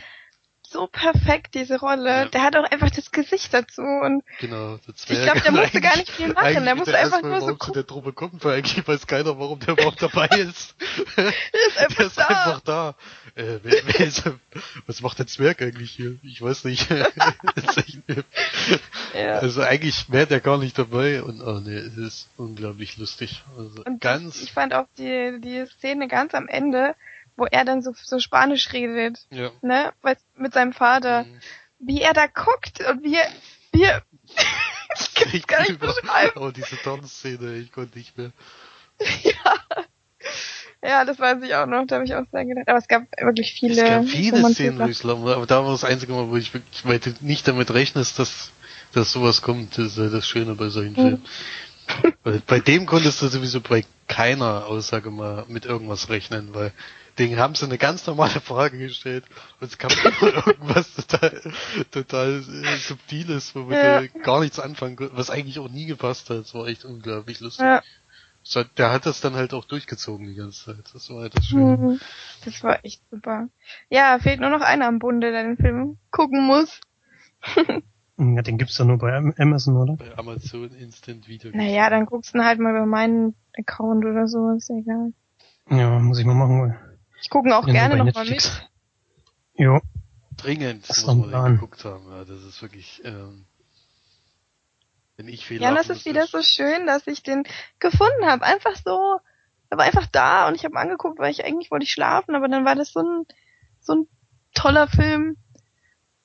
so 0.71 0.87
perfekt, 0.87 1.53
diese 1.53 1.79
Rolle. 1.79 2.09
Ja. 2.09 2.25
Der 2.25 2.43
hat 2.43 2.55
auch 2.55 2.69
einfach 2.69 2.89
das 2.89 3.11
Gesicht 3.11 3.53
dazu 3.53 3.81
und 3.81 4.23
genau, 4.39 4.79
ich 4.87 5.05
glaube, 5.05 5.41
der 5.41 5.51
musste 5.51 5.81
gar 5.81 5.97
nicht 5.97 6.09
viel 6.09 6.33
machen. 6.33 6.63
Der 6.63 6.75
musste 6.75 6.97
einfach 6.97 7.21
nur 7.21 7.41
so 7.41 7.55
zu 7.55 7.71
der 7.71 7.85
Truppe 7.85 8.13
kommen, 8.13 8.39
weil 8.41 8.57
eigentlich 8.57 8.87
weiß 8.87 9.07
keiner, 9.07 9.37
warum 9.37 9.59
der 9.59 9.73
überhaupt 9.73 10.01
dabei 10.01 10.27
ist. 10.37 10.75
Der 11.17 11.27
ist 11.27 11.77
einfach 11.77 11.97
der 11.97 12.05
ist 12.07 12.17
da. 12.17 12.27
einfach 12.27 12.61
da. 12.61 12.95
Äh, 13.35 13.59
wer, 13.63 13.81
wer 13.85 14.07
ist, 14.07 14.23
was 14.87 15.01
macht 15.01 15.19
der 15.19 15.27
Zwerg 15.27 15.61
eigentlich 15.61 15.91
hier? 15.91 16.17
Ich 16.23 16.41
weiß 16.41 16.65
nicht. 16.65 16.87
Ja. 19.13 19.39
Also 19.39 19.61
eigentlich 19.61 20.11
wäre 20.11 20.27
der 20.27 20.39
gar 20.39 20.57
nicht 20.57 20.77
dabei 20.77 21.21
und 21.21 21.41
oh 21.41 21.59
nee, 21.59 21.75
es 21.75 21.97
ist 21.97 22.29
unglaublich 22.37 22.97
lustig. 22.97 23.43
Also 23.57 23.83
Und 23.83 23.99
ganz 23.99 24.41
Ich 24.41 24.53
fand 24.53 24.73
auch 24.73 24.85
die, 24.97 25.39
die 25.41 25.65
Szene 25.65 26.07
ganz 26.07 26.33
am 26.33 26.47
Ende, 26.47 26.95
wo 27.41 27.47
er 27.49 27.65
dann 27.65 27.81
so, 27.81 27.93
so 27.99 28.19
Spanisch 28.19 28.71
redet, 28.71 29.25
ja. 29.31 29.49
ne, 29.63 29.91
mit 30.35 30.53
seinem 30.53 30.73
Vater. 30.73 31.23
Mhm. 31.23 31.39
Wie 31.79 32.01
er 32.01 32.13
da 32.13 32.27
guckt 32.27 32.85
und 32.87 33.03
wie 33.03 33.15
er, 33.15 33.27
wie 33.71 33.81
er, 33.81 34.03
ich 34.93 35.13
kann 35.15 35.29
es 35.33 35.47
gar 35.47 35.61
nicht 35.61 35.79
beschreiben. 35.79 36.31
Aber 36.35 36.51
diese 36.51 36.77
Tanzszene, 36.77 37.55
ich 37.55 37.71
konnte 37.71 37.97
nicht 37.97 38.15
mehr. 38.15 38.31
ja. 39.23 39.55
Ja, 40.83 41.05
das 41.05 41.19
weiß 41.19 41.41
ich 41.41 41.55
auch 41.55 41.65
noch, 41.65 41.85
da 41.87 41.95
habe 41.95 42.05
ich 42.05 42.13
auch 42.13 42.25
sehr 42.31 42.45
gedacht. 42.45 42.67
Aber 42.67 42.77
es 42.77 42.87
gab 42.87 43.03
wirklich 43.19 43.53
viele. 43.53 43.73
es 43.73 43.89
gab 43.89 44.05
viele 44.05 44.53
Szenen, 44.53 44.77
wo 44.77 44.85
ich 44.85 45.01
lachen, 45.01 45.27
aber 45.27 45.47
da 45.47 45.63
war 45.63 45.71
das 45.71 45.83
einzige 45.83 46.13
Mal, 46.13 46.29
wo 46.29 46.37
ich 46.37 46.53
wirklich, 46.53 46.85
weil 46.85 46.99
du 46.99 47.13
nicht 47.21 47.47
damit 47.47 47.71
rechnest, 47.71 48.19
dass, 48.19 48.51
dass 48.93 49.11
sowas 49.11 49.41
kommt, 49.41 49.79
das 49.79 49.97
ist 49.97 50.13
das 50.13 50.27
Schöne 50.27 50.53
bei 50.53 50.69
solchen 50.69 50.93
Mhm. 50.93 50.95
Filmen. 52.23 52.43
Bei 52.45 52.59
dem 52.59 52.85
konntest 52.85 53.21
du 53.21 53.27
sowieso 53.27 53.61
bei 53.61 53.83
keiner 54.07 54.67
Aussage 54.67 55.09
mal 55.09 55.45
mit 55.47 55.65
irgendwas 55.65 56.09
rechnen, 56.09 56.53
weil 56.53 56.71
den 57.19 57.37
haben 57.37 57.55
sie 57.55 57.65
eine 57.65 57.77
ganz 57.77 58.05
normale 58.07 58.39
Frage 58.41 58.77
gestellt 58.77 59.25
und 59.59 59.67
es 59.71 59.77
kam 59.77 59.91
irgendwas 60.21 60.95
total, 60.95 61.41
total 61.91 62.39
äh, 62.41 62.77
subtiles, 62.77 63.55
womit 63.55 63.77
Ja. 63.77 64.01
er 64.01 64.07
gar 64.07 64.39
nichts 64.39 64.59
anfangen 64.59 64.95
konnte, 64.95 65.15
was 65.17 65.29
eigentlich 65.29 65.59
auch 65.59 65.69
nie 65.69 65.85
gepasst 65.85 66.29
hat. 66.29 66.39
Das 66.39 66.53
war 66.53 66.67
echt 66.67 66.85
unglaublich 66.85 67.39
lustig. 67.39 67.65
Ja. 67.65 67.81
So, 68.43 68.63
Der 68.63 68.91
hat 68.91 69.05
das 69.05 69.21
dann 69.21 69.35
halt 69.35 69.53
auch 69.53 69.65
durchgezogen 69.65 70.25
die 70.27 70.33
ganze 70.35 70.65
Zeit. 70.65 70.83
Das 70.93 71.09
war 71.11 71.21
halt 71.21 71.37
das 71.37 71.45
Schöne. 71.45 71.77
Mhm. 71.77 71.99
Das 72.43 72.63
war 72.63 72.83
echt 72.83 73.01
super. 73.11 73.49
Ja, 73.89 74.17
fehlt 74.19 74.39
nur 74.39 74.49
noch 74.49 74.61
einer 74.61 74.87
am 74.87 74.97
Bunde, 74.97 75.31
der 75.31 75.43
den 75.43 75.57
Film 75.57 75.97
gucken 76.11 76.45
muss. 76.45 76.79
Ja, 78.17 78.43
den 78.43 78.59
gibt's 78.59 78.75
doch 78.77 78.85
nur 78.85 78.99
bei 78.99 79.15
Am- 79.15 79.33
Amazon, 79.39 79.77
oder? 79.77 79.95
Bei 79.95 80.15
Amazon 80.15 80.69
Instant 80.75 81.27
Video. 81.27 81.49
Naja, 81.55 81.89
dann 81.89 82.05
guckst 82.05 82.33
du 82.33 82.37
ihn 82.37 82.45
halt 82.45 82.59
mal 82.59 82.69
über 82.75 82.85
meinen 82.85 83.33
Account 83.57 84.05
oder 84.05 84.27
so, 84.27 84.51
ist 84.51 84.69
egal. 84.69 85.13
Ja, 85.71 85.97
muss 85.97 86.19
ich 86.19 86.25
mal 86.25 86.35
machen. 86.35 86.61
Weil 86.61 86.90
Ich 87.21 87.29
gucke 87.29 87.55
auch 87.55 87.67
ja 87.67 87.73
gerne 87.73 87.97
nochmal 87.97 88.25
mit. 88.25 88.67
Jo, 89.55 89.79
Dringend 90.37 90.89
Das 90.89 91.05
muss 91.05 91.05
doch 91.05 91.15
man 91.27 91.45
den 91.45 91.53
geguckt 91.55 91.85
haben. 91.85 92.09
Ja, 92.09 92.25
das 92.25 92.41
ist 92.43 92.61
wirklich, 92.61 93.01
ähm, 93.03 93.45
wenn 95.17 95.27
ich 95.27 95.45
viel 95.45 95.61
Ja, 95.61 95.73
das 95.73 95.89
ist 95.89 96.05
wieder 96.05 96.25
so 96.25 96.41
schön, 96.41 96.87
dass 96.87 97.05
ich 97.05 97.21
den 97.21 97.43
gefunden 97.79 98.25
habe. 98.25 98.43
Einfach 98.43 98.75
so, 98.83 99.19
er 99.69 99.77
war 99.77 99.85
einfach 99.85 100.07
da 100.07 100.47
und 100.47 100.55
ich 100.55 100.63
habe 100.65 100.73
ihn 100.75 100.77
angeguckt, 100.77 101.19
weil 101.19 101.31
ich 101.31 101.45
eigentlich 101.45 101.69
wollte 101.69 101.83
ich 101.83 101.91
schlafen, 101.91 102.33
aber 102.35 102.47
dann 102.47 102.65
war 102.65 102.75
das 102.75 102.91
so 102.91 103.01
ein 103.01 103.25
so 103.81 103.93
ein 103.93 104.07
toller 104.53 104.87
Film. 104.87 105.37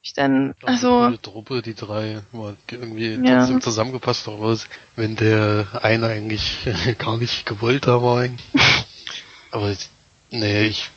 Ich 0.02 0.14
dann, 0.14 0.54
eine 0.62 0.68
also, 0.68 0.88
coole 1.00 1.20
Truppe, 1.20 1.62
die 1.62 1.74
drei, 1.74 2.22
war 2.30 2.56
irgendwie 2.70 3.14
Ja. 3.14 3.38
trotzdem 3.38 3.60
zusammengepasst 3.60 4.28
auch 4.28 4.38
aus, 4.40 4.68
wenn 4.94 5.16
der 5.16 5.66
eine 5.82 6.06
eigentlich 6.06 6.64
gar 6.98 7.16
nicht 7.18 7.44
gewollt 7.44 7.86
da 7.88 8.00
war. 8.02 8.20
eigentlich. 8.20 8.46
Aber 9.50 9.70
ich- 9.70 9.90
nee, 10.30 10.66
ich 10.66 10.90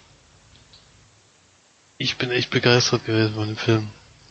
ich 1.98 2.18
bin 2.18 2.32
echt 2.32 2.50
begeistert 2.50 3.06
gewesen 3.06 3.34
von 3.36 3.48
dem 3.48 3.58
Film. 3.58 3.90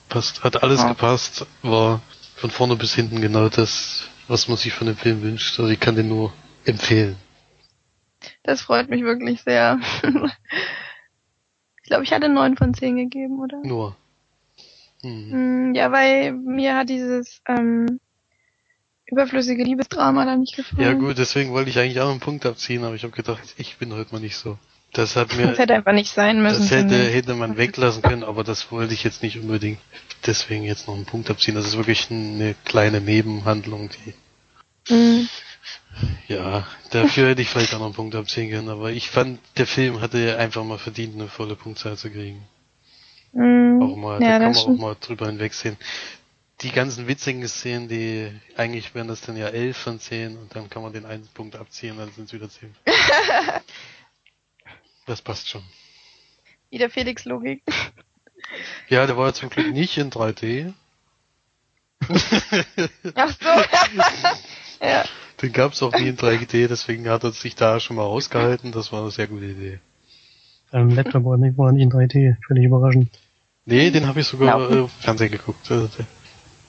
Passt, 0.09 0.43
hat 0.43 0.62
alles 0.62 0.81
Ja. 0.81 0.89
gepasst, 0.89 1.47
war 1.62 2.01
von 2.37 2.51
vorne 2.51 2.77
bis 2.77 2.95
hinten 2.95 3.20
genau 3.20 3.49
das, 3.51 4.09
was 4.27 4.49
man 4.49 4.57
sich 4.57 4.72
von 4.72 4.87
dem 4.87 4.97
Film 4.97 5.20
wünscht. 5.22 5.59
Also 5.61 5.70
ich 5.70 5.79
kann 5.81 5.95
den 5.97 6.09
nur 6.09 6.33
empfehlen. 6.64 7.16
das 8.43 8.62
freut 8.62 8.89
mich 8.89 9.03
wirklich 9.03 9.43
sehr. 9.43 9.79
ich 11.83 11.89
glaube, 11.89 12.05
ich 12.05 12.12
hatte 12.12 12.29
neun 12.31 12.57
von 12.57 12.72
zehn 12.72 12.97
gegeben, 12.97 13.39
oder? 13.41 13.61
Nur. 13.62 13.97
Hm. 15.03 15.31
Hm, 15.31 15.75
Ja, 15.75 15.93
weil 15.93 16.33
mir 16.33 16.75
hat 16.75 16.89
dieses 16.89 17.43
ähm, 17.47 18.01
überflüssige 19.07 19.62
Liebesdrama 19.62 20.25
da 20.25 20.37
nicht 20.37 20.57
gefallen. 20.57 20.83
Ja 20.83 20.95
gut, 20.95 21.18
deswegen 21.18 21.51
wollte 21.53 21.68
ich 21.70 21.79
eigentlich 21.79 22.01
auch 22.01 22.11
einen 22.11 22.20
Punkt 22.20 22.47
abziehen, 22.47 22.83
aber 22.85 22.95
ich 22.95 23.03
habe 23.05 23.12
gedacht, 23.14 23.43
ich 23.59 23.77
bin 23.77 23.93
heute 23.93 24.12
mal 24.12 24.20
nicht 24.20 24.37
so. 24.37 24.59
Das 24.93 25.16
hat 25.16 25.36
mir, 25.36 25.49
Das 25.49 25.59
hätte 25.59 25.74
einfach 25.74 25.93
nicht 25.93 26.12
sein 26.12 26.43
müssen. 26.43 26.61
das 26.62 26.70
hätte, 26.70 26.97
hätte 26.97 27.34
man 27.34 27.57
weglassen 27.57 28.03
können, 28.03 28.24
aber 28.24 28.43
das 28.43 28.72
wollte 28.72 28.95
ich 28.95 29.05
jetzt 29.05 29.22
nicht 29.22 29.39
unbedingt 29.39 29.78
deswegen 30.26 30.64
jetzt 30.64 30.89
noch 30.89 30.95
einen 30.95 31.05
Punkt 31.05 31.28
abziehen. 31.30 31.55
Das 31.55 31.66
ist 31.66 31.76
wirklich 31.76 32.11
eine 32.11 32.55
kleine 32.64 33.01
Nebenhandlung, 33.01 33.91
die, 33.91 34.14
Mhm. 34.91 35.28
ja, 36.28 36.66
dafür 36.91 37.28
hätte 37.28 37.43
ich 37.43 37.51
vielleicht 37.51 37.74
auch 37.74 37.78
noch 37.78 37.86
einen 37.86 37.95
Punkt 37.95 38.14
abziehen 38.14 38.51
können, 38.51 38.70
aber 38.70 38.91
ich 38.91 39.11
fand, 39.11 39.39
der 39.59 39.66
Film 39.66 40.01
hatte 40.01 40.39
einfach 40.39 40.64
mal 40.64 40.78
verdient, 40.78 41.14
eine 41.14 41.28
volle 41.28 41.57
Punktzahl 41.57 41.99
zu 41.99 42.09
kriegen. 42.11 42.43
Mhm. 43.32 43.82
Auch 43.82 43.97
mal, 43.97 44.22
ja, 44.22 44.39
da 44.39 44.45
kann 44.45 44.53
man 44.53 44.57
auch 44.57 44.62
stimmt. 44.62 44.80
mal 44.80 44.97
drüber 44.99 45.26
hinwegsehen. 45.26 45.76
Die 46.62 46.70
ganzen 46.72 47.07
witzigen 47.07 47.47
Szenen, 47.47 47.89
die, 47.89 48.32
eigentlich 48.57 48.95
wären 48.95 49.09
das 49.09 49.20
dann 49.20 49.36
ja 49.36 49.49
11 49.49 49.76
von 49.76 50.01
10 50.01 50.39
und 50.39 50.57
dann 50.57 50.70
kann 50.70 50.82
man 50.82 50.93
den 50.95 51.05
einen 51.05 51.28
Punkt 51.34 51.55
abziehen, 51.55 51.97
dann 51.99 52.11
sind 52.12 52.24
es 52.24 52.32
wieder 52.32 52.49
10. 52.49 52.74
das 55.09 55.23
passt 55.23 55.49
schon. 55.49 55.63
Wieder 56.71 56.91
Felix 56.91 57.25
Logik. 57.25 57.63
Ja, 58.89 59.07
der 59.07 59.17
war 59.19 59.27
ja 59.27 59.33
zum 59.35 59.51
Glück 59.51 59.73
nicht 59.75 59.99
in 59.99 60.11
3D. 60.11 60.73
Ach 63.15 63.37
so. 63.41 63.47
ja. 64.85 65.05
Den 65.43 65.53
gab's 65.53 65.83
auch 65.83 65.93
nie 65.93 66.09
in 66.09 66.17
3D, 66.17 66.67
deswegen 66.67 67.09
hat 67.11 67.25
er 67.25 67.33
sich 67.33 67.55
da 67.57 67.79
schon 67.79 67.97
mal 67.97 68.05
rausgehalten. 68.05 68.73
Das 68.73 68.91
war 68.91 69.03
eine 69.03 69.11
sehr 69.11 69.27
gute 69.27 69.45
Idee. 69.45 69.81
Am 70.71 70.89
Laptop 70.89 71.25
war 71.25 71.37
nicht 71.37 71.59
nicht 71.59 71.83
in 71.83 71.91
3D. 71.91 72.37
Völlig 72.47 72.65
überraschend. 72.65 73.11
Nee, 73.67 73.91
den 73.91 74.07
habe 74.07 74.21
ich 74.21 74.27
sogar 74.27 74.59
Laufen. 74.59 74.77
äh, 74.77 74.81
im 74.81 74.89
Fernsehen 74.89 75.31
geguckt. 75.31 75.71
Also 75.71 75.91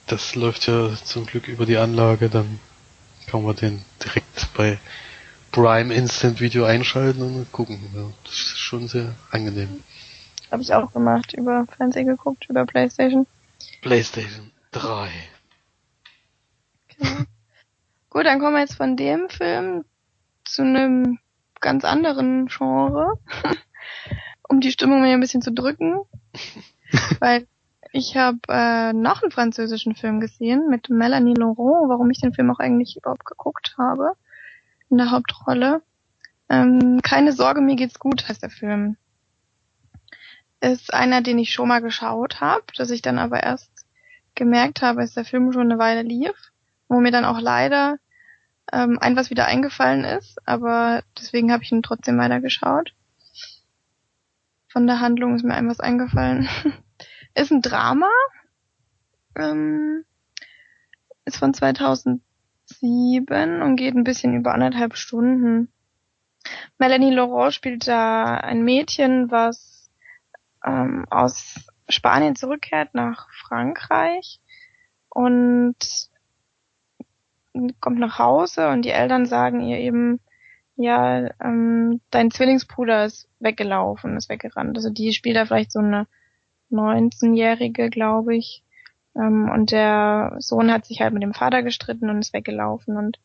Das 0.08 0.36
läuft 0.36 0.68
ja 0.68 0.94
zum 0.96 1.26
Glück 1.26 1.48
über 1.48 1.66
die 1.66 1.78
Anlage, 1.78 2.30
dann 2.30 2.60
kann 3.28 3.44
man 3.44 3.56
den 3.56 3.86
direkt 4.04 4.54
bei 4.56 4.78
Prime 5.52 5.94
Instant 5.94 6.40
Video 6.40 6.66
einschalten 6.66 7.22
und 7.22 7.52
gucken. 7.52 7.80
Ja, 7.96 8.04
das 8.24 8.34
ist 8.34 8.60
schon 8.60 8.88
sehr 8.88 9.16
angenehm. 9.32 9.84
Habe 10.52 10.62
ich 10.62 10.74
auch 10.74 10.92
gemacht. 10.92 11.34
Über 11.34 11.66
Fernsehen 11.78 12.08
geguckt, 12.08 12.48
über 12.50 12.66
Playstation. 12.66 13.28
PlayStation 13.82 14.52
3. 14.72 15.10
Genau. 16.98 17.24
Gut, 18.10 18.26
dann 18.26 18.40
kommen 18.40 18.56
wir 18.56 18.62
jetzt 18.62 18.76
von 18.76 18.98
dem 18.98 19.30
Film 19.30 19.86
zu 20.44 20.64
einem 20.64 21.20
ganz 21.62 21.84
anderen 21.84 22.48
Genre, 22.48 23.20
um 24.50 24.62
die 24.62 24.72
Stimmung 24.72 25.02
mir 25.02 25.14
ein 25.14 25.20
bisschen 25.20 25.42
zu 25.42 25.52
drücken, 25.52 26.00
weil 27.20 27.48
ich 27.92 28.16
habe 28.18 28.40
äh, 28.50 28.94
noch 28.94 29.22
einen 29.22 29.32
französischen 29.32 29.96
Film 29.96 30.20
gesehen 30.20 30.70
mit 30.70 30.90
Melanie 30.90 31.34
Laurent, 31.34 31.90
warum 31.90 32.10
ich 32.10 32.20
den 32.20 32.34
Film 32.34 32.52
auch 32.52 32.60
eigentlich 32.60 32.98
überhaupt 32.98 33.26
geguckt 33.26 33.76
habe, 33.78 34.14
in 34.90 34.98
der 34.98 35.12
Hauptrolle. 35.12 35.82
Ähm, 36.50 37.02
Keine 37.04 37.32
Sorge, 37.32 37.62
mir 37.62 37.76
geht's 37.76 38.00
gut, 38.00 38.28
heißt 38.28 38.44
der 38.44 38.50
Film. 38.50 38.98
Ist 40.62 40.94
einer, 40.94 41.22
den 41.22 41.40
ich 41.40 41.52
schon 41.52 41.68
mal 41.68 41.82
geschaut 41.82 42.42
habe, 42.42 42.66
dass 42.76 42.90
ich 42.90 43.02
dann 43.02 43.18
aber 43.20 43.44
erst 43.44 43.72
gemerkt 44.36 44.82
habe, 44.82 45.02
als 45.02 45.14
der 45.14 45.26
Film 45.26 45.52
schon 45.52 45.72
eine 45.72 45.80
Weile 45.80 46.02
lief 46.02 46.52
wo 46.90 47.00
mir 47.00 47.12
dann 47.12 47.24
auch 47.24 47.40
leider 47.40 47.98
ähm, 48.74 48.98
ein 49.00 49.16
was 49.16 49.30
wieder 49.30 49.46
eingefallen 49.46 50.04
ist, 50.04 50.46
aber 50.46 51.04
deswegen 51.18 51.54
habe 51.54 51.64
ich 51.64 51.72
ihn 51.72 51.84
trotzdem 51.84 52.18
weitergeschaut. 52.18 52.94
Von 54.68 54.86
der 54.86 55.00
Handlung 55.00 55.36
ist 55.36 55.46
mir 55.46 55.54
ein 55.54 55.70
was 55.70 55.80
eingefallen. 55.80 56.50
ist 57.36 57.52
ein 57.52 57.62
Drama, 57.62 58.10
ähm, 59.36 60.04
ist 61.26 61.38
von 61.38 61.54
2007 62.80 63.62
und 63.62 63.76
geht 63.76 63.96
ein 63.96 64.04
bisschen 64.04 64.34
über 64.34 64.54
anderthalb 64.54 64.96
Stunden. 64.96 65.72
Melanie 66.78 67.14
Laurent 67.14 67.54
spielt 67.54 67.88
da 67.88 68.36
ein 68.36 68.64
Mädchen, 68.64 69.30
was 69.32 69.90
ähm, 70.66 71.06
aus 71.10 71.68
Spanien 71.90 72.36
zurückkehrt 72.36 72.94
nach 72.94 73.28
Frankreich 73.34 74.40
und 75.10 75.76
kommt 77.82 78.00
nach 78.00 78.20
Hause 78.20 78.70
und 78.70 78.84
die 78.84 78.92
Eltern 78.92 79.26
sagen 79.26 79.62
ihr 79.62 79.80
eben, 79.80 80.20
ja, 80.76 81.30
ähm, 81.44 82.00
dein 82.10 82.32
Zwillingsbruder 82.32 83.06
ist 83.06 83.28
weggelaufen, 83.40 84.16
ist 84.16 84.30
weggerannt. 84.30 84.78
Also 84.78 84.90
die 84.90 85.12
spielt 85.12 85.36
da 85.36 85.46
vielleicht 85.46 85.74
so 85.74 85.80
eine 85.80 86.08
19-Jährige, 86.72 87.90
glaube 87.90 88.38
ich. 88.38 88.64
Ähm, 89.20 89.50
und 89.50 89.72
der 89.72 90.36
Sohn 90.40 90.72
hat 90.72 90.86
sich 90.86 91.02
halt 91.02 91.14
mit 91.14 91.24
dem 91.24 91.34
Vater 91.34 91.64
gestritten 91.64 92.10
und 92.10 92.20
ist 92.20 92.34
weggelaufen 92.34 92.98
und 92.98 93.20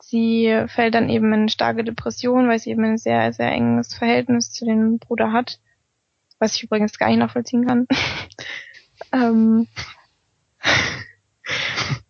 sie 0.00 0.64
fällt 0.68 0.94
dann 0.94 1.08
eben 1.08 1.32
in 1.32 1.48
starke 1.48 1.84
Depression, 1.84 2.48
weil 2.48 2.58
sie 2.58 2.70
eben 2.70 2.84
ein 2.84 2.98
sehr, 2.98 3.32
sehr 3.32 3.52
enges 3.52 3.94
Verhältnis 3.94 4.52
zu 4.52 4.64
dem 4.64 4.98
Bruder 4.98 5.32
hat. 5.32 5.60
Was 6.38 6.56
ich 6.56 6.62
übrigens 6.62 6.98
gar 6.98 7.08
nicht 7.08 7.18
nachvollziehen 7.18 7.66
kann. 7.66 7.86
ähm, 9.12 9.68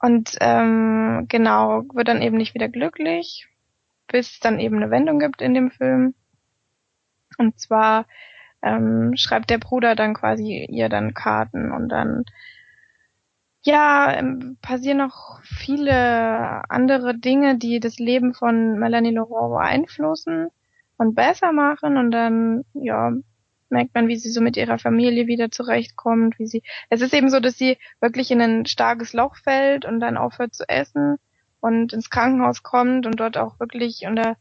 Und 0.00 0.36
ähm, 0.40 1.26
genau, 1.28 1.82
wird 1.92 2.08
dann 2.08 2.22
eben 2.22 2.36
nicht 2.36 2.54
wieder 2.54 2.68
glücklich, 2.68 3.48
bis 4.08 4.32
es 4.32 4.40
dann 4.40 4.58
eben 4.60 4.76
eine 4.76 4.90
Wendung 4.90 5.18
gibt 5.18 5.40
in 5.42 5.54
dem 5.54 5.70
Film. 5.70 6.14
Und 7.38 7.58
zwar 7.58 8.06
ähm, 8.62 9.12
schreibt 9.16 9.50
der 9.50 9.58
Bruder 9.58 9.94
dann 9.94 10.14
quasi 10.14 10.66
ihr 10.68 10.88
dann 10.88 11.14
Karten 11.14 11.72
und 11.72 11.88
dann 11.88 12.24
ja, 13.66 14.12
ähm, 14.16 14.58
passieren 14.62 14.98
noch 14.98 15.40
viele 15.42 16.62
andere 16.70 17.18
Dinge, 17.18 17.58
die 17.58 17.80
das 17.80 17.98
Leben 17.98 18.32
von 18.32 18.78
Melanie 18.78 19.10
Laurent 19.10 19.50
beeinflussen 19.50 20.48
und 20.98 21.16
besser 21.16 21.52
machen. 21.52 21.96
Und 21.96 22.12
dann, 22.12 22.64
ja, 22.74 23.12
merkt 23.68 23.94
man, 23.94 24.06
wie 24.06 24.16
sie 24.16 24.30
so 24.30 24.40
mit 24.40 24.56
ihrer 24.56 24.78
Familie 24.78 25.26
wieder 25.26 25.50
zurechtkommt, 25.50 26.38
wie 26.38 26.46
sie, 26.46 26.62
es 26.90 27.00
ist 27.00 27.12
eben 27.12 27.28
so, 27.28 27.40
dass 27.40 27.58
sie 27.58 27.76
wirklich 28.00 28.30
in 28.30 28.40
ein 28.40 28.66
starkes 28.66 29.12
Loch 29.12 29.36
fällt 29.36 29.84
und 29.84 29.98
dann 29.98 30.16
aufhört 30.16 30.54
zu 30.54 30.68
essen 30.68 31.16
und 31.60 31.92
ins 31.92 32.08
Krankenhaus 32.08 32.62
kommt 32.62 33.04
und 33.04 33.18
dort 33.18 33.36
auch 33.36 33.58
wirklich 33.58 34.04
unter 34.06 34.36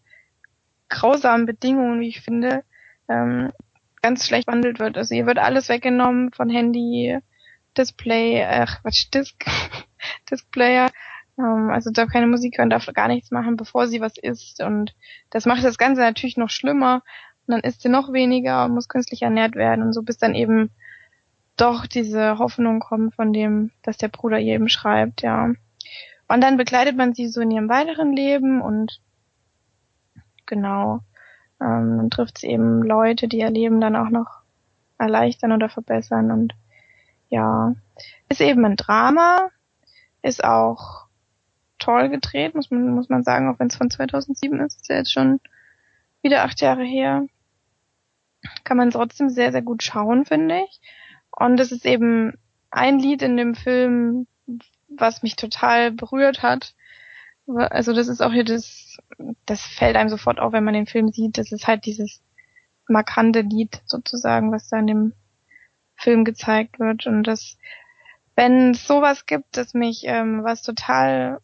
grausamen 0.89 1.47
Bedingungen, 1.47 1.99
wie 1.99 2.09
ich 2.09 2.21
finde, 2.21 2.63
ähm, 3.09 3.51
ganz 4.05 4.27
schlecht 4.27 4.45
behandelt 4.45 4.77
wird. 4.77 4.97
Also 4.99 5.15
ihr 5.15 5.25
wird 5.25 5.39
alles 5.39 5.67
weggenommen 5.67 6.31
von 6.31 6.47
Handy, 6.47 7.17
Display, 7.75 8.45
ach, 8.47 8.79
was 8.83 9.09
Disk, 9.09 9.43
Displayer, 10.29 10.91
ähm, 11.39 11.71
also 11.71 11.89
darf 11.89 12.09
keine 12.09 12.27
Musik 12.27 12.59
hören, 12.59 12.69
darf 12.69 12.85
gar 12.93 13.07
nichts 13.07 13.31
machen, 13.31 13.57
bevor 13.57 13.87
sie 13.87 14.01
was 14.01 14.19
isst 14.19 14.61
und 14.61 14.93
das 15.31 15.47
macht 15.47 15.63
das 15.63 15.79
Ganze 15.79 16.01
natürlich 16.01 16.37
noch 16.37 16.51
schlimmer 16.51 17.01
und 17.47 17.53
dann 17.53 17.61
isst 17.61 17.81
sie 17.81 17.89
noch 17.89 18.13
weniger 18.13 18.65
und 18.65 18.75
muss 18.75 18.89
künstlich 18.89 19.23
ernährt 19.23 19.55
werden 19.55 19.83
und 19.83 19.93
so 19.93 20.03
bis 20.03 20.19
dann 20.19 20.35
eben 20.35 20.69
doch 21.57 21.87
diese 21.87 22.37
Hoffnung 22.37 22.81
kommt 22.81 23.15
von 23.15 23.33
dem, 23.33 23.71
dass 23.81 23.97
der 23.97 24.09
Bruder 24.09 24.37
ihr 24.37 24.53
eben 24.53 24.69
schreibt, 24.69 25.23
ja. 25.23 25.49
Und 26.27 26.41
dann 26.41 26.57
begleitet 26.57 26.95
man 26.95 27.15
sie 27.15 27.27
so 27.27 27.41
in 27.41 27.49
ihrem 27.49 27.69
weiteren 27.69 28.15
Leben 28.15 28.61
und 28.61 29.01
genau, 30.45 31.01
ähm, 31.65 31.97
dann 31.97 32.09
trifft 32.11 32.37
sie 32.37 32.47
eben 32.47 32.83
Leute, 32.83 33.27
die 33.27 33.39
ihr 33.39 33.49
Leben 33.49 33.81
dann 33.81 33.95
auch 33.95 34.09
noch 34.09 34.41
erleichtern 34.97 35.51
oder 35.51 35.67
verbessern 35.67 36.31
und 36.31 36.53
ja, 37.29 37.75
ist 38.29 38.41
eben 38.41 38.63
ein 38.65 38.75
Drama, 38.75 39.49
ist 40.21 40.43
auch 40.43 41.07
toll 41.79 42.09
gedreht, 42.09 42.55
muss 42.55 42.69
man, 42.71 42.89
muss 42.93 43.09
man 43.09 43.23
sagen, 43.23 43.49
auch 43.49 43.59
wenn 43.59 43.67
es 43.67 43.75
von 43.75 43.89
2007 43.89 44.59
ist, 44.61 44.81
ist 44.81 44.89
ja 44.89 44.97
jetzt 44.97 45.11
schon 45.11 45.39
wieder 46.21 46.43
acht 46.43 46.61
Jahre 46.61 46.83
her. 46.83 47.25
Kann 48.63 48.77
man 48.77 48.91
trotzdem 48.91 49.29
sehr, 49.29 49.51
sehr 49.51 49.63
gut 49.63 49.83
schauen, 49.83 50.25
finde 50.25 50.61
ich. 50.63 50.81
Und 51.31 51.59
es 51.59 51.71
ist 51.71 51.85
eben 51.85 52.37
ein 52.71 52.99
Lied 52.99 53.21
in 53.21 53.37
dem 53.37 53.55
Film, 53.55 54.27
was 54.87 55.23
mich 55.23 55.35
total 55.35 55.91
berührt 55.91 56.43
hat. 56.43 56.75
Also 57.47 57.93
das 57.93 58.07
ist 58.07 58.21
auch 58.21 58.31
hier 58.31 58.43
das, 58.43 58.97
das 59.45 59.61
fällt 59.61 59.95
einem 59.95 60.09
sofort 60.09 60.39
auf, 60.39 60.53
wenn 60.53 60.63
man 60.63 60.73
den 60.73 60.87
Film 60.87 61.09
sieht. 61.09 61.37
Das 61.37 61.51
ist 61.51 61.67
halt 61.67 61.85
dieses 61.85 62.23
markante 62.87 63.41
Lied 63.41 63.81
sozusagen, 63.85 64.51
was 64.51 64.69
da 64.69 64.79
in 64.79 64.87
dem 64.87 65.13
Film 65.95 66.25
gezeigt 66.25 66.79
wird. 66.79 67.05
Und 67.05 67.23
das, 67.23 67.57
wenn 68.35 68.71
es 68.71 68.87
sowas 68.87 69.25
gibt, 69.25 69.57
dass 69.57 69.73
mich 69.73 70.03
ähm, 70.05 70.43
was 70.43 70.63
total 70.63 71.39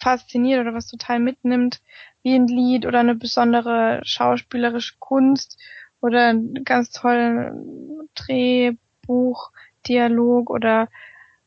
fasziniert 0.00 0.60
oder 0.60 0.74
was 0.74 0.86
total 0.86 1.18
mitnimmt, 1.18 1.80
wie 2.22 2.34
ein 2.34 2.46
Lied 2.46 2.86
oder 2.86 3.00
eine 3.00 3.14
besondere 3.14 4.00
schauspielerische 4.04 4.94
Kunst 4.98 5.58
oder 6.00 6.28
einen 6.28 6.64
ganz 6.64 6.90
tollen 6.90 8.08
Drehbuch, 8.14 9.50
Dialog 9.86 10.50
oder 10.50 10.88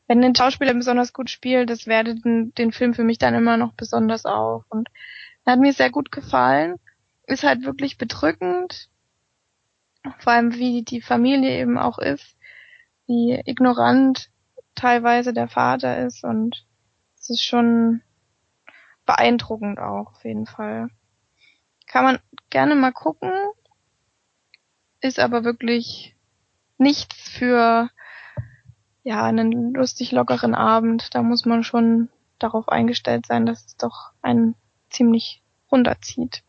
wenn 0.08 0.22
ein 0.24 0.34
Schauspieler 0.34 0.74
besonders 0.74 1.12
gut 1.12 1.30
spielt, 1.30 1.70
das 1.70 1.86
wertet 1.86 2.24
den, 2.24 2.52
den 2.54 2.72
Film 2.72 2.94
für 2.94 3.04
mich 3.04 3.18
dann 3.18 3.34
immer 3.34 3.56
noch 3.56 3.72
besonders 3.74 4.24
auf. 4.24 4.64
Und 4.68 4.88
hat 5.46 5.58
mir 5.58 5.72
sehr 5.72 5.90
gut 5.90 6.12
gefallen. 6.12 6.76
Ist 7.26 7.44
halt 7.44 7.64
wirklich 7.64 7.98
bedrückend. 7.98 8.88
Vor 10.18 10.32
allem 10.32 10.54
wie 10.54 10.82
die 10.82 11.00
Familie 11.00 11.60
eben 11.60 11.78
auch 11.78 11.98
ist, 11.98 12.36
wie 13.06 13.40
ignorant 13.44 14.30
teilweise 14.74 15.32
der 15.32 15.48
Vater 15.48 15.98
ist 16.04 16.24
und 16.24 16.66
es 17.18 17.30
ist 17.30 17.44
schon 17.44 18.02
beeindruckend 19.06 19.78
auch 19.78 20.14
auf 20.14 20.24
jeden 20.24 20.46
Fall. 20.46 20.88
Kann 21.86 22.04
man 22.04 22.18
gerne 22.50 22.74
mal 22.74 22.92
gucken. 22.92 23.32
Ist 25.00 25.20
aber 25.20 25.44
wirklich 25.44 26.16
nichts 26.78 27.28
für 27.28 27.90
ja, 29.02 29.24
einen 29.24 29.74
lustig 29.74 30.12
lockeren 30.12 30.54
Abend. 30.54 31.14
Da 31.14 31.22
muss 31.22 31.44
man 31.44 31.64
schon 31.64 32.08
darauf 32.38 32.68
eingestellt 32.68 33.26
sein, 33.26 33.46
dass 33.46 33.64
es 33.66 33.76
doch 33.76 34.12
einen 34.22 34.54
ziemlich 34.90 35.42
runterzieht. 35.70 36.42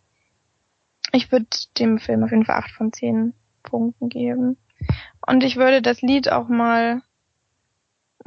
Ich 1.12 1.32
würde 1.32 1.48
dem 1.78 2.00
Film 2.00 2.24
auf 2.24 2.32
jeden 2.32 2.46
Fall 2.46 2.58
acht 2.58 2.72
von 2.72 2.92
zehn 2.92 3.34
Punkten 3.62 4.10
geben. 4.10 4.58
Und 5.26 5.44
ich 5.44 5.56
würde 5.56 5.82
das 5.82 6.02
Lied 6.02 6.32
auch 6.32 6.48
mal, 6.48 7.02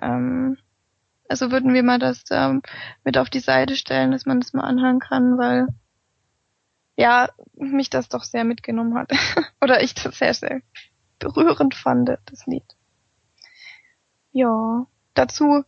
ähm, 0.00 0.56
also 1.28 1.50
würden 1.50 1.74
wir 1.74 1.82
mal 1.82 1.98
das 1.98 2.24
ähm, 2.30 2.62
mit 3.04 3.18
auf 3.18 3.28
die 3.28 3.40
Seite 3.40 3.76
stellen, 3.76 4.12
dass 4.12 4.26
man 4.26 4.40
das 4.40 4.52
mal 4.52 4.62
anhören 4.62 5.00
kann, 5.00 5.36
weil 5.36 5.68
ja, 6.96 7.28
mich 7.54 7.90
das 7.90 8.08
doch 8.08 8.22
sehr 8.22 8.44
mitgenommen 8.44 8.94
hat. 8.96 9.12
Oder 9.60 9.82
ich 9.82 9.94
das 9.94 10.18
sehr, 10.18 10.32
sehr 10.32 10.62
berührend 11.18 11.74
fand, 11.74 12.08
das 12.08 12.46
Lied. 12.46 12.75
Ja, 14.36 14.84
dazu 15.14 15.64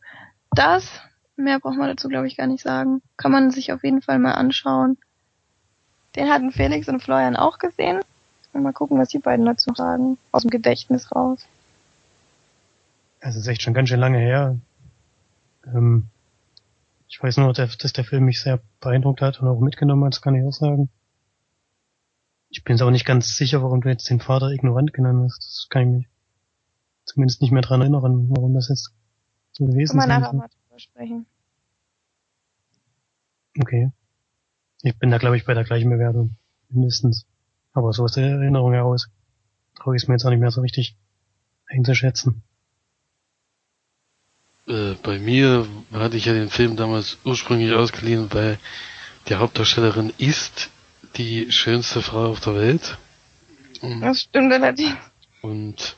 das, 0.51 1.01
mehr 1.37 1.59
braucht 1.59 1.79
man 1.79 1.89
dazu 1.89 2.07
glaube 2.09 2.27
ich 2.27 2.37
gar 2.37 2.47
nicht 2.47 2.63
sagen. 2.63 3.01
Kann 3.17 3.33
man 3.33 3.51
sich 3.51 3.73
auf 3.73 3.83
jeden 3.83 4.03
Fall 4.03 4.19
mal 4.19 4.33
anschauen. 4.33 4.99
Den 6.17 6.29
hatten 6.29 6.53
Felix 6.53 6.87
und 6.87 7.03
Florian 7.03 7.35
auch 7.35 7.59
gesehen. 7.59 8.01
Und 8.53 8.63
mal 8.63 8.75
gucken, 8.75 8.99
was 8.99 9.09
die 9.09 9.21
beiden 9.21 9.47
dazu 9.47 9.73
sagen. 9.75 10.19
Aus 10.33 10.43
dem 10.43 10.51
Gedächtnis 10.51 11.11
raus. 11.17 11.47
Es 13.21 13.37
ist 13.37 13.47
echt 13.47 13.63
schon 13.63 13.73
ganz 13.73 13.89
schön 13.89 14.01
lange 14.01 14.19
her. 14.19 14.59
Ähm, 15.65 16.09
ich 17.09 17.23
weiß 17.23 17.39
nur, 17.39 17.55
dass 17.55 17.79
der 17.79 18.05
Film 18.05 18.27
mich 18.27 18.43
sehr 18.43 18.61
beeindruckt 18.81 19.23
hat 19.23 19.41
und 19.41 19.49
auch 19.49 19.61
mitgenommen 19.61 20.05
hat, 20.05 20.13
das 20.13 20.21
kann 20.21 20.35
ich 20.35 20.45
auch 20.45 20.53
sagen. 20.53 20.91
Ich 22.51 22.65
bin 22.65 22.77
jetzt 22.77 22.83
auch 22.83 22.91
nicht 22.91 23.07
ganz 23.07 23.35
sicher, 23.35 23.63
warum 23.63 23.81
du 23.81 23.89
jetzt 23.89 24.11
den 24.11 24.21
Vater 24.21 24.51
ignorant 24.51 24.93
genannt 24.93 25.25
hast. 25.25 25.39
Das 25.39 25.67
kann 25.71 25.83
ich 25.83 25.89
mich 25.89 26.09
zumindest 27.09 27.41
nicht 27.43 27.51
mehr 27.51 27.63
dran 27.63 27.81
erinnern, 27.81 28.29
warum 28.31 28.55
das 28.55 28.69
jetzt 28.69 28.93
so 29.53 29.65
gewesen 29.65 29.83
ist. 29.83 29.91
Können 29.91 30.03
wir 30.03 30.21
nachher 30.21 30.33
mal 30.35 30.49
drüber 30.49 30.79
sprechen. 30.79 31.27
Okay. 33.59 33.91
Ich 34.83 34.97
bin 34.99 35.11
da, 35.11 35.19
glaube 35.19 35.37
ich, 35.37 35.45
bei 35.45 35.55
der 35.55 35.65
gleichen 35.65 35.91
Bewertung. 35.91 36.37
Mindestens. 36.69 37.27
Aber 37.73 37.93
so 37.93 38.05
ist 38.05 38.17
die 38.17 38.21
Erinnerung 38.21 38.73
heraus. 38.73 39.09
Traue 39.75 39.97
ich 39.97 40.03
es 40.03 40.09
mir 40.09 40.15
jetzt 40.15 40.25
auch 40.25 40.31
nicht 40.31 40.41
mehr 40.41 40.51
so 40.51 40.61
richtig 40.61 40.97
einzuschätzen. 41.67 42.43
Äh, 44.67 44.95
bei 45.03 45.19
mir 45.19 45.67
hatte 45.93 46.17
ich 46.17 46.27
ja 46.27 46.35
den 46.35 46.51
Film 46.51 46.77
damals 46.77 47.19
ursprünglich 47.25 47.73
ausgeliehen, 47.73 48.29
weil 48.33 48.59
die 49.29 49.37
Hauptdarstellerin 49.37 50.13
ist 50.19 50.71
die 51.17 51.51
schönste 51.51 52.03
Frau 52.03 52.31
auf 52.31 52.41
der 52.41 52.55
Welt. 52.55 52.99
Und, 53.81 54.01
Das 54.01 54.23
stimmt 54.23 54.53
allerdings. 54.53 54.97
und 55.43 55.97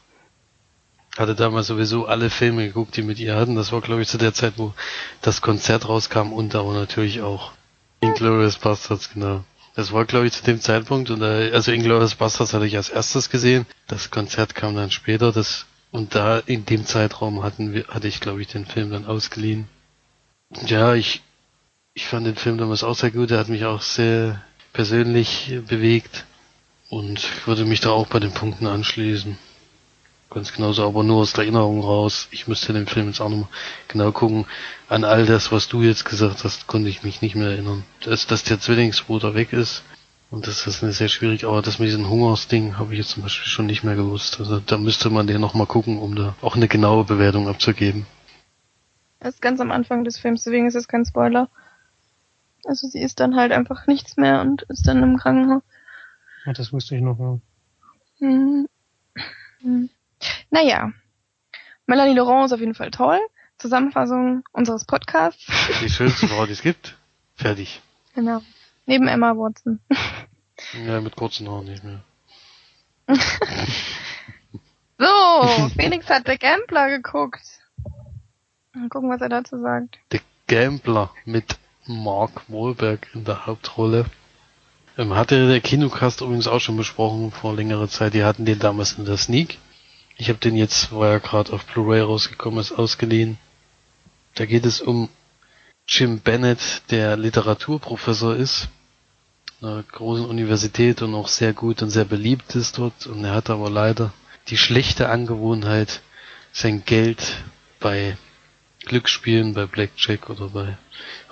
hatte 1.21 1.35
damals 1.35 1.67
sowieso 1.69 2.07
alle 2.07 2.31
Filme 2.31 2.67
geguckt, 2.67 2.97
die 2.97 3.03
mit 3.03 3.19
ihr 3.19 3.37
hatten. 3.37 3.55
Das 3.55 3.71
war, 3.73 3.81
glaube 3.81 4.03
ich, 4.03 4.09
zu 4.09 4.19
der 4.19 4.35
Zeit, 4.35 4.55
wo 4.57 4.73
das 5.23 5.43
Konzert 5.43 5.89
rauskam 5.89 6.33
und 6.33 6.55
aber 6.55 6.73
natürlich 6.73 7.21
auch 7.21 7.53
Inglourious 8.01 8.57
Bastards, 8.57 9.13
genau. 9.13 9.45
Das 9.77 9.93
war, 9.93 10.05
glaube 10.07 10.27
ich, 10.27 10.33
zu 10.33 10.43
dem 10.43 10.61
Zeitpunkt, 10.61 11.11
und 11.11 11.23
also 11.23 11.71
Inglourious 11.71 12.15
Bastards 12.15 12.55
hatte 12.55 12.67
ich 12.67 12.77
als 12.77 12.89
erstes 12.89 13.31
gesehen. 13.31 13.67
Das 13.87 14.11
Konzert 14.11 14.55
kam 14.55 14.75
dann 14.75 14.91
später, 14.91 15.31
das, 15.31 15.67
und 15.93 16.15
da 16.15 16.39
in 16.39 16.65
dem 16.65 16.87
Zeitraum 16.87 17.43
hatten 17.43 17.73
wir, 17.75 17.87
hatte 17.89 18.09
ich, 18.09 18.21
glaube 18.21 18.41
ich, 18.41 18.49
den 18.49 18.67
Film 18.67 18.91
dann 18.91 19.07
ausgeliehen. 19.07 19.69
Ja, 20.67 20.95
ich, 20.95 21.23
ich 21.95 22.07
fand 22.07 22.27
den 22.27 22.37
Film 22.37 22.59
damals 22.59 22.83
auch 22.83 22.97
sehr 22.97 23.11
gut, 23.11 23.31
er 23.31 23.39
hat 23.39 23.49
mich 23.49 23.65
auch 23.67 23.83
sehr 23.83 24.43
persönlich 24.73 25.53
bewegt 25.69 26.25
und 26.89 27.47
würde 27.47 27.65
mich 27.65 27.81
da 27.81 27.91
auch 27.91 28.07
bei 28.07 28.19
den 28.19 28.33
Punkten 28.33 28.67
anschließen. 28.67 29.39
Ganz 30.31 30.53
genauso, 30.53 30.87
aber 30.87 31.03
nur 31.03 31.23
aus 31.23 31.33
der 31.33 31.43
Erinnerung 31.43 31.81
raus. 31.81 32.29
Ich 32.31 32.47
müsste 32.47 32.73
den 32.73 32.87
Film 32.87 33.09
jetzt 33.09 33.21
auch 33.21 33.29
nochmal 33.29 33.49
genau 33.89 34.13
gucken. 34.13 34.47
An 34.89 35.03
all 35.03 35.27
das, 35.27 35.51
was 35.51 35.69
du 35.69 35.83
jetzt 35.83 36.05
gesagt 36.05 36.45
hast, 36.45 36.69
konnte 36.69 36.89
ich 36.89 37.03
mich 37.03 37.21
nicht 37.21 37.35
mehr 37.35 37.51
erinnern. 37.51 37.85
Dass, 38.05 38.29
dass 38.29 38.45
der 38.45 38.61
Zwillingsbruder 38.61 39.35
weg 39.35 39.53
ist. 39.53 39.83
Und 40.31 40.47
das 40.47 40.69
ist 40.69 40.85
eine 40.85 40.93
sehr 40.93 41.09
schwierig, 41.09 41.45
aber 41.45 41.61
das 41.61 41.81
mit 41.81 41.89
diesem 41.89 42.09
Hungersding 42.09 42.79
habe 42.79 42.93
ich 42.93 42.99
jetzt 42.99 43.11
zum 43.11 43.25
Beispiel 43.25 43.49
schon 43.49 43.67
nicht 43.67 43.83
mehr 43.83 43.97
gewusst. 43.97 44.39
Also 44.39 44.61
da 44.61 44.79
müsste 44.79 45.11
man 45.11 45.27
den 45.27 45.41
nochmal 45.41 45.67
gucken, 45.67 45.99
um 45.99 46.15
da 46.15 46.37
auch 46.41 46.55
eine 46.55 46.69
genaue 46.69 47.05
Bewertung 47.05 47.49
abzugeben. 47.49 48.07
Das 49.19 49.35
ist 49.35 49.43
ganz 49.43 49.61
am 49.61 49.73
Anfang 49.73 50.05
des 50.05 50.19
Films, 50.19 50.45
deswegen 50.45 50.69
ist 50.69 50.77
es 50.77 50.87
kein 50.87 51.05
Spoiler. 51.05 51.49
Also 52.65 52.87
sie 52.87 53.01
ist 53.01 53.19
dann 53.19 53.35
halt 53.35 53.51
einfach 53.51 53.89
nichts 53.89 54.17
mehr 54.17 54.41
und 54.41 54.63
ist 54.69 54.87
dann 54.87 55.03
im 55.03 55.17
Krankenhaus. 55.17 55.63
Ja, 56.47 56.53
das 56.53 56.73
wusste 56.73 56.95
ich 56.95 57.03
noch. 57.03 57.19
Ja. 57.19 57.39
Hm. 58.21 58.69
Hm. 59.63 59.91
Naja. 60.51 60.93
Melanie 61.87 62.15
Laurent 62.15 62.47
ist 62.47 62.53
auf 62.53 62.61
jeden 62.61 62.75
Fall 62.75 62.91
toll. 62.91 63.19
Zusammenfassung 63.59 64.43
unseres 64.53 64.85
Podcasts. 64.85 65.47
Die 65.83 65.91
schönste 65.91 66.29
Frau, 66.29 66.47
die 66.47 66.53
es 66.53 66.63
gibt. 66.63 66.97
Fertig. 67.35 67.81
Genau. 68.15 68.43
Neben 68.87 69.09
Emma 69.09 69.37
Watson. 69.37 69.81
Ja, 70.87 71.01
mit 71.01 71.17
kurzen 71.17 71.49
Haaren 71.49 71.67
nicht 71.67 71.85
mehr. 71.85 72.03
So, 75.01 75.71
Felix 75.77 76.11
hat 76.11 76.25
The 76.27 76.37
Gambler 76.37 76.91
geguckt. 76.91 77.41
Mal 78.75 78.91
gucken, 78.91 79.09
was 79.09 79.23
er 79.23 79.31
dazu 79.31 79.59
sagt. 79.59 79.99
The 80.13 80.21
Gambler 80.47 81.11
mit 81.25 81.57
Mark 81.87 82.43
Wahlberg 82.49 83.09
in 83.15 83.25
der 83.25 83.47
Hauptrolle. 83.47 84.05
Ähm, 84.99 85.15
hatte 85.15 85.49
der 85.49 85.63
Kinocast 85.63 86.21
übrigens 86.21 86.47
auch 86.47 86.61
schon 86.61 86.77
besprochen 86.77 87.31
vor 87.31 87.55
längerer 87.55 87.89
Zeit. 87.89 88.13
Die 88.13 88.25
hatten 88.25 88.45
den 88.45 88.59
damals 88.59 88.99
in 88.99 89.07
der 89.07 89.17
Sneak. 89.17 89.57
Ich 90.21 90.29
habe 90.29 90.39
den 90.39 90.55
jetzt, 90.55 90.95
weil 90.95 91.13
er 91.13 91.21
gerade 91.21 91.51
auf 91.51 91.65
Blu-ray 91.65 92.03
rausgekommen 92.03 92.61
ist, 92.61 92.73
ausgeliehen. 92.73 93.39
Da 94.35 94.45
geht 94.45 94.67
es 94.67 94.83
um 94.83 95.09
Jim 95.89 96.21
Bennett, 96.21 96.83
der 96.91 97.17
Literaturprofessor 97.17 98.37
ist, 98.37 98.69
einer 99.63 99.83
großen 99.83 100.27
Universität 100.27 101.01
und 101.01 101.15
auch 101.15 101.29
sehr 101.29 101.55
gut 101.55 101.81
und 101.81 101.89
sehr 101.89 102.05
beliebt 102.05 102.55
ist 102.55 102.77
dort. 102.77 103.07
Und 103.07 103.25
er 103.25 103.33
hat 103.33 103.49
aber 103.49 103.71
leider 103.71 104.13
die 104.49 104.59
schlechte 104.59 105.09
Angewohnheit, 105.09 106.03
sein 106.53 106.85
Geld 106.85 107.39
bei 107.79 108.19
Glücksspielen, 108.85 109.55
bei 109.55 109.65
Blackjack 109.65 110.29
oder 110.29 110.51
bei 110.51 110.77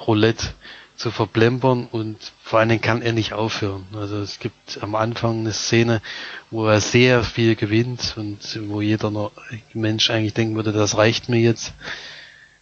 Roulette 0.06 0.54
zu 0.98 1.12
verplempern 1.12 1.86
und 1.86 2.32
vor 2.42 2.58
allen 2.58 2.68
Dingen 2.68 2.80
kann 2.80 3.02
er 3.02 3.12
nicht 3.12 3.32
aufhören. 3.32 3.86
Also 3.94 4.16
es 4.18 4.40
gibt 4.40 4.82
am 4.82 4.96
Anfang 4.96 5.38
eine 5.40 5.52
Szene, 5.52 6.02
wo 6.50 6.66
er 6.66 6.80
sehr 6.80 7.22
viel 7.22 7.54
gewinnt 7.54 8.14
und 8.16 8.38
wo 8.68 8.80
jeder 8.80 9.30
Mensch 9.72 10.10
eigentlich 10.10 10.34
denken 10.34 10.56
würde, 10.56 10.72
das 10.72 10.96
reicht 10.96 11.28
mir 11.28 11.38
jetzt. 11.38 11.72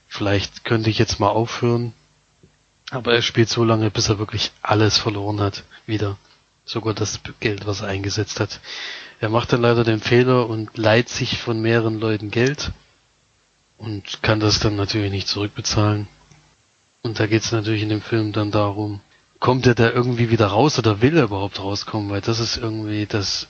Vielleicht 0.06 0.64
könnte 0.64 0.90
ich 0.90 0.98
jetzt 0.98 1.18
mal 1.18 1.30
aufhören. 1.30 1.94
Aber 2.90 3.14
er 3.14 3.22
spielt 3.22 3.48
so 3.48 3.64
lange, 3.64 3.90
bis 3.90 4.10
er 4.10 4.18
wirklich 4.18 4.52
alles 4.60 4.98
verloren 4.98 5.40
hat. 5.40 5.64
Wieder. 5.86 6.18
Sogar 6.66 6.92
das 6.92 7.20
Geld, 7.40 7.66
was 7.66 7.80
er 7.80 7.88
eingesetzt 7.88 8.38
hat. 8.38 8.60
Er 9.18 9.30
macht 9.30 9.52
dann 9.52 9.62
leider 9.62 9.82
den 9.82 10.00
Fehler 10.00 10.46
und 10.46 10.76
leiht 10.76 11.08
sich 11.08 11.38
von 11.38 11.60
mehreren 11.62 11.98
Leuten 11.98 12.30
Geld 12.30 12.72
und 13.78 14.22
kann 14.22 14.40
das 14.40 14.60
dann 14.60 14.76
natürlich 14.76 15.10
nicht 15.10 15.26
zurückbezahlen. 15.26 16.06
Und 17.06 17.20
da 17.20 17.28
geht's 17.28 17.52
natürlich 17.52 17.82
in 17.82 17.88
dem 17.88 18.02
Film 18.02 18.32
dann 18.32 18.50
darum, 18.50 19.00
kommt 19.38 19.64
er 19.66 19.76
da 19.76 19.90
irgendwie 19.90 20.28
wieder 20.28 20.48
raus 20.48 20.76
oder 20.76 21.02
will 21.02 21.16
er 21.16 21.24
überhaupt 21.24 21.60
rauskommen, 21.60 22.10
weil 22.10 22.20
das 22.20 22.40
ist 22.40 22.56
irgendwie 22.56 23.06
das 23.06 23.46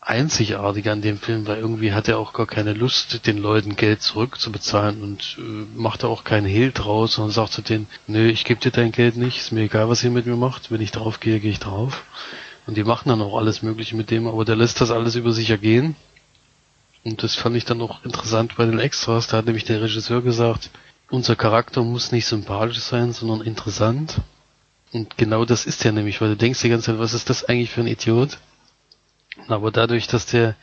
Einzigartige 0.00 0.90
an 0.90 1.00
dem 1.00 1.18
Film, 1.18 1.46
weil 1.46 1.58
irgendwie 1.58 1.92
hat 1.92 2.08
er 2.08 2.18
auch 2.18 2.32
gar 2.32 2.46
keine 2.46 2.72
Lust, 2.72 3.24
den 3.28 3.38
Leuten 3.38 3.76
Geld 3.76 4.02
zurückzubezahlen 4.02 5.00
und 5.00 5.36
äh, 5.38 5.78
macht 5.78 6.02
er 6.02 6.08
auch 6.08 6.24
keinen 6.24 6.46
Hehl 6.46 6.72
draus, 6.72 7.12
sondern 7.12 7.30
sagt 7.30 7.52
zu 7.52 7.62
denen, 7.62 7.86
nö, 8.08 8.28
ich 8.28 8.44
gebe 8.44 8.60
dir 8.60 8.72
dein 8.72 8.90
Geld 8.90 9.16
nicht, 9.16 9.38
ist 9.38 9.52
mir 9.52 9.62
egal, 9.62 9.88
was 9.88 10.02
ihr 10.02 10.10
mit 10.10 10.26
mir 10.26 10.36
macht, 10.36 10.72
wenn 10.72 10.80
ich 10.80 10.90
drauf 10.90 11.20
gehe, 11.20 11.38
gehe 11.38 11.52
ich 11.52 11.60
drauf. 11.60 12.02
Und 12.66 12.76
die 12.76 12.82
machen 12.84 13.10
dann 13.10 13.22
auch 13.22 13.38
alles 13.38 13.62
Mögliche 13.62 13.94
mit 13.94 14.10
dem, 14.10 14.26
aber 14.26 14.44
der 14.44 14.56
lässt 14.56 14.80
das 14.80 14.90
alles 14.90 15.14
über 15.14 15.30
sich 15.30 15.50
ergehen. 15.50 15.94
Und 17.04 17.22
das 17.22 17.36
fand 17.36 17.54
ich 17.54 17.64
dann 17.64 17.80
auch 17.80 18.04
interessant 18.04 18.56
bei 18.56 18.66
den 18.66 18.80
Extras, 18.80 19.28
da 19.28 19.36
hat 19.36 19.46
nämlich 19.46 19.64
der 19.64 19.82
Regisseur 19.82 20.20
gesagt, 20.20 20.70
unser 21.10 21.36
Charakter 21.36 21.82
muss 21.82 22.12
nicht 22.12 22.26
sympathisch 22.26 22.80
sein, 22.80 23.12
sondern 23.12 23.42
interessant. 23.42 24.20
Und 24.92 25.16
genau 25.16 25.44
das 25.44 25.66
ist 25.66 25.84
er 25.84 25.92
nämlich, 25.92 26.20
weil 26.20 26.30
du 26.30 26.36
denkst 26.36 26.60
die 26.62 26.68
ganze 26.68 26.86
Zeit, 26.86 26.98
was 26.98 27.14
ist 27.14 27.30
das 27.30 27.44
eigentlich 27.44 27.70
für 27.70 27.80
ein 27.80 27.86
Idiot? 27.86 28.38
Aber 29.48 29.70
dadurch, 29.70 30.06
dass 30.06 30.26
der 30.26 30.56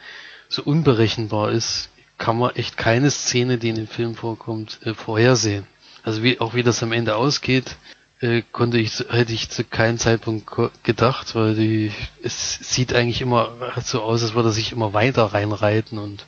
so 0.49 0.63
unberechenbar 0.63 1.51
ist, 1.51 1.89
kann 2.17 2.37
man 2.37 2.55
echt 2.55 2.77
keine 2.77 3.11
Szene, 3.11 3.57
die 3.57 3.69
in 3.69 3.75
dem 3.75 3.87
Film 3.87 4.15
vorkommt, 4.15 4.79
äh, 4.83 4.93
vorhersehen. 4.93 5.67
Also 6.03 6.23
wie, 6.23 6.39
auch 6.39 6.53
wie 6.53 6.63
das 6.63 6.83
am 6.83 6.91
Ende 6.91 7.15
ausgeht, 7.15 7.77
äh, 8.19 8.43
konnte 8.51 8.77
ich, 8.77 8.99
hätte 9.09 9.33
ich 9.33 9.49
zu 9.49 9.63
keinem 9.63 9.97
Zeitpunkt 9.97 10.49
gedacht, 10.83 11.35
weil 11.35 11.55
die, 11.55 11.91
es 12.21 12.59
sieht 12.61 12.93
eigentlich 12.93 13.21
immer 13.21 13.51
so 13.83 14.01
aus, 14.01 14.23
als 14.23 14.33
würde 14.33 14.49
er 14.49 14.53
sich 14.53 14.71
immer 14.71 14.93
weiter 14.93 15.25
reinreiten 15.25 15.97
und 15.97 16.25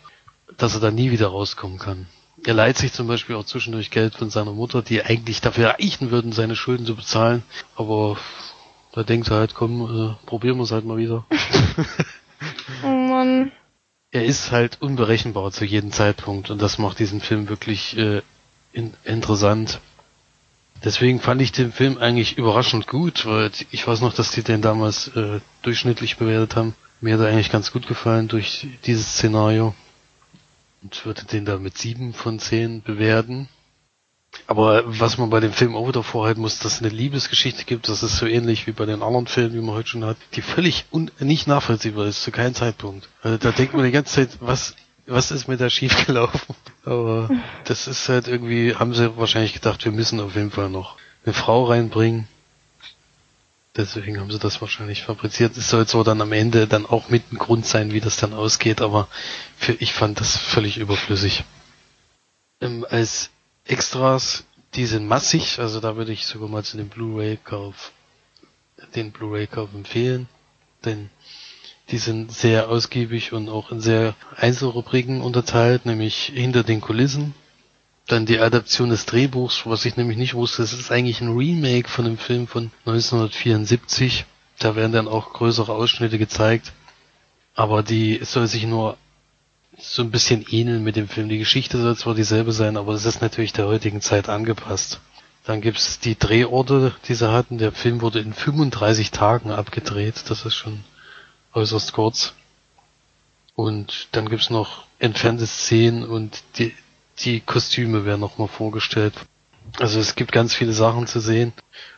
dass 0.57 0.73
er 0.73 0.81
da 0.81 0.91
nie 0.91 1.11
wieder 1.11 1.27
rauskommen 1.27 1.79
kann. 1.79 2.07
Er 2.45 2.53
leiht 2.53 2.77
sich 2.77 2.93
zum 2.93 3.07
Beispiel 3.07 3.35
auch 3.35 3.45
zwischendurch 3.45 3.89
Geld 3.89 4.15
von 4.15 4.29
seiner 4.29 4.51
Mutter, 4.51 4.81
die 4.83 5.03
eigentlich 5.03 5.41
dafür 5.41 5.69
reichen 5.69 6.11
würden, 6.11 6.31
seine 6.31 6.55
Schulden 6.55 6.85
zu 6.85 6.95
bezahlen, 6.95 7.43
aber 7.75 8.17
Da 8.93 9.03
denkt 9.03 9.29
er 9.29 9.37
halt, 9.37 9.53
komm, 9.55 9.81
äh, 9.81 10.25
probieren 10.25 10.57
wir 10.57 10.63
es 10.63 10.71
halt 10.71 10.85
mal 10.85 10.97
wieder. 10.97 11.25
Oh 12.83 12.87
Mann. 12.87 13.51
er 14.11 14.25
ist 14.25 14.51
halt 14.51 14.81
unberechenbar 14.81 15.51
zu 15.51 15.65
jedem 15.65 15.91
Zeitpunkt 15.91 16.49
und 16.49 16.61
das 16.61 16.77
macht 16.77 16.99
diesen 16.99 17.21
Film 17.21 17.47
wirklich 17.49 17.97
äh, 17.97 18.21
in, 18.73 18.93
interessant. 19.03 19.79
Deswegen 20.83 21.19
fand 21.21 21.41
ich 21.41 21.51
den 21.51 21.71
Film 21.71 21.97
eigentlich 21.97 22.37
überraschend 22.37 22.87
gut, 22.87 23.25
weil 23.25 23.51
ich 23.71 23.87
weiß 23.87 24.01
noch, 24.01 24.13
dass 24.13 24.31
die 24.31 24.43
den 24.43 24.61
damals 24.61 25.07
äh, 25.15 25.39
durchschnittlich 25.63 26.17
bewertet 26.17 26.55
haben. 26.55 26.75
Mir 27.01 27.15
hat 27.15 27.21
er 27.21 27.27
eigentlich 27.27 27.51
ganz 27.51 27.71
gut 27.71 27.87
gefallen 27.87 28.27
durch 28.27 28.67
dieses 28.85 29.13
Szenario 29.13 29.73
und 30.85 31.03
würde 31.03 31.25
den 31.25 31.45
da 31.45 31.57
mit 31.57 31.79
sieben 31.79 32.13
von 32.13 32.37
zehn 32.37 32.83
bewerten. 32.83 33.49
Aber 34.45 34.83
was 34.85 35.17
man 35.17 35.31
bei 35.31 35.39
dem 35.39 35.51
Film 35.51 35.75
auch 35.75 35.87
wieder 35.87 36.03
vorhalten 36.03 36.41
muss, 36.41 36.59
dass 36.59 36.73
es 36.73 36.79
eine 36.79 36.89
Liebesgeschichte 36.89 37.63
gibt, 37.63 37.89
das 37.89 38.03
ist 38.03 38.17
so 38.17 38.27
ähnlich 38.27 38.67
wie 38.67 38.71
bei 38.71 38.85
den 38.85 39.01
anderen 39.01 39.25
Filmen, 39.25 39.53
die 39.53 39.61
man 39.61 39.73
heute 39.73 39.89
schon 39.89 40.05
hat, 40.05 40.17
die 40.33 40.43
völlig 40.43 40.85
un 40.91 41.09
nicht 41.19 41.47
nachvollziehbar 41.47 42.05
ist, 42.05 42.21
zu 42.21 42.31
keinem 42.31 42.53
Zeitpunkt. 42.53 43.09
Also 43.23 43.37
da 43.37 43.51
denkt 43.51 43.73
man 43.73 43.85
die 43.85 43.91
ganze 43.91 44.13
Zeit, 44.13 44.37
was, 44.41 44.75
was 45.07 45.31
ist 45.31 45.47
mit 45.47 45.59
da 45.59 45.71
schiefgelaufen? 45.71 46.55
Aber 46.83 47.29
das 47.63 47.87
ist 47.87 48.07
halt 48.07 48.27
irgendwie, 48.27 48.75
haben 48.75 48.93
sie 48.93 49.17
wahrscheinlich 49.17 49.53
gedacht, 49.53 49.85
wir 49.85 49.91
müssen 49.91 50.19
auf 50.19 50.35
jeden 50.35 50.51
Fall 50.51 50.69
noch 50.69 50.97
eine 51.25 51.33
Frau 51.33 51.63
reinbringen. 51.63 52.27
Deswegen 53.77 54.19
haben 54.19 54.31
sie 54.31 54.39
das 54.39 54.61
wahrscheinlich 54.61 55.03
fabriziert. 55.03 55.57
Es 55.57 55.69
soll 55.69 55.85
so 55.87 56.03
dann 56.03 56.21
am 56.21 56.31
Ende 56.31 56.65
dann 56.65 56.85
auch 56.85 57.09
mit 57.09 57.31
ein 57.31 57.37
Grund 57.37 57.65
sein, 57.65 57.91
wie 57.91 57.99
das 57.99 58.15
dann 58.15 58.33
ausgeht, 58.33 58.81
aber 58.81 59.09
für, 59.57 59.73
ich 59.73 59.93
fand 59.93 60.19
das 60.21 60.37
völlig 60.37 60.77
überflüssig. 60.77 61.43
Ähm, 62.61 62.85
als 62.89 63.31
Extras, 63.65 64.45
die 64.75 64.85
sind 64.85 65.07
massig, 65.07 65.59
also 65.59 65.81
da 65.81 65.97
würde 65.97 66.13
ich 66.13 66.25
sogar 66.25 66.47
mal 66.47 66.63
zu 66.63 66.77
dem 66.77 66.87
Blu-ray-Kauf, 66.87 67.91
den 68.95 69.11
Blu-ray-Kauf 69.11 69.73
empfehlen, 69.73 70.29
denn 70.85 71.09
die 71.89 71.97
sind 71.97 72.31
sehr 72.31 72.69
ausgiebig 72.69 73.33
und 73.33 73.49
auch 73.49 73.71
in 73.71 73.81
sehr 73.81 74.15
Einzelrubriken 74.37 75.21
unterteilt, 75.21 75.85
nämlich 75.85 76.31
hinter 76.33 76.63
den 76.63 76.79
Kulissen. 76.79 77.35
Dann 78.07 78.25
die 78.25 78.39
Adaption 78.39 78.89
des 78.89 79.05
Drehbuchs, 79.05 79.65
was 79.65 79.85
ich 79.85 79.97
nämlich 79.97 80.17
nicht 80.17 80.35
wusste, 80.35 80.61
es 80.61 80.73
ist 80.73 80.91
eigentlich 80.91 81.21
ein 81.21 81.35
Remake 81.35 81.89
von 81.89 82.05
einem 82.05 82.17
Film 82.19 82.47
von 82.47 82.71
1974. 82.85 84.25
Da 84.59 84.75
werden 84.75 84.91
dann 84.91 85.07
auch 85.07 85.33
größere 85.33 85.73
Ausschnitte 85.73 86.19
gezeigt. 86.19 86.73
Aber 87.55 87.81
die 87.81 88.19
soll 88.23 88.47
sich 88.47 88.65
nur 88.65 88.97
so 89.77 90.03
ein 90.03 90.11
bisschen 90.11 90.45
ähneln 90.49 90.83
mit 90.83 90.95
dem 90.95 91.09
Film. 91.09 91.29
Die 91.29 91.39
Geschichte 91.39 91.81
soll 91.81 91.97
zwar 91.97 92.13
dieselbe 92.13 92.51
sein, 92.51 92.77
aber 92.77 92.93
es 92.93 93.05
ist 93.05 93.21
natürlich 93.21 93.53
der 93.53 93.67
heutigen 93.67 94.01
Zeit 94.01 94.29
angepasst. 94.29 94.99
Dann 95.45 95.61
gibt's 95.61 95.99
die 95.99 96.17
Drehorte, 96.17 96.95
die 97.07 97.15
sie 97.15 97.31
hatten. 97.31 97.57
Der 97.57 97.71
Film 97.71 98.01
wurde 98.01 98.19
in 98.19 98.33
35 98.33 99.11
Tagen 99.11 99.51
abgedreht. 99.51 100.29
Das 100.29 100.45
ist 100.45 100.55
schon 100.55 100.83
äußerst 101.53 101.93
kurz. 101.93 102.33
Und 103.55 104.09
dann 104.11 104.29
gibt's 104.29 104.49
noch 104.49 104.85
entfernte 104.99 105.47
Szenen 105.47 106.03
und 106.03 106.43
die, 106.57 106.73
die 107.19 107.39
Kostüme 107.41 108.05
werden 108.05 108.21
nochmal 108.21 108.47
vorgestellt. 108.47 109.13
Also 109.79 109.99
es 109.99 110.15
gibt 110.15 110.31
ganz 110.31 110.53
viele 110.53 110.73
Sachen 110.73 111.07
zu 111.07 111.19
sehen 111.19 111.53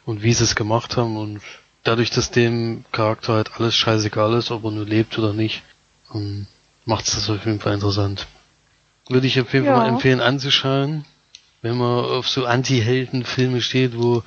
und 0.05 0.23
wie 0.23 0.33
sie 0.33 0.43
es 0.43 0.55
gemacht 0.55 0.97
haben 0.97 1.17
und 1.17 1.41
dadurch, 1.83 2.09
dass 2.09 2.31
dem 2.31 2.85
Charakter 2.91 3.33
halt 3.33 3.51
alles 3.55 3.75
scheißegal 3.75 4.33
ist, 4.33 4.51
ob 4.51 4.63
er 4.65 4.71
nur 4.71 4.85
lebt 4.85 5.17
oder 5.17 5.33
nicht, 5.33 5.63
ähm, 6.13 6.47
macht 6.85 7.07
es 7.07 7.15
das 7.15 7.29
auf 7.29 7.45
jeden 7.45 7.59
Fall 7.59 7.73
interessant. 7.73 8.27
Würde 9.09 9.27
ich 9.27 9.39
auf 9.39 9.53
jeden 9.53 9.65
Ja. 9.65 9.75
Fall 9.75 9.83
mal 9.83 9.89
empfehlen 9.89 10.21
anzuschauen, 10.21 11.05
wenn 11.61 11.77
man 11.77 12.05
auf 12.05 12.27
so 12.29 12.45
Anti-Helden-Filme 12.45 13.61
steht, 13.61 13.97
wo, 13.97 14.23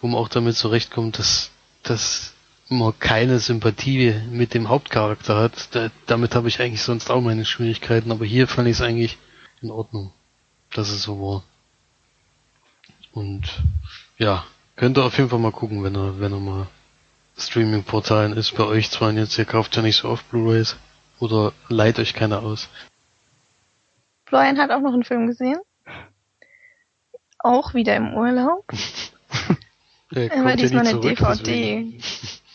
wo 0.00 0.06
man 0.06 0.16
auch 0.18 0.28
damit 0.28 0.56
zurechtkommt, 0.56 1.18
dass, 1.18 1.50
dass 1.82 2.34
man 2.68 2.98
keine 2.98 3.38
Sympathie 3.38 4.14
mit 4.30 4.54
dem 4.54 4.68
Hauptcharakter 4.68 5.36
hat. 5.36 5.74
Da, 5.74 5.90
damit 6.06 6.34
habe 6.34 6.48
ich 6.48 6.60
eigentlich 6.60 6.82
sonst 6.82 7.10
auch 7.10 7.20
meine 7.20 7.44
Schwierigkeiten, 7.44 8.12
aber 8.12 8.24
hier 8.24 8.46
fand 8.46 8.68
ich 8.68 8.76
es 8.76 8.82
eigentlich 8.82 9.18
in 9.62 9.70
Ordnung, 9.70 10.12
dass 10.74 10.90
es 10.90 11.02
so 11.02 11.20
war. 11.20 11.42
Und 13.12 13.62
ja, 14.16 14.44
könnt 14.76 14.98
ihr 14.98 15.04
auf 15.04 15.16
jeden 15.16 15.30
Fall 15.30 15.38
mal 15.38 15.52
gucken, 15.52 15.82
wenn 15.82 15.94
er, 15.94 16.20
wenn 16.20 16.32
er 16.32 16.40
mal 16.40 16.66
Streaming-Portalen 17.38 18.36
ist. 18.36 18.56
Bei 18.56 18.64
euch 18.64 18.90
zwar 18.90 19.12
jetzt, 19.12 19.38
ihr 19.38 19.44
kauft 19.44 19.76
ja 19.76 19.82
nicht 19.82 19.96
so 19.96 20.08
oft 20.08 20.28
Blu-rays 20.30 20.76
oder 21.20 21.52
leiht 21.68 21.98
euch 21.98 22.14
keine 22.14 22.40
aus. 22.40 22.68
Florian 24.26 24.58
hat 24.58 24.70
auch 24.70 24.80
noch 24.80 24.92
einen 24.92 25.04
Film 25.04 25.26
gesehen. 25.26 25.58
Auch 27.38 27.74
wieder 27.74 27.96
im 27.96 28.14
Urlaub. 28.14 28.66
Der 30.10 30.32
Aber 30.32 30.56
diesmal 30.56 30.86
eine 30.86 31.00
zurück, 31.00 31.18
DVD. 31.18 32.00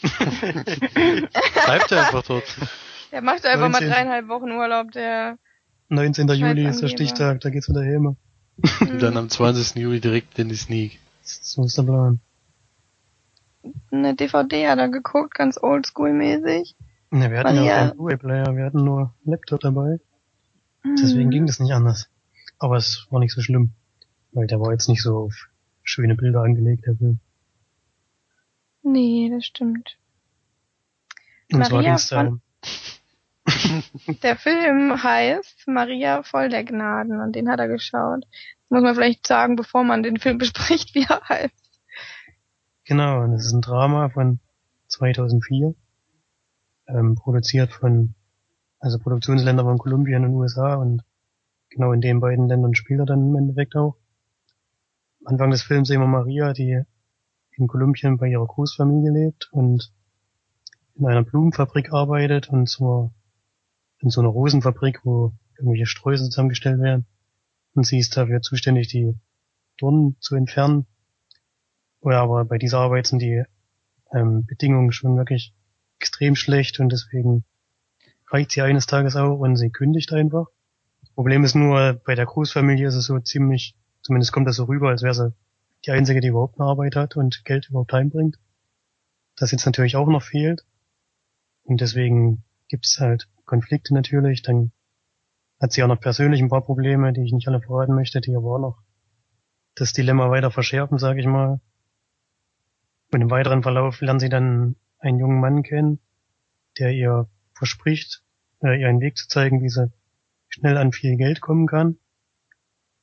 Bleibt 1.66 1.92
er 1.92 2.08
einfach 2.08 2.24
dort. 2.24 2.44
Der 3.12 3.22
macht 3.22 3.46
einfach 3.46 3.70
mal 3.70 3.80
19. 3.80 3.90
dreieinhalb 3.90 4.28
Wochen 4.28 4.52
Urlaub, 4.52 4.92
der 4.92 5.38
19. 5.90 6.28
Juli 6.30 6.66
ist 6.68 6.82
der. 6.82 6.88
Stichtag, 6.88 7.42
da 7.42 7.50
geht's 7.50 7.70
wieder 7.70 7.84
hin. 7.84 8.16
Und 8.82 9.02
dann 9.02 9.18
am 9.18 9.30
20. 9.30 9.76
Juli 9.82 10.00
direkt 10.00 10.38
in 10.40 10.50
die 10.50 10.56
Sneak. 10.56 11.00
So 11.24 11.64
ist 11.66 11.78
der 11.78 11.84
Plan. 11.84 12.20
eine 13.92 14.16
DVD 14.16 14.68
hat 14.68 14.80
er 14.80 14.90
geguckt, 14.90 15.34
ganz 15.36 15.58
oldschool-mäßig. 15.58 16.76
Ne, 17.12 17.32
wir 17.32 17.40
hatten 17.40 17.56
ja, 17.56 17.62
Maria- 17.62 17.76
keinen 17.78 17.92
Blu-ray-Player, 17.98 18.56
wir 18.56 18.66
hatten 18.66 18.84
nur 18.84 19.00
einen 19.00 19.32
Laptop 19.32 19.60
dabei. 19.62 20.00
Deswegen 20.84 21.26
Hm. 21.26 21.30
ging 21.30 21.46
das 21.48 21.60
nicht 21.60 21.72
anders. 21.74 22.10
Aber 22.60 22.76
es 22.78 23.08
war 23.10 23.20
nicht 23.20 23.34
so 23.34 23.42
schlimm. 23.42 23.72
Weil 24.34 24.48
der 24.48 24.60
war 24.60 24.72
jetzt 24.72 24.90
nicht 24.90 25.02
so 25.02 25.18
auf 25.18 25.48
schöne 25.84 26.16
Bilder 26.16 26.42
angelegt, 26.42 26.86
der 26.88 26.96
Film. 26.96 27.20
Nee, 28.82 29.30
das 29.34 29.46
stimmt. 29.46 29.98
Und 31.52 31.64
zwar 31.66 31.78
Maria 31.82 31.96
da 31.96 31.98
von- 32.26 32.42
Der 34.24 34.36
Film 34.36 35.02
heißt 35.02 35.68
Maria 35.68 36.24
voll 36.24 36.50
der 36.50 36.64
Gnaden 36.64 37.22
und 37.22 37.36
den 37.36 37.50
hat 37.50 37.60
er 37.60 37.68
geschaut. 37.68 38.26
Muss 38.70 38.82
man 38.82 38.96
vielleicht 38.96 39.28
sagen, 39.28 39.56
bevor 39.56 39.84
man 39.84 40.04
den 40.04 40.18
Film 40.18 40.38
bespricht, 40.38 40.96
wie 40.96 41.06
er 41.08 41.22
heißt. 41.28 41.54
Genau, 42.86 43.22
und 43.22 43.34
es 43.34 43.46
ist 43.46 43.54
ein 43.54 43.62
Drama 43.62 44.10
von 44.10 44.40
2004, 44.88 45.74
ähm, 46.88 47.16
produziert 47.16 47.72
von, 47.72 48.16
also 48.80 49.00
Produktionsländer 49.00 49.64
von 49.64 49.78
Kolumbien 49.78 50.26
und 50.26 50.34
USA 50.34 50.76
und 50.76 51.04
genau 51.70 51.94
in 51.94 52.02
den 52.02 52.20
beiden 52.20 52.48
Ländern 52.48 52.76
spielt 52.76 53.00
er 53.00 53.06
dann 53.06 53.30
im 53.30 53.36
Endeffekt 53.36 53.76
auch. 53.76 53.96
Am 55.24 55.34
Anfang 55.34 55.52
des 55.52 55.64
Films 55.64 55.88
sehen 55.88 56.02
wir 56.02 56.08
Maria, 56.08 56.52
die 56.52 56.84
in 57.56 57.68
Kolumbien 57.68 58.18
bei 58.18 58.28
ihrer 58.28 58.46
Großfamilie 58.46 59.12
lebt 59.12 59.50
und 59.52 59.94
in 60.96 61.06
einer 61.06 61.24
Blumenfabrik 61.24 61.94
arbeitet 61.94 62.50
und 62.50 62.70
zwar 62.70 63.12
in 64.04 64.10
so 64.10 64.22
einer 64.22 64.30
Rosenfabrik, 64.30 65.02
wo 65.04 65.34
irgendwelche 65.58 65.88
Sträuße 65.88 66.26
zusammengestellt 66.26 66.80
werden. 66.80 67.06
Und 67.74 67.88
sie 67.88 67.98
ist 67.98 68.16
dafür 68.16 68.42
zuständig, 68.42 68.88
die 68.90 69.16
Dornen 69.78 70.18
zu 70.20 70.36
entfernen 70.36 70.86
ja, 72.12 72.22
aber 72.22 72.46
bei 72.46 72.58
dieser 72.58 72.80
Arbeit 72.80 73.08
sind 73.08 73.20
die 73.20 73.44
ähm, 74.14 74.46
Bedingungen 74.46 74.92
schon 74.92 75.18
wirklich 75.18 75.54
extrem 76.00 76.36
schlecht 76.36 76.80
und 76.80 76.90
deswegen 76.90 77.46
reicht 78.30 78.52
sie 78.52 78.62
eines 78.62 78.88
Tages 78.88 79.16
auch 79.16 79.40
und 79.40 79.56
sie 79.56 79.70
kündigt 79.70 80.12
einfach. 80.12 80.48
Das 81.02 81.10
Problem 81.12 81.44
ist 81.44 81.56
nur, 81.56 81.94
bei 82.06 82.16
der 82.16 82.26
Großfamilie 82.26 82.88
ist 82.88 82.96
es 82.96 83.06
so 83.06 83.20
ziemlich, 83.20 83.76
zumindest 84.02 84.34
kommt 84.34 84.48
das 84.48 84.58
so 84.58 84.66
rüber, 84.66 84.90
als 84.90 85.02
wäre 85.02 85.14
sie 85.14 85.34
die 85.86 85.92
einzige, 85.92 86.20
die 86.20 86.30
überhaupt 86.30 86.60
eine 86.60 86.70
Arbeit 86.70 86.96
hat 86.96 87.16
und 87.16 87.46
Geld 87.46 87.70
überhaupt 87.70 87.94
heimbringt. 87.94 88.38
Das 89.36 89.52
jetzt 89.52 89.66
natürlich 89.66 89.96
auch 89.96 90.08
noch 90.08 90.24
fehlt. 90.24 90.66
Und 91.64 91.82
deswegen 91.82 92.44
gibt's 92.68 93.00
halt 93.00 93.28
Konflikte 93.54 93.94
natürlich. 93.94 94.42
Dann 94.42 94.72
hat 95.62 95.74
sie 95.74 95.84
auch 95.84 95.88
noch 95.88 96.00
persönlich 96.00 96.42
ein 96.42 96.50
paar 96.50 96.66
Probleme, 96.66 97.14
die 97.14 97.24
ich 97.24 97.34
nicht 97.34 97.48
alle 97.48 97.62
verraten 97.62 97.94
möchte, 97.94 98.20
die 98.20 98.36
aber 98.36 98.56
auch 98.56 98.60
noch 98.60 98.82
das 99.76 99.94
Dilemma 99.94 100.32
weiter 100.32 100.50
verschärfen, 100.50 100.98
sage 100.98 101.20
ich 101.20 101.28
mal. 101.28 101.62
Und 103.12 103.22
im 103.22 103.30
weiteren 103.30 103.62
Verlauf 103.62 104.02
lernen 104.02 104.20
sie 104.20 104.30
dann 104.30 104.76
einen 104.98 105.20
jungen 105.20 105.40
Mann 105.40 105.62
kennen, 105.62 106.00
der 106.80 106.94
ihr 106.94 107.30
verspricht, 107.54 108.24
äh, 108.64 108.82
ihr 108.82 108.90
einen 108.90 109.02
Weg 109.02 109.18
zu 109.18 109.28
zeigen, 109.28 109.62
wie 109.62 109.70
sie 109.70 109.92
schnell 110.48 110.78
an 110.78 110.92
viel 110.92 111.16
Geld 111.16 111.40
kommen 111.40 111.68
kann. 111.68 112.00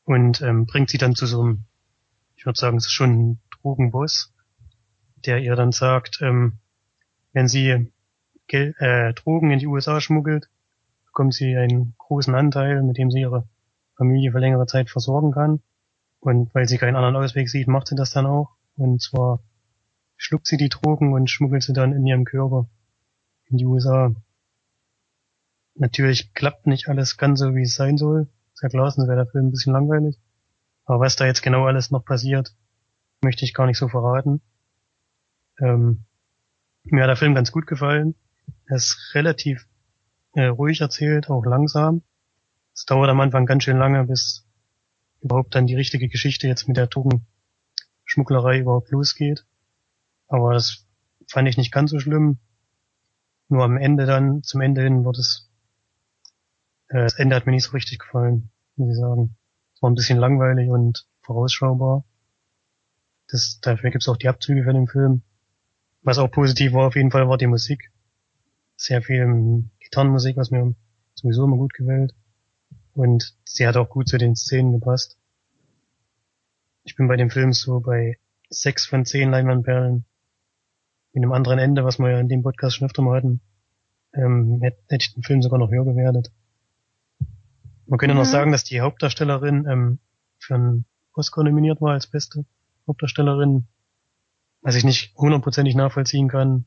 Und 0.03 0.43
ähm, 0.43 0.67
bringt 0.67 0.91
sie 0.91 0.99
dann 0.99 1.15
zu 1.15 1.27
so 1.27 1.43
einem, 1.43 1.65
ich 2.35 2.45
würde 2.45 2.59
sagen, 2.59 2.79
es 2.79 2.87
ist 2.87 2.93
schon 2.93 3.11
ein 3.13 3.41
Drogenboss, 3.51 4.35
der 5.15 5.39
ihr 5.39 5.55
dann 5.55 5.71
sagt, 5.71 6.19
ähm, 6.23 6.59
wenn 7.33 7.47
sie 7.47 7.93
Gel 8.51 8.75
äh, 8.79 9.15
Drogen 9.15 9.53
in 9.53 9.61
die 9.61 9.69
USA 9.69 10.01
schmuggelt, 10.01 10.51
bekommt 11.07 11.35
sie 11.35 11.57
einen 11.57 11.95
großen 11.99 12.35
Anteil, 12.35 12.83
mit 12.83 12.99
dem 12.99 13.13
sie 13.13 13.21
ihre 13.21 13.47
Familie 13.97 14.33
für 14.33 14.41
längere 14.41 14.67
Zeit 14.67 14.91
versorgen 14.91 15.31
kann. 15.31 15.61
Und 16.19 16.53
weil 16.53 16.67
sie 16.67 16.77
keinen 16.77 16.97
anderen 16.97 17.15
Ausweg 17.15 17.49
sieht, 17.49 17.69
macht 17.69 17.87
sie 17.87 17.95
das 17.95 18.11
dann 18.11 18.27
auch. 18.27 18.51
Und 18.77 19.01
zwar 19.01 19.39
schluckt 20.17 20.49
sie 20.49 20.57
die 20.57 20.69
Drogen 20.69 21.13
und 21.13 21.31
schmuggelt 21.31 21.63
sie 21.63 21.73
dann 21.73 21.93
in 21.93 22.05
ihrem 22.05 22.25
Körper 22.25 22.67
in 23.47 23.59
die 23.59 23.67
USA. 23.67 24.13
Natürlich 25.77 26.35
klappt 26.35 26.67
nicht 26.67 26.89
alles 26.89 27.17
ganz 27.17 27.39
so, 27.39 27.55
wie 27.55 27.63
es 27.63 27.75
sein 27.77 27.99
soll. 27.99 28.29
Ist 28.53 28.63
ja 28.65 28.69
klar, 28.69 28.91
sonst 28.91 29.07
wäre 29.07 29.25
der 29.25 29.31
Film 29.31 29.47
ein 29.47 29.51
bisschen 29.53 29.73
langweilig. 29.73 30.19
Aber 30.87 30.99
was 30.99 31.15
da 31.15 31.25
jetzt 31.25 31.43
genau 31.43 31.67
alles 31.67 31.93
noch 31.93 32.05
passiert, 32.05 32.53
möchte 33.23 33.45
ich 33.45 33.55
gar 33.55 33.67
nicht 33.67 33.79
so 33.79 33.87
verraten. 33.87 34.41
Ähm, 35.61 36.05
Mir 36.83 37.05
hat 37.05 37.11
der 37.11 37.17
Film 37.17 37.35
ganz 37.37 37.53
gut 37.53 37.69
gefallen. 37.69 38.17
Er 38.71 38.77
ist 38.77 39.15
relativ 39.15 39.67
äh, 40.35 40.45
ruhig 40.45 40.81
erzählt, 40.81 41.29
auch 41.29 41.45
langsam. 41.45 42.03
Es 42.73 42.85
dauert 42.85 43.11
am 43.11 43.19
Anfang 43.19 43.45
ganz 43.45 43.65
schön 43.65 43.79
lange, 43.79 44.05
bis 44.05 44.47
überhaupt 45.21 45.57
dann 45.57 45.67
die 45.67 45.75
richtige 45.75 46.07
Geschichte 46.07 46.47
jetzt 46.47 46.69
mit 46.69 46.77
der 46.77 46.87
Drogenschmugglerei 46.87 48.61
überhaupt 48.61 48.93
losgeht. 48.93 49.45
Aber 50.29 50.55
das 50.55 50.87
fand 51.27 51.49
ich 51.49 51.57
nicht 51.57 51.73
ganz 51.73 51.91
so 51.91 51.99
schlimm. 51.99 52.39
Nur 53.49 53.65
am 53.65 53.77
Ende 53.77 54.07
dann, 54.07 54.45
zum 54.45 54.61
Ende 54.61 54.83
hin, 54.83 55.05
wird 55.05 55.19
es, 55.19 55.51
äh, 56.91 57.03
das 57.03 57.15
Ende 57.15 57.35
hat 57.35 57.47
mir 57.47 57.53
nicht 57.53 57.65
so 57.65 57.73
richtig 57.73 57.99
gefallen, 57.99 58.51
muss 58.77 58.91
ich 58.91 58.99
sagen. 58.99 59.35
Es 59.75 59.83
war 59.83 59.91
ein 59.91 59.97
bisschen 59.97 60.19
langweilig 60.21 60.71
und 60.71 61.09
vorausschaubar. 61.23 62.05
Das, 63.27 63.59
dafür 63.61 63.91
gibt's 63.91 64.09
auch 64.09 64.17
die 64.17 64.29
Abzüge 64.29 64.63
für 64.63 64.73
den 64.73 64.87
Film. 64.87 65.23
Was 66.03 66.19
auch 66.19 66.31
positiv 66.31 66.73
war 66.73 66.87
auf 66.87 66.95
jeden 66.95 67.11
Fall 67.11 67.29
war 67.29 67.37
die 67.37 67.49
Musik. 67.49 67.90
Sehr 68.81 69.03
viel 69.03 69.69
Gitarrenmusik, 69.79 70.39
was 70.39 70.51
mir 70.51 70.75
sowieso 71.15 71.45
immer 71.45 71.59
gut 71.59 71.75
gefällt. 71.75 72.15
Und 72.95 73.37
sie 73.45 73.67
hat 73.67 73.77
auch 73.77 73.91
gut 73.91 74.09
zu 74.09 74.17
den 74.17 74.37
Szenen 74.37 74.73
gepasst. 74.73 75.19
Ich 76.85 76.97
bin 76.97 77.07
bei 77.07 77.17
dem 77.17 77.29
Film 77.29 77.53
so 77.53 77.81
bei 77.81 78.19
sechs 78.49 78.87
von 78.87 79.05
zehn 79.05 79.31
Leinwandperlen. 79.31 80.07
Mit 81.13 81.23
einem 81.23 81.33
anderen 81.33 81.59
Ende, 81.59 81.85
was 81.85 81.99
wir 81.99 82.11
ja 82.11 82.21
in 82.21 82.31
dem 82.31 82.43
Podcast 82.43 82.77
schon 82.77 82.87
öfter 82.87 83.03
mal 83.03 83.19
hatten, 83.19 83.43
ähm, 84.15 84.61
hätte, 84.63 84.79
hätte 84.89 85.05
ich 85.05 85.13
den 85.13 85.25
Film 85.25 85.43
sogar 85.43 85.59
noch 85.59 85.71
höher 85.71 85.85
bewertet. 85.85 86.33
Man 87.85 87.99
könnte 87.99 88.15
mhm. 88.15 88.21
noch 88.21 88.27
sagen, 88.27 88.51
dass 88.51 88.65
die 88.65 88.81
Hauptdarstellerin 88.81 89.67
ähm, 89.69 89.99
für 90.39 90.55
einen 90.55 90.87
Oscar 91.13 91.45
nominiert 91.45 91.83
war 91.83 91.93
als 91.93 92.07
beste 92.07 92.47
Hauptdarstellerin 92.87 93.67
was 94.63 94.75
ich 94.75 94.85
nicht 94.85 95.15
hundertprozentig 95.17 95.75
nachvollziehen 95.75 96.29
kann. 96.29 96.67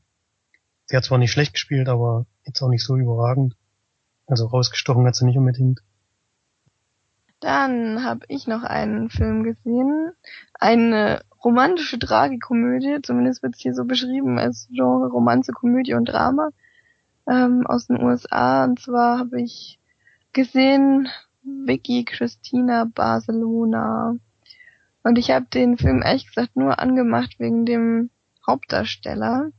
Sie 0.94 0.98
hat 0.98 1.04
zwar 1.06 1.18
nicht 1.18 1.32
schlecht 1.32 1.54
gespielt, 1.54 1.88
aber 1.88 2.24
jetzt 2.44 2.62
auch 2.62 2.68
nicht 2.68 2.84
so 2.84 2.96
überragend. 2.96 3.56
Also 4.28 4.46
rausgestochen 4.46 5.04
hat 5.08 5.16
sie 5.16 5.24
nicht 5.24 5.36
unbedingt. 5.36 5.80
Dann 7.40 8.04
habe 8.04 8.24
ich 8.28 8.46
noch 8.46 8.62
einen 8.62 9.10
Film 9.10 9.42
gesehen. 9.42 10.12
Eine 10.52 11.22
romantische 11.42 11.98
Tragikomödie, 11.98 13.00
zumindest 13.02 13.42
wird 13.42 13.56
es 13.56 13.60
hier 13.60 13.74
so 13.74 13.84
beschrieben 13.84 14.38
als 14.38 14.68
Genre 14.70 15.08
Romanze, 15.08 15.50
Komödie 15.50 15.94
und 15.94 16.04
Drama 16.04 16.50
ähm, 17.28 17.66
aus 17.66 17.88
den 17.88 18.00
USA. 18.00 18.62
Und 18.62 18.78
zwar 18.78 19.18
habe 19.18 19.42
ich 19.42 19.80
gesehen 20.32 21.08
Vicky 21.42 22.04
Christina 22.04 22.84
Barcelona. 22.84 24.14
Und 25.02 25.18
ich 25.18 25.32
habe 25.32 25.46
den 25.52 25.76
Film 25.76 26.02
ehrlich 26.02 26.28
gesagt 26.28 26.54
nur 26.54 26.78
angemacht 26.78 27.40
wegen 27.40 27.66
dem 27.66 28.10
Hauptdarsteller, 28.46 29.50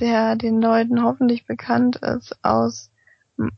der 0.00 0.36
den 0.36 0.60
Leuten 0.60 1.02
hoffentlich 1.02 1.46
bekannt 1.46 1.96
ist 1.96 2.36
aus 2.42 2.90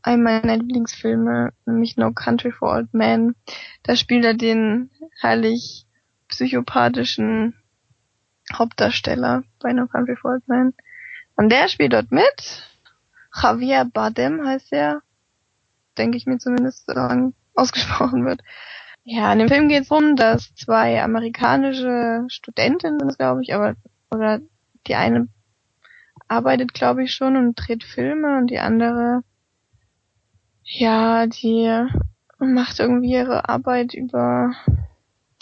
einem 0.03 0.23
meiner 0.23 0.57
Lieblingsfilme, 0.57 1.53
nämlich 1.65 1.97
No 1.97 2.11
Country 2.13 2.51
for 2.51 2.71
Old 2.71 2.93
Men. 2.93 3.35
Da 3.83 3.95
spielt 3.95 4.25
er 4.25 4.33
den 4.33 4.91
herrlich 5.19 5.85
psychopathischen 6.27 7.55
Hauptdarsteller 8.53 9.43
bei 9.59 9.73
No 9.73 9.87
Country 9.87 10.15
for 10.15 10.31
Old 10.31 10.47
Men. 10.47 10.73
Und 11.35 11.51
der 11.51 11.67
spielt 11.67 11.93
dort 11.93 12.11
mit. 12.11 12.63
Javier 13.33 13.85
Bardem 13.85 14.45
heißt 14.45 14.71
er. 14.71 15.01
Denke 15.97 16.17
ich 16.17 16.25
mir 16.25 16.37
zumindest, 16.37 16.85
so 16.85 16.93
ausgesprochen 17.55 18.25
wird. 18.25 18.41
Ja, 19.03 19.33
in 19.33 19.39
dem 19.39 19.47
Film 19.47 19.67
geht 19.67 19.83
es 19.83 19.87
darum, 19.89 20.15
dass 20.15 20.53
zwei 20.53 21.01
amerikanische 21.03 22.23
Studentinnen 22.27 23.09
glaube 23.17 23.41
ich, 23.41 23.53
aber 23.53 23.75
oder 24.11 24.39
die 24.87 24.95
eine 24.95 25.27
arbeitet, 26.31 26.73
glaube 26.73 27.03
ich, 27.03 27.13
schon 27.13 27.35
und 27.35 27.55
dreht 27.55 27.83
Filme 27.83 28.37
und 28.37 28.47
die 28.47 28.59
andere, 28.59 29.23
ja, 30.63 31.27
die 31.27 31.85
macht 32.39 32.79
irgendwie 32.79 33.11
ihre 33.11 33.49
Arbeit 33.49 33.93
über 33.93 34.53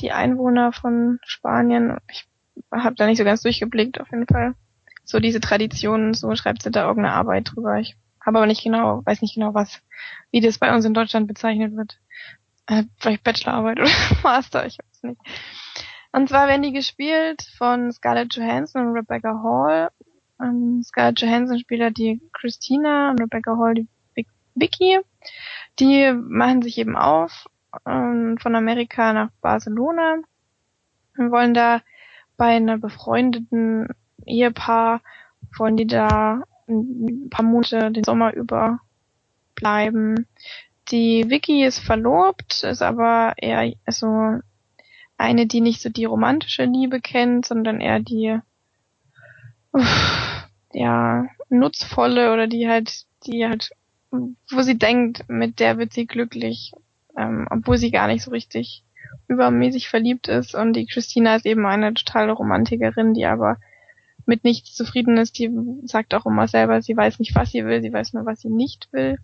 die 0.01 0.11
Einwohner 0.11 0.71
von 0.73 1.19
Spanien. 1.23 1.97
Ich 2.09 2.27
habe 2.71 2.95
da 2.95 3.05
nicht 3.05 3.17
so 3.17 3.23
ganz 3.23 3.41
durchgeblickt, 3.41 4.01
auf 4.01 4.11
jeden 4.11 4.27
Fall. 4.27 4.55
So 5.03 5.19
diese 5.19 5.39
Traditionen, 5.39 6.13
so 6.13 6.35
schreibt 6.35 6.61
sie 6.61 6.71
da 6.71 6.87
irgendeine 6.87 7.15
Arbeit 7.15 7.51
drüber. 7.53 7.79
Ich 7.79 7.95
habe 8.25 8.37
aber 8.37 8.47
nicht 8.47 8.63
genau, 8.63 9.01
weiß 9.05 9.21
nicht 9.21 9.35
genau 9.35 9.53
was, 9.53 9.81
wie 10.31 10.41
das 10.41 10.57
bei 10.57 10.73
uns 10.73 10.85
in 10.85 10.93
Deutschland 10.93 11.27
bezeichnet 11.27 11.75
wird 11.75 11.99
äh, 12.69 12.83
vielleicht 12.97 13.23
Bachelorarbeit 13.23 13.79
oder 13.79 13.89
Master, 14.23 14.65
ich 14.65 14.77
weiß 14.77 15.03
nicht. 15.03 15.21
Und 16.11 16.29
zwar 16.29 16.47
werden 16.47 16.63
die 16.63 16.73
gespielt 16.73 17.43
von 17.57 17.91
Scarlett 17.91 18.33
Johansson 18.35 18.87
und 18.87 18.93
Rebecca 18.93 19.41
Hall. 19.43 19.89
Ähm, 20.41 20.81
Scarlett 20.83 21.21
Johansson 21.21 21.59
spielt 21.59 21.81
da 21.81 21.89
die 21.89 22.21
Christina 22.33 23.11
und 23.11 23.21
Rebecca 23.21 23.57
Hall 23.57 23.75
die 23.75 23.87
Vicky. 24.55 24.99
Die 25.79 26.11
machen 26.13 26.61
sich 26.61 26.77
eben 26.77 26.95
auf 26.95 27.47
ähm, 27.85 28.37
von 28.41 28.55
Amerika 28.55 29.13
nach 29.13 29.29
Barcelona 29.41 30.17
und 31.17 31.31
wollen 31.31 31.53
da 31.53 31.81
bei 32.37 32.55
einer 32.55 32.77
befreundeten 32.77 33.87
Ehepaar, 34.25 35.01
wollen 35.57 35.77
die 35.77 35.87
da 35.87 36.43
ein 36.67 37.29
paar 37.29 37.45
Monate 37.45 37.91
den 37.91 38.03
Sommer 38.03 38.33
über 38.33 38.79
bleiben. 39.55 40.27
Die 40.89 41.29
Vicky 41.29 41.63
ist 41.63 41.79
verlobt, 41.79 42.63
ist 42.63 42.81
aber 42.81 43.33
eher 43.37 43.73
so 43.89 44.39
eine, 45.17 45.45
die 45.47 45.61
nicht 45.61 45.81
so 45.81 45.89
die 45.89 46.05
romantische 46.05 46.63
Liebe 46.63 47.01
kennt, 47.01 47.45
sondern 47.45 47.81
eher 47.81 47.99
die 47.99 48.39
ja 50.73 51.25
nutzvolle 51.49 52.33
oder 52.33 52.47
die 52.47 52.67
halt 52.67 53.05
die 53.25 53.45
halt 53.45 53.71
wo 54.11 54.61
sie 54.61 54.77
denkt, 54.77 55.25
mit 55.27 55.59
der 55.59 55.77
wird 55.77 55.93
sie 55.93 56.07
glücklich, 56.07 56.73
ähm, 57.17 57.47
obwohl 57.49 57.77
sie 57.77 57.91
gar 57.91 58.07
nicht 58.07 58.23
so 58.23 58.31
richtig 58.31 58.83
übermäßig 59.27 59.89
verliebt 59.89 60.27
ist. 60.27 60.55
Und 60.55 60.73
die 60.73 60.87
Christina 60.87 61.35
ist 61.35 61.45
eben 61.45 61.65
eine 61.65 61.93
totale 61.93 62.31
Romantikerin, 62.31 63.13
die 63.13 63.25
aber 63.25 63.57
mit 64.25 64.43
nichts 64.43 64.73
zufrieden 64.73 65.17
ist. 65.17 65.37
Die 65.37 65.51
sagt 65.83 66.13
auch 66.13 66.25
immer 66.25 66.47
selber, 66.47 66.81
sie 66.81 66.97
weiß 66.97 67.19
nicht, 67.19 67.35
was 67.35 67.51
sie 67.51 67.65
will, 67.65 67.81
sie 67.81 67.93
weiß 67.93 68.13
nur, 68.13 68.25
was 68.25 68.41
sie 68.41 68.49
nicht 68.49 68.91
will. 68.91 69.17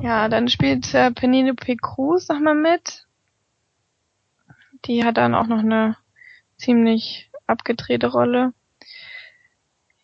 Ja, 0.00 0.28
dann 0.28 0.48
spielt 0.48 0.92
äh, 0.94 1.10
Penelope 1.10 1.76
Cruz 1.76 2.28
nochmal 2.28 2.54
mit. 2.54 3.06
Die 4.84 5.04
hat 5.04 5.16
dann 5.16 5.34
auch 5.34 5.46
noch 5.46 5.58
eine 5.58 5.96
ziemlich 6.56 7.30
abgedrehte 7.46 8.08
Rolle. 8.08 8.52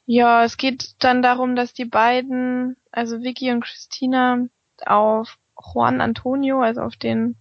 Ja, 0.07 0.44
es 0.44 0.57
geht 0.57 0.96
dann 0.98 1.22
darum, 1.22 1.57
dass 1.57 1.72
die 1.72 1.86
beiden, 1.86 2.76
also 2.92 3.22
Vicky 3.22 3.52
und 3.52 3.64
Christina, 3.64 4.46
auf 4.84 5.38
Juan 5.74 6.00
Antonio, 6.00 6.61
also 6.61 6.82
auf 6.82 6.96
den 6.96 7.36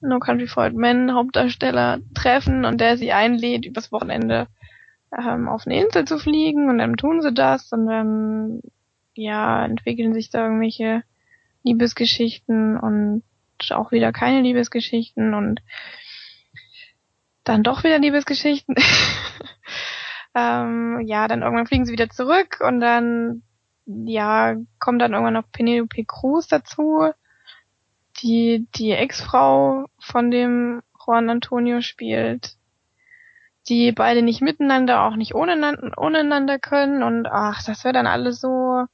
No 0.00 0.18
Country 0.18 0.46
for 0.46 0.64
Old 0.64 0.74
Men 0.74 1.14
Hauptdarsteller 1.14 2.00
treffen 2.14 2.64
und 2.64 2.80
der 2.80 2.96
sie 2.96 3.12
einlädt, 3.12 3.64
übers 3.64 3.90
Wochenende 3.90 4.48
ähm, 5.16 5.48
auf 5.48 5.66
eine 5.66 5.80
Insel 5.80 6.04
zu 6.04 6.18
fliegen 6.18 6.68
und 6.68 6.78
dann 6.78 6.96
tun 6.96 7.22
sie 7.22 7.32
das 7.32 7.72
und 7.72 7.86
dann 7.86 8.60
ja 9.14 9.64
entwickeln 9.64 10.14
sich 10.14 10.30
da 10.30 10.44
irgendwelche 10.44 11.02
Liebesgeschichten 11.64 12.76
und 12.76 13.22
auch 13.70 13.90
wieder 13.90 14.12
keine 14.12 14.42
Liebesgeschichten 14.42 15.34
und 15.34 15.60
dann 17.44 17.62
doch 17.62 17.82
wieder 17.82 17.98
Liebesgeschichten. 17.98 18.76
ähm, 20.38 21.00
ja, 21.06 21.28
dann 21.28 21.42
irgendwann 21.42 21.66
fliegen 21.66 21.86
sie 21.86 21.92
wieder 21.92 22.10
zurück 22.10 22.60
und 22.60 22.80
dann, 22.80 23.42
ja, 23.86 24.56
kommt 24.78 25.02
dann 25.02 25.12
irgendwann 25.12 25.34
noch 25.34 25.50
Penelope 25.52 26.04
Cruz 26.04 26.46
dazu, 26.46 27.10
die 28.22 28.66
die 28.74 28.92
Ex-Frau 28.92 29.86
von 29.98 30.30
dem 30.30 30.82
Juan 31.04 31.30
Antonio 31.30 31.80
spielt, 31.80 32.56
die 33.68 33.92
beide 33.92 34.22
nicht 34.22 34.40
miteinander, 34.40 35.02
auch 35.02 35.16
nicht 35.16 35.34
ohne, 35.34 35.92
ohneinander 35.96 36.58
können 36.58 37.02
und 37.02 37.26
ach, 37.26 37.62
das 37.64 37.84
wird 37.84 37.96
dann 37.96 38.06
alles 38.06 38.40
so 38.40 38.84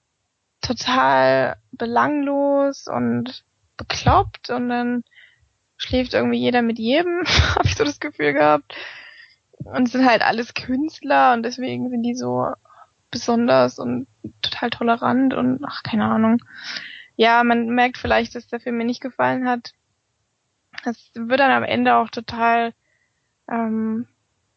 total 0.60 1.56
belanglos 1.72 2.86
und 2.86 3.44
bekloppt 3.76 4.50
und 4.50 4.68
dann 4.68 5.04
schläft 5.76 6.14
irgendwie 6.14 6.38
jeder 6.38 6.62
mit 6.62 6.78
jedem, 6.78 7.24
habe 7.54 7.66
ich 7.66 7.76
so 7.76 7.84
das 7.84 8.00
Gefühl 8.00 8.32
gehabt. 8.32 8.74
Und 9.58 9.88
sind 9.88 10.04
halt 10.04 10.22
alles 10.22 10.54
Künstler 10.54 11.32
und 11.32 11.42
deswegen 11.42 11.88
sind 11.90 12.02
die 12.02 12.14
so 12.14 12.52
besonders 13.10 13.78
und 13.78 14.06
total 14.42 14.70
tolerant 14.70 15.34
und 15.34 15.64
ach, 15.64 15.82
keine 15.82 16.04
Ahnung. 16.06 16.38
Ja, 17.16 17.44
man 17.44 17.68
merkt 17.68 17.98
vielleicht, 17.98 18.34
dass 18.34 18.48
der 18.48 18.60
Film 18.60 18.78
mir 18.78 18.84
nicht 18.84 19.00
gefallen 19.00 19.48
hat. 19.48 19.72
Es 20.84 21.10
wird 21.14 21.40
dann 21.40 21.52
am 21.52 21.62
Ende 21.62 21.94
auch 21.94 22.10
total 22.10 22.74
ähm, 23.48 24.08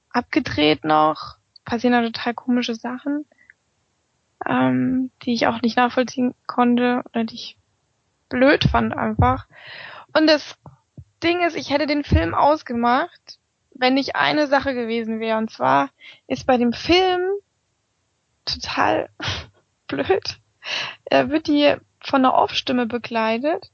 abgedreht 0.09 0.83
noch, 0.83 1.37
passieren 1.63 1.93
da 1.93 2.01
total 2.01 2.33
komische 2.33 2.75
Sachen 2.75 3.25
ähm, 4.45 5.11
die 5.23 5.33
ich 5.33 5.47
auch 5.47 5.61
nicht 5.61 5.77
nachvollziehen 5.77 6.35
konnte 6.45 7.03
oder 7.09 7.23
die 7.23 7.35
ich 7.35 7.57
blöd 8.29 8.65
fand 8.65 8.95
einfach. 8.95 9.47
Und 10.13 10.27
das 10.27 10.57
Ding 11.23 11.41
ist, 11.41 11.55
ich 11.55 11.69
hätte 11.71 11.87
den 11.87 12.03
Film 12.03 12.33
ausgemacht, 12.33 13.39
wenn 13.80 13.93
nicht 13.93 14.15
eine 14.15 14.47
Sache 14.47 14.73
gewesen 14.73 15.19
wäre. 15.19 15.38
Und 15.38 15.51
zwar 15.51 15.89
ist 16.28 16.45
bei 16.45 16.57
dem 16.57 16.73
Film 16.73 17.21
total 18.45 19.09
blöd. 19.88 20.39
Er 21.05 21.30
wird 21.30 21.47
die 21.47 21.75
von 22.01 22.25
einer 22.25 22.34
Off-Stimme 22.34 22.86
begleitet, 22.86 23.71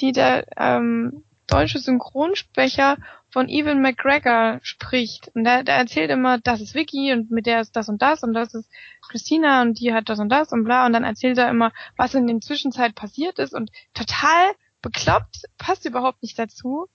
die 0.00 0.12
der 0.12 0.46
ähm, 0.56 1.24
deutsche 1.46 1.78
Synchronsprecher 1.78 2.96
von 3.30 3.48
Evan 3.48 3.80
McGregor 3.80 4.60
spricht. 4.62 5.30
Und 5.34 5.44
der, 5.44 5.64
der 5.64 5.76
erzählt 5.76 6.10
immer, 6.10 6.38
das 6.38 6.60
ist 6.60 6.74
Vicky 6.74 7.12
und 7.12 7.30
mit 7.30 7.46
der 7.46 7.60
ist 7.60 7.76
das 7.76 7.88
und 7.88 8.00
das 8.02 8.22
und 8.22 8.34
das 8.34 8.54
ist 8.54 8.70
Christina 9.08 9.62
und 9.62 9.78
die 9.78 9.92
hat 9.92 10.08
das 10.08 10.18
und 10.18 10.28
das 10.28 10.52
und 10.52 10.64
bla. 10.64 10.86
Und 10.86 10.92
dann 10.92 11.04
erzählt 11.04 11.38
er 11.38 11.50
immer, 11.50 11.72
was 11.96 12.14
in 12.14 12.26
der 12.26 12.40
Zwischenzeit 12.40 12.94
passiert 12.94 13.38
ist 13.38 13.54
und 13.54 13.70
total 13.94 14.52
bekloppt, 14.82 15.44
passt 15.58 15.86
überhaupt 15.86 16.22
nicht 16.22 16.38
dazu. 16.38 16.88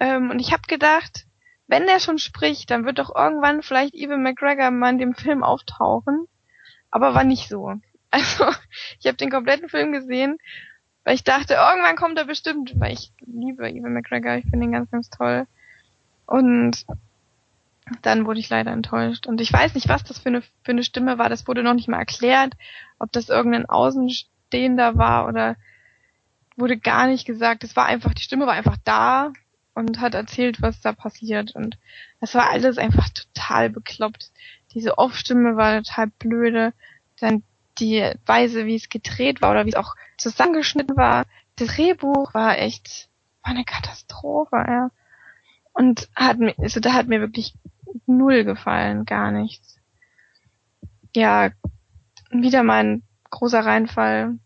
Ähm, 0.00 0.30
und 0.30 0.38
ich 0.38 0.52
habe 0.52 0.62
gedacht, 0.68 1.24
wenn 1.72 1.86
der 1.86 2.00
schon 2.00 2.18
spricht, 2.18 2.70
dann 2.70 2.84
wird 2.84 2.98
doch 2.98 3.16
irgendwann 3.16 3.62
vielleicht 3.62 3.94
Evan 3.94 4.22
McGregor 4.22 4.70
mal 4.70 4.90
in 4.90 4.98
dem 4.98 5.14
Film 5.14 5.42
auftauchen. 5.42 6.28
Aber 6.90 7.14
war 7.14 7.24
nicht 7.24 7.48
so. 7.48 7.74
Also, 8.14 8.44
ich 9.00 9.06
habe 9.06 9.16
den 9.16 9.30
kompletten 9.30 9.70
Film 9.70 9.90
gesehen, 9.90 10.36
weil 11.02 11.14
ich 11.14 11.24
dachte, 11.24 11.54
irgendwann 11.54 11.96
kommt 11.96 12.18
er 12.18 12.26
bestimmt, 12.26 12.78
weil 12.78 12.92
ich 12.92 13.10
liebe 13.20 13.66
Evan 13.70 13.94
McGregor, 13.94 14.34
ich 14.34 14.44
finde 14.44 14.66
ihn 14.66 14.72
ganz, 14.72 14.90
ganz 14.90 15.08
toll. 15.08 15.46
Und 16.26 16.84
dann 18.02 18.26
wurde 18.26 18.40
ich 18.40 18.50
leider 18.50 18.70
enttäuscht. 18.70 19.26
Und 19.26 19.40
ich 19.40 19.50
weiß 19.50 19.74
nicht, 19.74 19.88
was 19.88 20.04
das 20.04 20.18
für 20.18 20.28
eine, 20.28 20.42
für 20.42 20.72
eine 20.72 20.82
Stimme 20.82 21.16
war. 21.16 21.30
Das 21.30 21.48
wurde 21.48 21.62
noch 21.62 21.72
nicht 21.72 21.88
mal 21.88 22.00
erklärt, 22.00 22.52
ob 22.98 23.10
das 23.12 23.30
irgendein 23.30 23.64
Außenstehender 23.64 24.98
war 24.98 25.26
oder 25.26 25.56
wurde 26.58 26.76
gar 26.76 27.06
nicht 27.06 27.24
gesagt. 27.24 27.64
Es 27.64 27.76
war 27.76 27.86
einfach, 27.86 28.12
die 28.12 28.22
Stimme 28.22 28.44
war 28.44 28.52
einfach 28.52 28.76
da 28.84 29.32
und 29.74 30.00
hat 30.00 30.14
erzählt, 30.14 30.60
was 30.62 30.80
da 30.80 30.92
passiert. 30.92 31.54
Und 31.54 31.78
das 32.20 32.34
war 32.34 32.50
alles 32.50 32.78
einfach 32.78 33.08
total 33.08 33.70
bekloppt. 33.70 34.30
Diese 34.74 34.98
Off-Stimme 34.98 35.56
war 35.56 35.82
total 35.82 36.08
blöde. 36.18 36.72
Dann 37.20 37.42
die 37.78 38.10
Weise, 38.26 38.66
wie 38.66 38.76
es 38.76 38.88
gedreht 38.88 39.40
war 39.40 39.50
oder 39.50 39.64
wie 39.64 39.70
es 39.70 39.76
auch 39.76 39.96
zusammengeschnitten 40.18 40.96
war. 40.96 41.24
Das 41.56 41.68
Drehbuch 41.68 42.34
war 42.34 42.58
echt, 42.58 43.08
war 43.42 43.52
eine 43.52 43.64
Katastrophe, 43.64 44.56
ja. 44.56 44.90
Und 45.72 46.08
hat 46.14 46.38
mir, 46.38 46.54
also 46.58 46.80
da 46.80 46.92
hat 46.92 47.08
mir 47.08 47.20
wirklich 47.20 47.54
null 48.06 48.44
gefallen, 48.44 49.04
gar 49.06 49.30
nichts. 49.30 49.78
Ja, 51.14 51.50
wieder 52.30 52.62
mal 52.62 52.84
ein 52.84 53.02
großer 53.30 53.64
Reinfall 53.64 54.38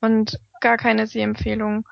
und 0.00 0.40
gar 0.60 0.76
keine 0.76 1.06
Sehempfehlung. 1.06 1.86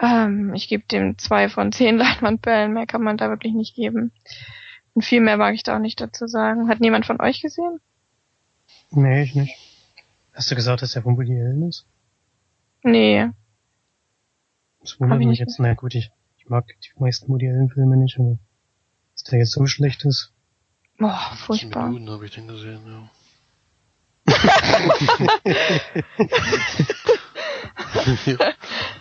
Ähm, 0.00 0.54
ich 0.54 0.68
gebe 0.68 0.84
dem 0.84 1.18
zwei 1.18 1.48
von 1.48 1.72
zehn 1.72 1.98
Leinwandperlen, 1.98 2.72
mehr 2.72 2.86
kann 2.86 3.02
man 3.02 3.16
da 3.16 3.30
wirklich 3.30 3.54
nicht 3.54 3.74
geben. 3.74 4.12
Und 4.94 5.04
viel 5.04 5.20
mehr 5.20 5.36
mag 5.36 5.54
ich 5.54 5.62
da 5.62 5.76
auch 5.76 5.80
nicht 5.80 6.00
dazu 6.00 6.26
sagen. 6.26 6.68
Hat 6.68 6.80
niemand 6.80 7.06
von 7.06 7.20
euch 7.20 7.40
gesehen? 7.40 7.80
Nee, 8.90 9.22
ich 9.22 9.34
nicht. 9.34 9.54
Hast 10.32 10.50
du 10.50 10.54
gesagt, 10.54 10.82
dass 10.82 10.96
er 10.96 11.02
von 11.02 11.16
Woody 11.16 11.40
Allen 11.40 11.68
ist? 11.68 11.86
Nee. 12.82 13.28
Das 14.80 14.98
wundert 15.00 15.18
mich 15.18 15.28
nicht 15.28 15.40
jetzt. 15.40 15.58
Na 15.58 15.74
gut, 15.74 15.94
ich, 15.94 16.10
ich 16.38 16.48
mag 16.48 16.66
die 16.66 17.00
meisten 17.00 17.28
Woody 17.28 17.48
Allen 17.48 17.70
Filme 17.70 17.96
nicht, 17.96 18.18
aber 18.18 18.38
dass 19.14 19.24
der 19.24 19.40
jetzt 19.40 19.52
so 19.52 19.66
schlecht 19.66 20.04
ist. 20.04 20.32
Boah, 20.98 21.18
15 21.18 21.46
furchtbar. 21.46 21.88
Minuten 21.88 22.10
habe 22.10 22.26
ich 22.26 22.32
den 22.32 22.48
gesehen, 22.48 22.80
ja. 22.86 23.10
ja. 28.26 28.36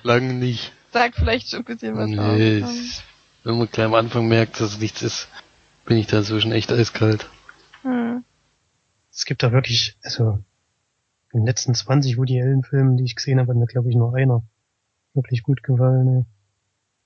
Lange 0.03 0.33
nicht. 0.33 0.73
Sagt 0.91 1.15
vielleicht 1.15 1.49
schon 1.49 1.59
ein 1.59 1.65
bisschen 1.65 1.95
was 1.95 2.09
Nee, 2.09 2.63
aus. 2.63 3.03
wenn 3.43 3.57
man 3.57 3.67
gleich 3.69 3.85
am 3.85 3.93
Anfang 3.93 4.27
merkt, 4.27 4.59
dass 4.59 4.73
es 4.73 4.79
nichts 4.79 5.01
ist, 5.01 5.27
bin 5.85 5.97
ich 5.97 6.07
da 6.07 6.19
inzwischen 6.19 6.51
echt 6.51 6.71
eiskalt. 6.71 7.29
Hm. 7.81 8.23
Es 9.11 9.25
gibt 9.25 9.43
da 9.43 9.51
wirklich, 9.51 9.97
also 10.03 10.43
in 11.33 11.41
den 11.41 11.45
letzten 11.45 11.73
20 11.75 12.17
Woody 12.17 12.41
Allen 12.41 12.63
Filmen, 12.63 12.97
die 12.97 13.03
ich 13.03 13.15
gesehen 13.15 13.39
habe, 13.39 13.49
hat 13.49 13.57
mir 13.57 13.65
glaube 13.65 13.89
ich 13.89 13.95
nur 13.95 14.15
einer 14.15 14.43
wirklich 15.13 15.43
gut 15.43 15.63
gefallen. 15.63 16.07
Ey. 16.07 16.25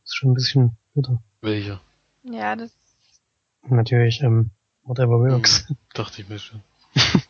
Ist 0.03 0.15
schon 0.15 0.31
ein 0.31 0.35
bisschen 0.35 0.77
bitter. 0.93 1.21
Welcher? 1.41 1.81
Ja, 2.23 2.55
das 2.55 2.71
natürlich, 3.63 4.21
ähm, 4.21 4.51
Whatever 4.83 5.19
Works. 5.19 5.67
Hm, 5.69 5.77
dachte 5.93 6.21
ich 6.21 6.29
mir 6.29 6.39
schon. 6.39 6.61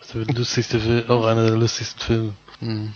Das 0.00 0.12
der 0.12 0.24
lustigste 0.34 0.80
Film, 0.80 1.08
auch 1.10 1.26
einer 1.26 1.44
der 1.46 1.56
lustigsten 1.56 2.00
Filme. 2.00 2.32
Hm, 2.60 2.94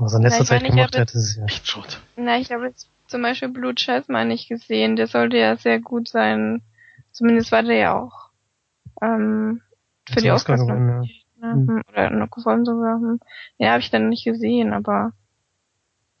Was 0.00 0.12
er 0.12 0.18
in 0.18 0.22
letzter 0.24 0.38
Ja, 0.38 0.42
ich 0.42 0.48
Zeit 0.48 0.64
gemacht 0.70 0.98
hat, 0.98 1.14
ist 1.14 1.36
ja 1.36 1.44
echt 1.44 1.66
Schrott. 1.66 2.00
Na, 2.16 2.38
ich 2.38 2.50
habe 2.52 2.66
jetzt 2.66 2.88
zum 3.08 3.22
Beispiel 3.22 3.48
Blue 3.48 3.74
Jasmine 3.76 4.26
nicht 4.26 4.48
gesehen. 4.48 4.96
Der 4.96 5.06
sollte 5.06 5.36
ja 5.38 5.56
sehr 5.56 5.80
gut 5.80 6.08
sein. 6.08 6.62
Zumindest 7.12 7.50
war 7.52 7.62
der 7.62 7.76
ja 7.76 7.98
auch 8.00 8.30
ähm, 9.02 9.60
für 10.08 10.20
die 10.20 10.30
Oscar 10.30 10.54
Oscars 10.54 10.68
gewonnen, 10.68 10.86
nominiert, 10.86 11.26
ne? 11.40 11.52
Hm, 11.52 11.82
oder 11.90 12.10
noch 12.10 12.28
sogar. 12.36 13.00
Ja, 13.58 13.70
habe 13.70 13.80
ich 13.80 13.90
dann 13.90 14.08
nicht 14.08 14.24
gesehen, 14.24 14.72
aber 14.72 15.12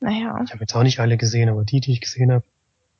naja. 0.00 0.40
Ich 0.44 0.50
habe 0.52 0.60
jetzt 0.60 0.74
auch 0.74 0.82
nicht 0.82 1.00
alle 1.00 1.16
gesehen, 1.16 1.48
aber 1.48 1.64
die, 1.64 1.80
die 1.80 1.92
ich 1.92 2.00
gesehen 2.00 2.32
habe, 2.32 2.44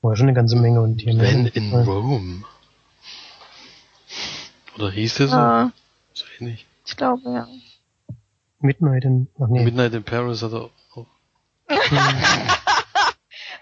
war 0.03 0.17
schon 0.17 0.27
eine 0.27 0.35
ganze 0.35 0.57
Menge 0.57 0.81
und 0.81 0.99
die 0.99 1.09
haben 1.09 1.17
mir 1.17 1.23
When 1.23 1.45
gut 1.45 1.57
in 1.57 1.65
gefallen. 1.71 1.89
Rome. 1.89 2.45
Oder 4.77 4.91
hieß 4.91 5.15
der 5.17 5.29
so? 5.29 5.37
Ja, 5.37 5.73
So 6.15 6.25
ähnlich. 6.39 6.67
ich 6.87 6.97
glaube, 6.97 7.23
ja. 7.31 7.49
Midnight 8.61 9.05
in, 9.05 9.29
ach 9.41 9.49
nee, 9.49 9.65
Midnight 9.65 9.95
in 9.95 10.03
Paris 10.05 10.43
hat 10.43 10.53
er 10.53 10.63
auch. 10.95 11.07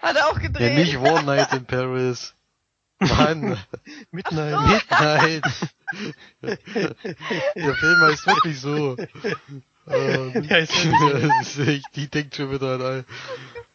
Hat 0.01 0.15
er 0.15 0.27
auch 0.27 0.33
Ja, 0.39 0.47
gedreht. 0.47 0.75
nicht 0.77 0.97
One 0.97 1.23
Night 1.23 1.51
in 1.53 1.65
Paris. 1.65 2.33
Mann, 2.99 3.57
Midnight. 4.11 4.83
Midnight. 4.89 5.43
Der 6.41 7.75
Film 7.75 8.01
heißt 8.01 8.27
wirklich 8.27 8.59
so. 8.61 8.95
Ähm, 9.87 10.43
Ja, 10.43 10.57
ist 10.57 11.57
ja 11.57 11.65
echt, 11.65 11.95
die 11.95 12.07
denkt 12.09 12.35
schon 12.35 12.51
wieder 12.51 12.75
an 12.75 12.81
ein. 12.81 13.05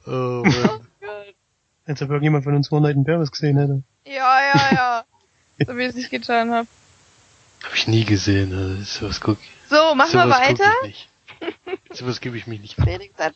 Oh 0.06 0.42
Mann. 0.44 0.86
Als 1.86 2.00
ob 2.02 2.08
irgendjemand 2.10 2.44
von 2.44 2.54
uns 2.54 2.70
One 2.70 2.86
Night 2.86 2.96
in 2.96 3.04
Paris 3.04 3.30
gesehen 3.30 3.58
hätte. 3.58 3.82
Ja, 4.06 4.40
ja, 4.40 4.70
ja. 4.72 5.04
so 5.66 5.76
wie 5.76 5.82
ich 5.82 5.88
es 5.90 5.94
nicht 5.96 6.10
getan 6.10 6.52
habe. 6.52 6.68
Hab 7.64 7.74
ich 7.74 7.86
nie 7.88 8.04
gesehen. 8.04 8.52
Also 8.52 8.82
sowas 9.00 9.20
guck, 9.20 9.38
So, 9.68 9.94
machen 9.94 10.12
wir 10.14 10.28
weiter. 10.30 10.70
ich 10.82 10.88
nicht. 10.88 11.08
Sowas 11.92 12.20
gebe 12.20 12.36
ich 12.36 12.46
mich 12.46 12.60
nicht 12.60 12.78
an. 12.78 12.84
Felix 12.84 13.18
hat. 13.18 13.34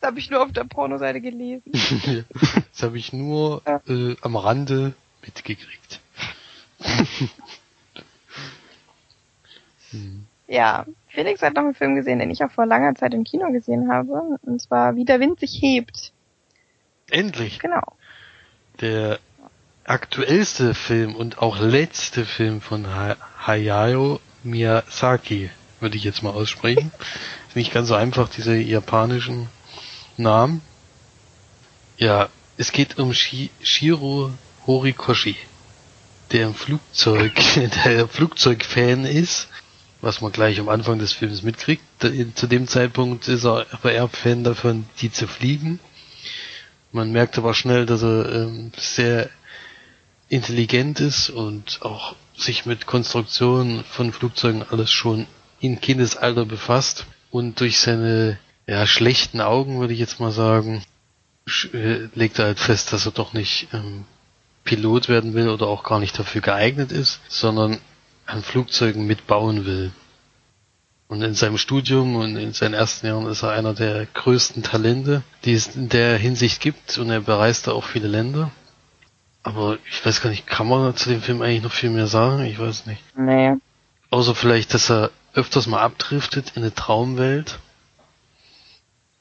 das 0.00 0.08
habe 0.08 0.18
ich 0.18 0.30
nur 0.30 0.42
auf 0.42 0.52
der 0.52 0.64
Pornoseite 0.64 1.20
gelesen. 1.20 1.72
Das 2.72 2.82
habe 2.82 2.98
ich 2.98 3.14
nur 3.14 3.62
äh, 3.64 4.16
am 4.20 4.36
Rande 4.36 4.94
mitgekriegt. 5.22 6.00
Hm. 9.90 10.26
Ja, 10.48 10.86
Felix 11.08 11.42
hat 11.42 11.54
noch 11.54 11.64
einen 11.64 11.74
Film 11.74 11.96
gesehen, 11.96 12.20
den 12.20 12.30
ich 12.30 12.44
auch 12.44 12.50
vor 12.50 12.66
langer 12.66 12.94
Zeit 12.94 13.14
im 13.14 13.24
Kino 13.24 13.50
gesehen 13.50 13.90
habe. 13.90 14.38
Und 14.42 14.60
zwar 14.60 14.94
Wie 14.94 15.04
der 15.04 15.18
Wind 15.18 15.40
sich 15.40 15.60
hebt. 15.60 16.12
Endlich! 17.10 17.58
Genau. 17.58 17.82
Der 18.80 19.18
aktuellste 19.84 20.74
Film 20.74 21.14
und 21.14 21.38
auch 21.38 21.58
letzte 21.58 22.24
Film 22.24 22.60
von 22.60 22.86
ha 22.88 23.16
Hayao 23.46 24.20
Miyazaki, 24.46 25.50
würde 25.80 25.96
ich 25.96 26.04
jetzt 26.04 26.22
mal 26.22 26.30
aussprechen. 26.30 26.92
Ist 27.48 27.56
nicht 27.56 27.72
ganz 27.72 27.88
so 27.88 27.94
einfach, 27.94 28.28
diese 28.28 28.56
japanischen 28.56 29.48
Namen. 30.16 30.62
Ja, 31.98 32.28
es 32.56 32.72
geht 32.72 32.98
um 32.98 33.12
Shi 33.12 33.50
Shiro 33.62 34.30
Horikoshi, 34.66 35.36
der 36.32 36.46
im 36.46 36.54
Flugzeug, 36.54 37.32
der 37.84 38.08
Flugzeugfan 38.08 39.04
ist, 39.04 39.48
was 40.00 40.20
man 40.20 40.32
gleich 40.32 40.58
am 40.60 40.68
Anfang 40.68 40.98
des 40.98 41.12
Films 41.12 41.42
mitkriegt. 41.42 41.82
Zu 42.00 42.46
dem 42.46 42.68
Zeitpunkt 42.68 43.28
ist 43.28 43.44
er 43.44 43.66
aber 43.72 43.92
eher 43.92 44.08
Fan 44.08 44.44
davon, 44.44 44.86
die 45.00 45.10
zu 45.10 45.26
fliegen. 45.26 45.80
Man 46.92 47.12
merkt 47.12 47.36
aber 47.36 47.54
schnell, 47.54 47.84
dass 47.84 48.02
er 48.02 48.32
ähm, 48.32 48.72
sehr 48.76 49.28
intelligent 50.28 51.00
ist 51.00 51.30
und 51.30 51.80
auch 51.82 52.14
sich 52.36 52.66
mit 52.66 52.86
Konstruktionen 52.86 53.84
von 53.84 54.12
Flugzeugen 54.12 54.64
alles 54.70 54.90
schon 54.90 55.26
in 55.60 55.80
Kindesalter 55.80 56.44
befasst 56.44 57.06
und 57.30 57.60
durch 57.60 57.78
seine 57.78 58.38
ja, 58.66 58.86
schlechten 58.86 59.40
Augen, 59.40 59.80
würde 59.80 59.92
ich 59.94 60.00
jetzt 60.00 60.20
mal 60.20 60.32
sagen, 60.32 60.82
äh, 61.72 62.08
legt 62.14 62.38
er 62.38 62.46
halt 62.46 62.58
fest, 62.58 62.92
dass 62.92 63.06
er 63.06 63.12
doch 63.12 63.32
nicht 63.32 63.68
ähm, 63.72 64.04
Pilot 64.64 65.08
werden 65.08 65.34
will 65.34 65.48
oder 65.48 65.66
auch 65.68 65.84
gar 65.84 66.00
nicht 66.00 66.18
dafür 66.18 66.40
geeignet 66.40 66.92
ist, 66.92 67.20
sondern 67.28 67.78
an 68.26 68.42
Flugzeugen 68.42 69.06
mitbauen 69.06 69.64
will. 69.64 69.92
Und 71.08 71.22
in 71.22 71.34
seinem 71.34 71.56
Studium 71.56 72.16
und 72.16 72.36
in 72.36 72.52
seinen 72.52 72.74
ersten 72.74 73.06
Jahren 73.06 73.26
ist 73.26 73.42
er 73.42 73.50
einer 73.50 73.74
der 73.74 74.06
größten 74.06 74.64
Talente, 74.64 75.22
die 75.44 75.52
es 75.52 75.76
in 75.76 75.88
der 75.88 76.18
Hinsicht 76.18 76.60
gibt 76.60 76.98
und 76.98 77.10
er 77.10 77.20
bereist 77.20 77.68
da 77.68 77.72
auch 77.72 77.84
viele 77.84 78.08
Länder. 78.08 78.50
Aber 79.46 79.78
ich 79.88 80.04
weiß 80.04 80.22
gar 80.22 80.30
nicht, 80.30 80.48
kann 80.48 80.66
man 80.66 80.96
zu 80.96 81.08
dem 81.08 81.22
Film 81.22 81.40
eigentlich 81.40 81.62
noch 81.62 81.70
viel 81.70 81.90
mehr 81.90 82.08
sagen? 82.08 82.44
Ich 82.46 82.58
weiß 82.58 82.86
nicht. 82.86 83.00
Nee. 83.16 83.54
Außer 84.10 84.34
vielleicht, 84.34 84.74
dass 84.74 84.90
er 84.90 85.12
öfters 85.34 85.68
mal 85.68 85.82
abdriftet 85.82 86.54
in 86.56 86.64
eine 86.64 86.74
Traumwelt. 86.74 87.60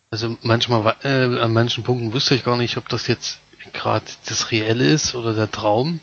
Also 0.10 0.36
manchmal, 0.42 0.96
äh, 1.04 1.40
an 1.40 1.54
manchen 1.54 1.84
Punkten 1.84 2.12
wusste 2.12 2.34
ich 2.34 2.44
gar 2.44 2.58
nicht, 2.58 2.76
ob 2.78 2.90
das 2.90 3.06
jetzt 3.06 3.40
gerade 3.72 4.06
das 4.26 4.50
Reelle 4.50 4.86
ist 4.86 5.14
oder 5.14 5.36
der 5.36 5.52
Traum. 5.52 6.00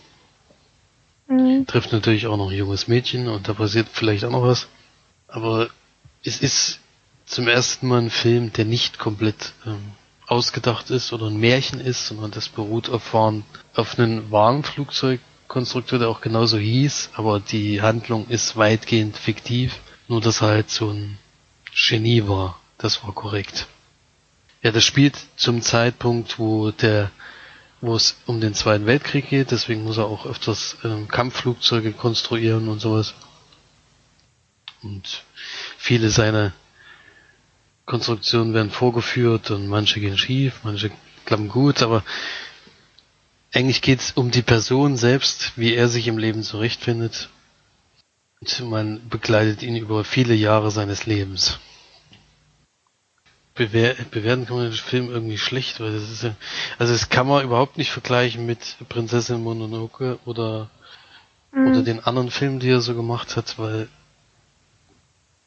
Mhm. 1.27 1.67
Trifft 1.67 1.93
natürlich 1.93 2.29
auch 2.29 2.37
noch 2.37 2.51
ein 2.51 2.57
junges 2.57 2.87
Mädchen 2.87 3.27
und 3.27 3.49
da 3.49 3.55
passiert 3.55 3.89
vielleicht 3.93 4.25
auch 4.25 4.31
noch 4.31 4.45
was. 4.45 4.69
Aber 5.27 5.69
es 6.23 6.41
ist 6.41 6.79
zum 7.27 7.49
ersten 7.49 7.89
Mal 7.89 8.03
ein 8.03 8.11
Film, 8.11 8.53
der 8.53 8.67
nicht 8.67 9.01
komplett 9.01 9.53
ähm, 9.67 9.95
ausgedacht 10.33 10.89
ist 10.91 11.13
oder 11.13 11.27
ein 11.27 11.37
Märchen 11.37 11.79
ist, 11.79 12.07
sondern 12.07 12.31
das 12.31 12.49
beruht 12.49 12.89
auf, 12.89 13.13
auf 13.15 13.99
einem 13.99 14.31
wahren 14.31 14.65
Flugzeugkonstrukteur, 14.65 15.99
der 15.99 16.09
auch 16.09 16.23
genauso 16.23 16.57
hieß, 16.57 17.11
aber 17.15 17.39
die 17.39 17.83
Handlung 17.83 18.27
ist 18.29 18.57
weitgehend 18.57 19.17
fiktiv, 19.19 19.79
nur 20.09 20.23
dass 20.23 20.41
er 20.41 20.49
halt 20.49 20.71
so 20.71 20.89
ein 20.91 21.19
Genie 21.75 22.27
war. 22.27 22.59
Das 22.79 23.05
war 23.05 23.13
korrekt. 23.13 23.67
Ja, 24.63 24.73
das 24.73 24.85
spielt 24.85 25.17
zum 25.37 25.61
Zeitpunkt, 25.61 26.39
wo 26.39 26.71
der 26.71 27.11
wo 27.83 27.97
es 27.97 28.17
um 28.27 28.41
den 28.41 28.55
Zweiten 28.55 28.87
Weltkrieg 28.87 29.29
geht, 29.29 29.51
deswegen 29.51 29.83
muss 29.83 29.99
er 29.99 30.07
auch 30.07 30.25
öfters 30.25 30.77
ähm, 30.85 31.09
Kampfflugzeuge 31.09 31.93
konstruieren 31.93 32.69
und 32.69 32.79
sowas. 32.81 33.13
Und 34.85 35.25
viele 35.79 36.09
seiner 36.09 36.53
Konstruktionen 37.93 38.55
werden 38.55 38.71
vorgeführt 38.71 39.51
und 39.51 39.67
manche 39.67 40.01
gehen 40.01 40.17
schief, 40.17 40.61
manche 40.63 40.91
klappen 41.27 41.49
gut, 41.49 41.83
aber 41.83 42.03
eigentlich 43.53 43.83
geht 43.83 44.01
es 44.01 44.13
um 44.13 44.31
die 44.31 44.41
Person 44.41 44.97
selbst, 44.97 45.53
wie 45.57 45.75
er 45.75 45.89
sich 45.89 46.09
im 46.09 46.17
Leben 46.17 46.43
zurechtfindet. 46.43 47.29
Und 48.41 48.71
man 48.71 49.07
begleitet 49.11 49.63
ihn 49.63 49.77
über 49.77 50.05
viele 50.05 50.33
Jahre 50.33 50.71
seines 50.71 51.05
Lebens. 51.05 51.59
Bewer 53.55 53.95
bewerten 54.11 54.47
kann 54.47 54.57
man 54.57 54.71
den 54.71 54.73
Film 54.73 55.11
irgendwie 55.11 55.37
schlecht, 55.37 55.79
weil 55.79 55.93
das 55.93 56.11
ist 56.11 56.23
ja, 56.23 56.35
also 56.79 56.95
das 56.95 57.11
kann 57.11 57.29
man 57.29 57.45
überhaupt 57.45 57.77
nicht 57.77 57.91
vergleichen 57.91 58.47
mit 58.47 58.77
Prinzessin 58.89 59.43
Mononoke 59.43 60.19
oder 60.25 60.71
Mhm. 61.53 61.67
oder 61.67 61.83
den 61.83 62.01
anderen 62.01 62.31
Filmen, 62.31 62.59
die 62.59 62.71
er 62.71 62.81
so 62.81 62.95
gemacht 62.95 63.37
hat, 63.37 63.59
weil 63.59 63.89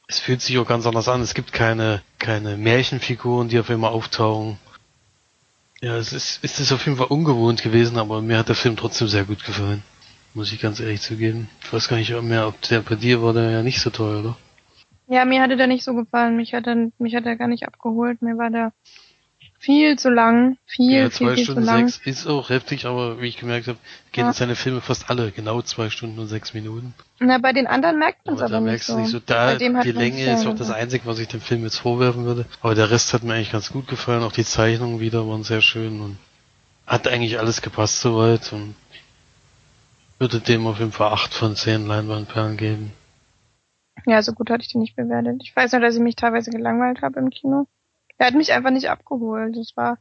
es 0.08 0.20
fühlt 0.20 0.42
sich 0.42 0.58
auch 0.58 0.68
ganz 0.68 0.86
anders 0.86 1.08
an. 1.08 1.22
Es 1.22 1.34
gibt 1.34 1.54
keine 1.54 2.02
keine 2.20 2.58
Märchenfiguren, 2.58 3.50
die 3.50 3.60
auf 3.60 3.70
einmal 3.70 3.92
auftauchen. 3.92 4.58
Ja, 5.82 5.98
es 5.98 6.14
ist 6.14 6.40
es 6.44 6.60
ist 6.60 6.72
auf 6.72 6.86
jeden 6.86 6.98
Fall 6.98 7.08
ungewohnt 7.08 7.62
gewesen, 7.64 7.98
aber 7.98 8.22
mir 8.22 8.38
hat 8.38 8.50
der 8.50 8.56
Film 8.56 8.76
trotzdem 8.78 9.08
sehr 9.08 9.26
gut 9.26 9.44
gefallen. 9.44 9.84
Muss 10.34 10.52
ich 10.52 10.62
ganz 10.62 10.80
ehrlich 10.80 11.02
zugeben. 11.02 11.50
Ich 11.64 11.72
weiß 11.72 11.88
gar 11.88 11.98
nicht 11.98 12.10
mehr, 12.22 12.48
ob 12.48 12.62
der 12.64 12.82
bei 12.82 12.96
dir 12.96 13.22
war, 13.22 13.34
der 13.34 13.52
ja 13.52 13.64
nicht 13.64 13.80
so 13.80 13.90
toll, 13.90 14.18
oder? 14.18 14.38
Ja, 15.08 15.24
mir 15.24 15.42
hatte 15.42 15.56
der 15.56 15.68
nicht 15.68 15.84
so 15.84 15.94
gefallen. 15.94 16.36
Mich 16.36 16.54
hat 16.54 16.68
er, 16.68 16.90
mich 16.98 17.16
hat 17.16 17.26
er 17.26 17.36
gar 17.36 17.48
nicht 17.48 17.66
abgeholt. 17.66 18.22
Mir 18.22 18.38
war 18.38 18.50
der 18.50 18.74
viel 19.66 19.98
zu 19.98 20.10
lang. 20.10 20.58
Viel, 20.66 20.92
Ja, 20.92 21.10
viel, 21.10 21.12
zwei 21.12 21.36
viel 21.36 21.46
zu 21.46 21.52
Stunden 21.52 21.64
lang. 21.68 21.88
sechs 21.90 22.06
ist 22.06 22.28
auch 22.28 22.50
heftig, 22.50 22.86
aber 22.86 23.20
wie 23.22 23.28
ich 23.28 23.38
gemerkt 23.38 23.68
habe, 23.68 23.80
gehen 24.12 24.26
Ja. 24.26 24.34
seine 24.34 24.56
Filme 24.56 24.80
fast 24.82 25.10
alle 25.10 25.32
genau 25.32 25.62
zwei 25.64 25.90
Stunden 25.90 26.20
und 26.20 26.28
sechs 26.28 26.54
Minuten. 26.54 26.94
Na, 27.20 27.38
bei 27.40 27.52
den 27.52 27.66
anderen 27.68 27.98
merkt 28.00 28.26
man 28.26 28.36
es 28.36 28.42
Aber 28.42 28.46
aber, 28.46 28.54
da 28.56 28.60
nicht 28.62 28.70
merkst 28.72 28.88
so. 28.88 28.94
du 28.94 29.00
nicht 29.02 29.12
so, 29.12 29.20
da 29.20 29.56
die 29.56 29.92
Länge 29.92 30.34
ist 30.34 30.46
auch 30.46 30.56
das. 30.56 30.70
Einzige, 30.72 31.06
was 31.06 31.20
ich 31.20 31.28
dem 31.28 31.42
Film 31.42 31.64
jetzt 31.64 31.78
vorwerfen 31.78 32.26
würde. 32.26 32.46
Aber 32.62 32.76
der 32.76 32.92
Rest 32.92 33.14
hat 33.14 33.24
mir 33.24 33.34
eigentlich 33.34 33.52
ganz 33.52 33.72
gut 33.72 33.88
gefallen. 33.88 34.24
Auch 34.24 34.32
die 34.32 34.46
Zeichnungen 34.46 35.00
wieder 35.00 35.28
waren 35.28 35.44
sehr 35.44 35.62
schön 35.62 36.00
und 36.02 36.18
hat 36.86 37.08
eigentlich 37.08 37.40
alles 37.40 37.62
gepasst 37.62 38.02
soweit 38.02 38.54
und 38.54 38.76
würde 40.20 40.40
dem 40.40 40.68
auf 40.68 40.80
jeden 40.80 40.92
Fall 40.92 41.12
acht 41.12 41.34
von 41.34 41.56
zehn 41.56 41.88
Leinwandperlen 41.88 42.58
geben. 42.58 42.92
Ja, 44.06 44.22
so 44.22 44.34
gut 44.34 44.50
hatte 44.50 44.62
ich 44.64 44.72
den 44.72 44.82
nicht 44.82 44.96
bewertet. 44.96 45.42
Ich 45.44 45.56
weiß 45.56 45.72
nur, 45.72 45.82
dass 45.82 45.96
ich 45.96 46.02
mich 46.02 46.16
teilweise 46.16 46.52
gelangweilt 46.52 47.02
habe 47.02 47.20
im 47.20 47.30
Kino. 47.32 47.66
Er 48.18 48.28
hat 48.28 48.34
mich 48.34 48.54
einfach 48.54 48.72
nicht 48.72 48.90
abgeholt. 48.90 49.56
Das 49.58 49.76
war 49.76 49.98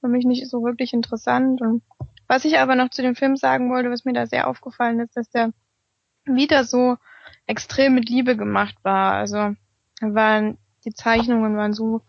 für 0.00 0.08
mich 0.08 0.24
nicht 0.24 0.48
so 0.48 0.62
wirklich 0.62 0.92
interessant. 0.92 1.60
Und 1.60 1.82
was 2.26 2.44
ich 2.44 2.58
aber 2.58 2.74
noch 2.74 2.90
zu 2.90 3.02
dem 3.02 3.14
Film 3.14 3.36
sagen 3.36 3.70
wollte, 3.70 3.90
was 3.90 4.04
mir 4.04 4.12
da 4.12 4.26
sehr 4.26 4.48
aufgefallen 4.48 5.00
ist, 5.00 5.16
dass 5.16 5.30
der 5.30 5.52
wieder 6.24 6.64
so 6.64 6.96
extrem 7.46 7.94
mit 7.94 8.08
Liebe 8.08 8.36
gemacht 8.36 8.76
war. 8.82 9.14
Also 9.14 9.54
waren 10.00 10.58
die 10.84 10.92
Zeichnungen 10.92 11.56
waren 11.56 11.72
so 11.72 12.02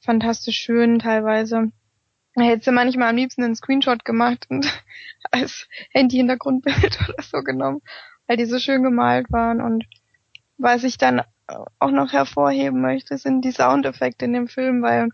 fantastisch 0.00 0.58
schön 0.58 0.98
teilweise. 0.98 1.72
Er 2.34 2.44
hätte 2.44 2.72
manchmal 2.72 3.10
am 3.10 3.16
liebsten 3.16 3.44
einen 3.44 3.54
Screenshot 3.54 4.04
gemacht 4.04 4.46
und 4.50 4.66
als 5.30 5.68
Handy-Hintergrundbild 5.90 6.98
oder 7.08 7.22
so 7.22 7.38
genommen, 7.38 7.80
weil 8.26 8.36
die 8.36 8.46
so 8.46 8.58
schön 8.58 8.82
gemalt 8.82 9.30
waren 9.30 9.60
und 9.60 9.84
was 10.58 10.84
ich 10.84 10.98
dann 10.98 11.22
auch 11.46 11.90
noch 11.90 12.12
hervorheben 12.12 12.80
möchte, 12.80 13.18
sind 13.18 13.44
die 13.44 13.52
Soundeffekte 13.52 14.24
in 14.24 14.32
dem 14.32 14.48
Film, 14.48 14.82
weil 14.82 15.08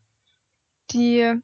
die 0.91 1.41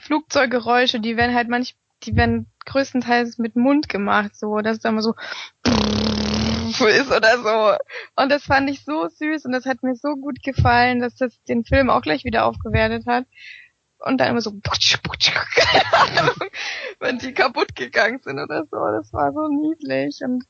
Flugzeuggeräusche, 0.00 1.00
die 1.00 1.16
werden 1.16 1.34
halt 1.34 1.48
manch, 1.48 1.76
die 2.02 2.16
werden 2.16 2.46
größtenteils 2.66 3.38
mit 3.38 3.56
Mund 3.56 3.88
gemacht, 3.88 4.36
so, 4.36 4.58
dass 4.58 4.76
es 4.76 4.82
dann 4.82 4.96
mal 4.96 5.02
so 5.02 5.14
ist 6.86 7.10
oder 7.10 7.38
so. 7.38 7.76
Und 8.16 8.30
das 8.30 8.44
fand 8.44 8.68
ich 8.68 8.84
so 8.84 9.08
süß 9.08 9.44
und 9.44 9.52
das 9.52 9.66
hat 9.66 9.82
mir 9.82 9.94
so 9.94 10.16
gut 10.16 10.42
gefallen, 10.42 11.00
dass 11.00 11.14
das 11.16 11.40
den 11.44 11.64
Film 11.64 11.88
auch 11.90 12.02
gleich 12.02 12.24
wieder 12.24 12.44
aufgewertet 12.44 13.06
hat. 13.06 13.26
Und 13.98 14.18
dann 14.18 14.28
immer 14.30 14.42
so, 14.42 14.52
wenn 17.00 17.18
die 17.18 17.32
kaputt 17.32 17.74
gegangen 17.74 18.20
sind 18.22 18.38
oder 18.38 18.66
so. 18.70 18.76
Das 18.76 19.12
war 19.12 19.32
so 19.32 19.48
niedlich 19.48 20.20
und 20.22 20.44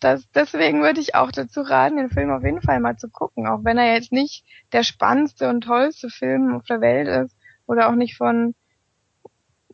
das, 0.00 0.28
deswegen 0.32 0.82
würde 0.82 1.00
ich 1.00 1.14
auch 1.14 1.32
dazu 1.32 1.60
raten, 1.60 1.96
den 1.96 2.10
Film 2.10 2.30
auf 2.30 2.44
jeden 2.44 2.62
Fall 2.62 2.80
mal 2.80 2.96
zu 2.96 3.08
gucken, 3.08 3.46
auch 3.46 3.64
wenn 3.64 3.78
er 3.78 3.94
jetzt 3.94 4.12
nicht 4.12 4.44
der 4.72 4.82
spannendste 4.82 5.48
und 5.48 5.62
tollste 5.62 6.08
Film 6.08 6.54
auf 6.54 6.64
der 6.64 6.80
Welt 6.80 7.08
ist 7.08 7.36
oder 7.66 7.88
auch 7.88 7.94
nicht 7.94 8.16
von 8.16 8.54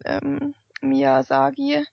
ähm, 0.05 0.55
Miyazaki. 0.81 1.85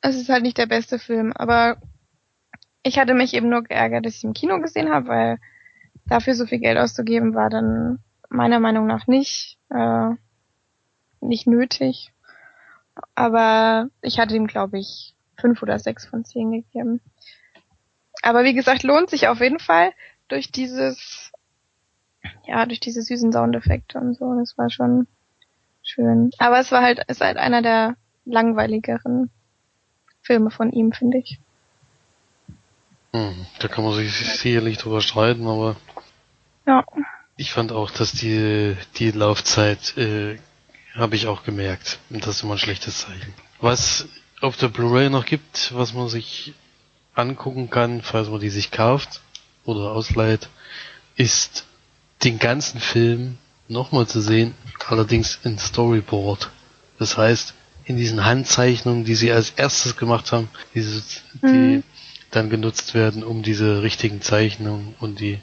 Es 0.00 0.16
ist 0.16 0.28
halt 0.28 0.42
nicht 0.42 0.58
der 0.58 0.66
beste 0.66 0.98
Film, 0.98 1.32
aber 1.32 1.76
ich 2.82 2.98
hatte 2.98 3.14
mich 3.14 3.34
eben 3.34 3.50
nur 3.50 3.62
geärgert, 3.62 4.06
dass 4.06 4.16
ich 4.16 4.24
im 4.24 4.32
Kino 4.32 4.60
gesehen 4.60 4.90
habe, 4.90 5.08
weil 5.08 5.38
dafür 6.06 6.34
so 6.34 6.46
viel 6.46 6.58
Geld 6.58 6.78
auszugeben 6.78 7.34
war 7.34 7.50
dann 7.50 7.98
meiner 8.28 8.60
Meinung 8.60 8.86
nach 8.86 9.06
nicht 9.06 9.58
äh, 9.70 10.10
nicht 11.20 11.46
nötig. 11.46 12.12
Aber 13.14 13.88
ich 14.02 14.18
hatte 14.18 14.34
ihm, 14.34 14.46
glaube 14.46 14.78
ich, 14.78 15.14
fünf 15.40 15.62
oder 15.62 15.78
sechs 15.78 16.06
von 16.06 16.24
zehn 16.24 16.50
gegeben. 16.52 17.00
Aber 18.22 18.44
wie 18.44 18.54
gesagt, 18.54 18.82
lohnt 18.82 19.10
sich 19.10 19.28
auf 19.28 19.40
jeden 19.40 19.58
Fall 19.58 19.92
durch 20.28 20.52
dieses, 20.52 21.32
ja, 22.46 22.66
durch 22.66 22.80
diese 22.80 23.02
süßen 23.02 23.32
Soundeffekte 23.32 23.98
und 23.98 24.14
so. 24.14 24.34
Das 24.38 24.56
war 24.58 24.70
schon 24.70 25.06
schön. 25.82 26.30
Aber 26.38 26.58
es 26.60 26.70
war 26.70 26.82
halt, 26.82 27.02
ist 27.08 27.20
halt 27.20 27.36
einer 27.36 27.62
der 27.62 27.96
langweiligeren 28.24 29.30
Filme 30.22 30.50
von 30.50 30.70
ihm, 30.70 30.92
finde 30.92 31.18
ich. 31.18 31.38
Hm, 33.12 33.46
da 33.58 33.68
kann 33.68 33.84
man 33.84 33.94
sich 33.94 34.12
sicherlich 34.14 34.78
drüber 34.78 35.00
streiten, 35.00 35.46
aber 35.46 35.76
Ja. 36.66 36.84
ich 37.36 37.52
fand 37.52 37.72
auch, 37.72 37.90
dass 37.90 38.12
die, 38.12 38.76
die 38.96 39.10
Laufzeit, 39.10 39.96
äh, 39.96 40.38
habe 40.94 41.16
ich 41.16 41.26
auch 41.26 41.42
gemerkt. 41.44 41.98
Und 42.10 42.26
das 42.26 42.36
ist 42.36 42.42
immer 42.42 42.54
ein 42.54 42.58
schlechtes 42.58 42.98
Zeichen. 42.98 43.34
Was 43.60 44.08
auf 44.40 44.56
der 44.56 44.68
Blu-ray 44.68 45.10
noch 45.10 45.26
gibt, 45.26 45.72
was 45.74 45.92
man 45.94 46.08
sich 46.08 46.54
angucken 47.14 47.70
kann, 47.70 48.02
falls 48.02 48.28
man 48.28 48.40
die 48.40 48.50
sich 48.50 48.70
kauft 48.70 49.20
oder 49.64 49.92
ausleiht, 49.92 50.48
ist 51.16 51.66
den 52.24 52.38
ganzen 52.38 52.80
Film 52.80 53.38
nochmal 53.68 54.06
zu 54.06 54.20
sehen, 54.20 54.54
allerdings 54.88 55.38
in 55.44 55.58
Storyboard. 55.58 56.50
Das 56.98 57.16
heißt, 57.16 57.54
in 57.84 57.96
diesen 57.96 58.24
Handzeichnungen, 58.24 59.04
die 59.04 59.14
sie 59.14 59.32
als 59.32 59.50
erstes 59.50 59.96
gemacht 59.96 60.32
haben, 60.32 60.48
diese, 60.74 61.02
die 61.42 61.76
Mhm. 61.78 61.82
dann 62.30 62.50
genutzt 62.50 62.94
werden, 62.94 63.24
um 63.24 63.42
diese 63.42 63.82
richtigen 63.82 64.22
Zeichnungen 64.22 64.94
und 65.00 65.18
die 65.20 65.40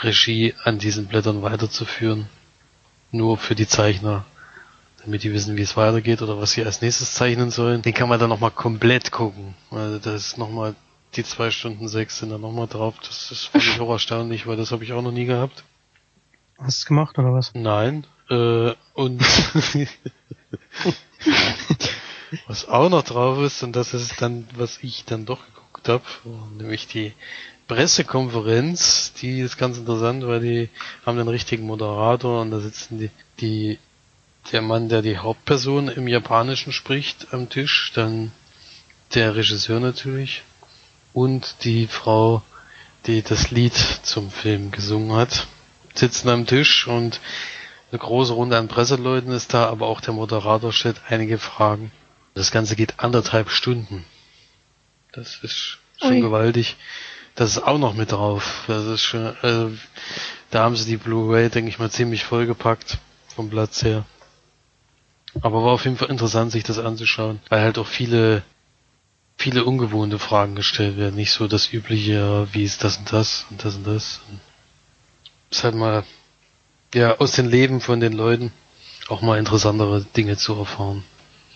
Regie 0.00 0.54
an 0.64 0.78
diesen 0.78 1.06
Blättern 1.06 1.42
weiterzuführen. 1.42 2.28
Nur 3.12 3.36
für 3.38 3.54
die 3.54 3.66
Zeichner, 3.66 4.24
damit 5.06 5.22
die 5.22 5.32
wissen, 5.32 5.56
wie 5.56 5.62
es 5.62 5.76
weitergeht 5.76 6.20
oder 6.20 6.38
was 6.38 6.50
sie 6.50 6.64
als 6.64 6.82
nächstes 6.82 7.14
zeichnen 7.14 7.50
sollen. 7.52 7.80
Den 7.80 7.94
kann 7.94 8.08
man 8.08 8.18
dann 8.18 8.28
nochmal 8.28 8.50
komplett 8.50 9.12
gucken. 9.12 9.54
Also 9.70 9.98
das 9.98 10.26
ist 10.26 10.38
nochmal, 10.38 10.74
die 11.14 11.22
zwei 11.22 11.52
Stunden 11.52 11.86
sechs 11.86 12.18
sind 12.18 12.30
dann 12.30 12.40
nochmal 12.40 12.66
drauf. 12.66 12.96
Das 13.00 13.30
ist 13.30 13.44
völlig 13.44 13.80
auch 13.80 13.90
erstaunlich, 13.90 14.48
weil 14.48 14.56
das 14.56 14.72
habe 14.72 14.82
ich 14.82 14.92
auch 14.92 15.02
noch 15.02 15.12
nie 15.12 15.24
gehabt. 15.24 15.62
Hast 16.58 16.78
du 16.78 16.80
es 16.80 16.86
gemacht 16.86 17.18
oder 17.18 17.32
was? 17.32 17.52
Nein. 17.54 18.04
Äh, 18.28 18.72
und 18.94 19.22
was 22.48 22.68
auch 22.68 22.88
noch 22.88 23.04
drauf 23.04 23.38
ist, 23.38 23.62
und 23.62 23.76
das 23.76 23.94
ist 23.94 24.20
dann, 24.20 24.48
was 24.56 24.82
ich 24.82 25.04
dann 25.04 25.24
doch 25.24 25.46
geguckt 25.46 25.88
habe, 25.88 26.02
nämlich 26.58 26.88
die 26.88 27.12
Pressekonferenz, 27.68 29.12
die 29.20 29.38
ist 29.40 29.56
ganz 29.56 29.78
interessant, 29.78 30.26
weil 30.26 30.40
die 30.40 30.68
haben 31.04 31.16
den 31.16 31.28
richtigen 31.28 31.64
Moderator 31.64 32.42
und 32.42 32.50
da 32.50 32.58
sitzen 32.58 32.98
die, 32.98 33.10
die 33.38 33.78
der 34.52 34.62
Mann, 34.62 34.88
der 34.88 35.02
die 35.02 35.18
Hauptperson 35.18 35.88
im 35.88 36.08
Japanischen 36.08 36.72
spricht 36.72 37.28
am 37.32 37.48
Tisch, 37.48 37.92
dann 37.94 38.32
der 39.14 39.36
Regisseur 39.36 39.80
natürlich 39.80 40.42
und 41.12 41.64
die 41.64 41.86
Frau, 41.86 42.42
die 43.06 43.22
das 43.22 43.50
Lied 43.50 43.74
zum 43.74 44.30
Film 44.30 44.70
gesungen 44.70 45.16
hat, 45.16 45.46
sitzen 45.94 46.28
am 46.28 46.46
Tisch 46.46 46.86
und 46.86 47.20
eine 47.90 47.98
große 48.00 48.32
Runde 48.32 48.58
an 48.58 48.68
Presseleuten 48.68 49.30
ist 49.32 49.54
da, 49.54 49.68
aber 49.68 49.86
auch 49.86 50.00
der 50.00 50.12
Moderator 50.12 50.72
stellt 50.72 51.00
einige 51.08 51.38
Fragen. 51.38 51.92
Das 52.34 52.50
Ganze 52.50 52.76
geht 52.76 52.98
anderthalb 53.00 53.50
Stunden. 53.50 54.04
Das 55.12 55.38
ist 55.42 55.78
schon 55.98 56.12
Ui. 56.12 56.20
gewaltig. 56.20 56.76
Das 57.34 57.50
ist 57.50 57.62
auch 57.62 57.78
noch 57.78 57.94
mit 57.94 58.12
drauf. 58.12 58.64
Das 58.66 58.84
ist 58.84 59.02
schon, 59.02 59.34
also, 59.40 59.72
da 60.50 60.64
haben 60.64 60.76
sie 60.76 60.84
die 60.84 60.96
Blu-ray, 60.96 61.48
denke 61.48 61.70
ich 61.70 61.78
mal, 61.78 61.90
ziemlich 61.90 62.24
vollgepackt 62.24 62.98
vom 63.34 63.48
Platz 63.48 63.82
her. 63.82 64.04
Aber 65.42 65.64
war 65.64 65.72
auf 65.72 65.84
jeden 65.84 65.96
Fall 65.96 66.10
interessant, 66.10 66.52
sich 66.52 66.64
das 66.64 66.78
anzuschauen, 66.78 67.40
weil 67.48 67.60
halt 67.60 67.78
auch 67.78 67.86
viele, 67.86 68.42
viele 69.36 69.64
ungewohnte 69.64 70.18
Fragen 70.18 70.54
gestellt 70.54 70.96
werden. 70.96 71.16
Nicht 71.16 71.32
so 71.32 71.46
das 71.46 71.72
übliche, 71.72 72.48
wie 72.52 72.64
ist 72.64 72.84
das 72.84 72.98
und 72.98 73.12
das 73.12 73.46
und 73.50 73.64
das 73.64 73.76
und 73.76 73.86
das. 73.86 74.20
Und 74.28 74.40
ist 75.50 75.64
halt 75.64 75.74
mal, 75.74 76.04
ja, 76.94 77.18
aus 77.18 77.32
den 77.32 77.46
Leben 77.46 77.80
von 77.80 78.00
den 78.00 78.12
Leuten 78.12 78.52
auch 79.08 79.22
mal 79.22 79.38
interessantere 79.38 80.04
Dinge 80.16 80.36
zu 80.36 80.54
erfahren. 80.54 81.04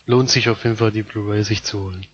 Lohnt 0.06 0.30
sich 0.30 0.48
auf 0.48 0.64
jeden 0.64 0.76
Fall, 0.76 0.92
die 0.92 1.02
Blu-ray 1.02 1.42
sich 1.42 1.62
zu 1.62 1.84
holen. 1.84 2.06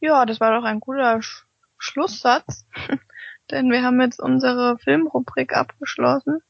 Ja, 0.00 0.24
das 0.24 0.40
war 0.40 0.56
doch 0.56 0.64
ein 0.64 0.80
guter 0.80 1.20
Sch 1.22 1.44
Schlusssatz. 1.78 2.66
Denn 3.50 3.70
wir 3.70 3.82
haben 3.82 4.00
jetzt 4.00 4.20
unsere 4.20 4.78
Filmrubrik 4.78 5.54
abgeschlossen. 5.54 6.40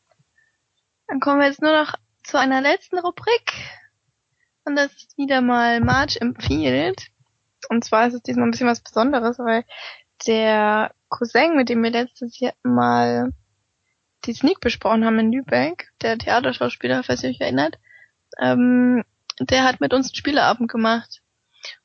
Dann 1.07 1.21
kommen 1.21 1.41
wir 1.41 1.47
jetzt 1.47 1.63
nur 1.63 1.73
noch 1.73 1.95
zu 2.23 2.39
einer 2.39 2.61
letzten 2.61 2.99
Rubrik. 2.99 3.53
Und 4.71 4.77
das 4.77 4.93
wieder 5.17 5.41
mal 5.41 5.81
March 5.81 6.19
empfiehlt. 6.21 7.09
Und 7.71 7.85
zwar 7.85 8.07
ist 8.07 8.15
es 8.15 8.23
diesmal 8.23 8.47
ein 8.47 8.53
bisschen 8.53 8.69
was 8.69 8.79
Besonderes, 8.79 9.41
weil 9.41 9.65
der 10.29 10.95
Cousin, 11.09 11.57
mit 11.57 11.69
dem 11.69 11.83
wir 11.83 11.91
letztes 11.91 12.39
Jahr 12.39 12.53
mal 12.63 13.33
die 14.27 14.33
Sneak 14.33 14.61
besprochen 14.61 15.05
haben 15.05 15.19
in 15.19 15.33
Lübeck, 15.33 15.91
der 16.03 16.19
Theaterschauspieler, 16.19 17.03
falls 17.03 17.25
ihr 17.25 17.31
euch 17.31 17.41
erinnert, 17.41 17.81
ähm, 18.39 19.03
der 19.41 19.65
hat 19.65 19.81
mit 19.81 19.93
uns 19.93 20.07
einen 20.07 20.15
Spieleabend 20.15 20.71
gemacht. 20.71 21.21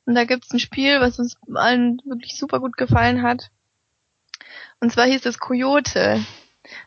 Und 0.04 0.14
da 0.14 0.22
gibt's 0.22 0.52
ein 0.52 0.60
Spiel, 0.60 1.00
was 1.00 1.18
uns 1.18 1.36
allen 1.52 2.00
wirklich 2.04 2.38
super 2.38 2.60
gut 2.60 2.76
gefallen 2.76 3.24
hat. 3.24 3.50
Und 4.78 4.92
zwar 4.92 5.06
hieß 5.06 5.26
es 5.26 5.40
Coyote. 5.40 6.24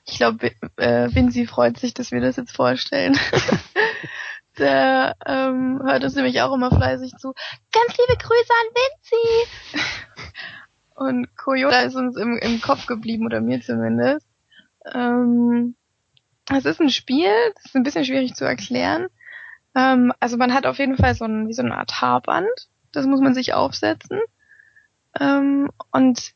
Ich 0.05 0.15
glaube, 0.15 0.53
äh, 0.77 1.13
Vinci 1.13 1.45
freut 1.45 1.77
sich, 1.77 1.93
dass 1.93 2.11
wir 2.11 2.21
das 2.21 2.37
jetzt 2.37 2.55
vorstellen. 2.55 3.19
Der 4.59 5.15
ähm, 5.25 5.81
hört 5.83 6.03
uns 6.03 6.15
nämlich 6.15 6.41
auch 6.41 6.53
immer 6.53 6.69
fleißig 6.69 7.13
zu. 7.17 7.33
Ganz 7.71 7.97
liebe 7.97 8.17
Grüße 8.17 8.53
an 8.61 8.67
Vinci! 8.75 9.83
Und 10.95 11.37
Coyote 11.37 11.77
ist 11.77 11.95
uns 11.95 12.17
im, 12.17 12.37
im 12.37 12.59
Kopf 12.59 12.85
geblieben, 12.85 13.25
oder 13.25 13.39
mir 13.39 13.61
zumindest. 13.61 14.27
Ähm, 14.93 15.75
es 16.51 16.65
ist 16.65 16.81
ein 16.81 16.89
Spiel, 16.89 17.31
das 17.55 17.65
ist 17.65 17.75
ein 17.75 17.83
bisschen 17.83 18.03
schwierig 18.03 18.35
zu 18.35 18.43
erklären. 18.43 19.07
Ähm, 19.75 20.11
also 20.19 20.35
man 20.35 20.53
hat 20.53 20.65
auf 20.65 20.77
jeden 20.77 20.97
Fall 20.97 21.15
so 21.15 21.23
ein, 21.23 21.47
wie 21.47 21.53
so 21.53 21.61
eine 21.61 21.77
Art 21.77 22.01
Haarband. 22.01 22.49
Das 22.91 23.05
muss 23.05 23.21
man 23.21 23.33
sich 23.33 23.53
aufsetzen. 23.53 24.19
Ähm, 25.17 25.69
und 25.91 26.33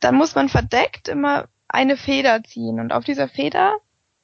dann 0.00 0.14
muss 0.14 0.34
man 0.34 0.48
verdeckt 0.48 1.08
immer 1.08 1.48
eine 1.68 1.96
Feder 1.98 2.42
ziehen. 2.42 2.80
Und 2.80 2.92
auf 2.92 3.04
dieser 3.04 3.28
Feder, 3.28 3.76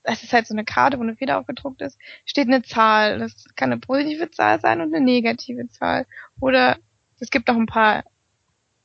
das 0.03 0.23
ist 0.23 0.33
halt 0.33 0.47
so 0.47 0.55
eine 0.55 0.65
Karte, 0.65 0.99
wo 0.99 1.03
eine 1.03 1.17
Feder 1.17 1.39
aufgedruckt 1.39 1.83
ist, 1.83 1.99
steht 2.25 2.49
eine 2.49 2.63
Zahl. 2.63 3.19
Das 3.19 3.45
kann 3.57 3.73
eine 3.73 3.81
positive 3.81 4.31
Zahl 4.31 4.61
sein 4.61 4.81
und 4.81 4.95
eine 4.95 5.05
negative 5.05 5.69
Zahl. 5.69 6.07
Oder 6.41 6.79
es 7.19 7.31
gibt 7.31 7.49
noch 7.49 7.57
ein 7.57 7.67
paar 7.67 8.05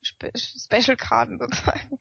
Spe 0.02 0.32
Special-Karten 0.36 1.40
sozusagen. 1.40 2.00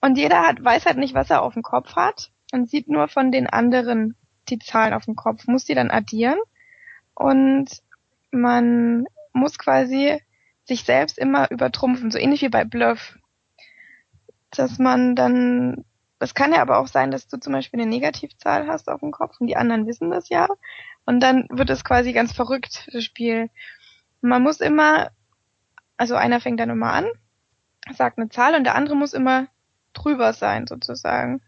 Und 0.00 0.16
jeder 0.16 0.46
hat, 0.46 0.62
weiß 0.64 0.86
halt 0.86 0.98
nicht, 0.98 1.14
was 1.14 1.30
er 1.30 1.42
auf 1.42 1.54
dem 1.54 1.62
Kopf 1.62 1.96
hat 1.96 2.30
und 2.52 2.70
sieht 2.70 2.88
nur 2.88 3.08
von 3.08 3.32
den 3.32 3.48
anderen 3.48 4.16
die 4.48 4.58
Zahlen 4.58 4.94
auf 4.94 5.04
dem 5.04 5.16
Kopf, 5.16 5.46
muss 5.46 5.64
die 5.64 5.74
dann 5.74 5.90
addieren 5.90 6.38
und 7.14 7.68
man 8.30 9.06
muss 9.32 9.58
quasi 9.58 10.20
sich 10.64 10.84
selbst 10.84 11.18
immer 11.18 11.50
übertrumpfen, 11.50 12.10
so 12.10 12.18
ähnlich 12.18 12.42
wie 12.42 12.48
bei 12.48 12.64
Bluff. 12.64 13.18
Dass 14.50 14.78
man 14.78 15.14
dann, 15.16 15.84
das 16.18 16.34
kann 16.34 16.52
ja 16.52 16.60
aber 16.60 16.78
auch 16.78 16.88
sein, 16.88 17.10
dass 17.10 17.28
du 17.28 17.38
zum 17.38 17.52
Beispiel 17.52 17.80
eine 17.80 17.88
Negativzahl 17.88 18.66
hast 18.66 18.88
auf 18.88 19.00
dem 19.00 19.12
Kopf 19.12 19.40
und 19.40 19.46
die 19.46 19.56
anderen 19.56 19.86
wissen 19.86 20.10
das 20.10 20.28
ja. 20.28 20.48
Und 21.04 21.20
dann 21.20 21.46
wird 21.50 21.70
es 21.70 21.84
quasi 21.84 22.12
ganz 22.12 22.32
verrückt, 22.32 22.88
das 22.92 23.04
Spiel. 23.04 23.50
Man 24.20 24.42
muss 24.42 24.60
immer, 24.60 25.10
also 25.96 26.16
einer 26.16 26.40
fängt 26.40 26.60
dann 26.60 26.70
immer 26.70 26.92
an, 26.92 27.06
sagt 27.94 28.18
eine 28.18 28.28
Zahl 28.28 28.54
und 28.54 28.64
der 28.64 28.74
andere 28.74 28.96
muss 28.96 29.12
immer 29.12 29.46
drüber 29.92 30.32
sein 30.32 30.66
sozusagen. 30.66 31.40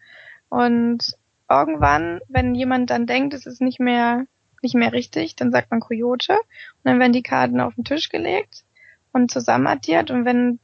Und 0.49 1.17
irgendwann, 1.49 2.21
wenn 2.29 2.55
jemand 2.55 2.91
dann 2.91 3.07
denkt, 3.07 3.35
es 3.35 3.47
ist 3.47 3.61
nicht 3.61 3.81
mehr 3.81 4.27
nicht 4.63 4.75
mehr 4.75 4.93
richtig, 4.93 5.37
dann 5.37 5.53
sagt 5.53 5.71
man 5.71 5.81
Coyote 5.81 6.35
und 6.35 6.85
dann 6.85 7.01
werden 7.01 7.13
die 7.13 7.23
Karten 7.23 7.61
auf 7.61 7.75
den 7.75 7.85
Tisch 7.85 8.09
gelegt 8.09 8.65
und 9.13 9.31
zusammen 9.31 9.67
addiert 9.67 10.11
und 10.11 10.25
wenn 10.25 10.61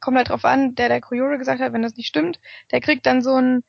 kommt 0.00 0.16
halt 0.16 0.28
drauf 0.30 0.44
an, 0.44 0.74
der 0.74 0.88
der 0.88 1.00
Coyote 1.00 1.38
gesagt 1.38 1.60
hat, 1.60 1.72
wenn 1.72 1.82
das 1.82 1.96
nicht 1.96 2.08
stimmt, 2.08 2.40
der 2.70 2.80
kriegt 2.80 3.06
dann 3.06 3.22
so 3.22 3.34
ein 3.34 3.64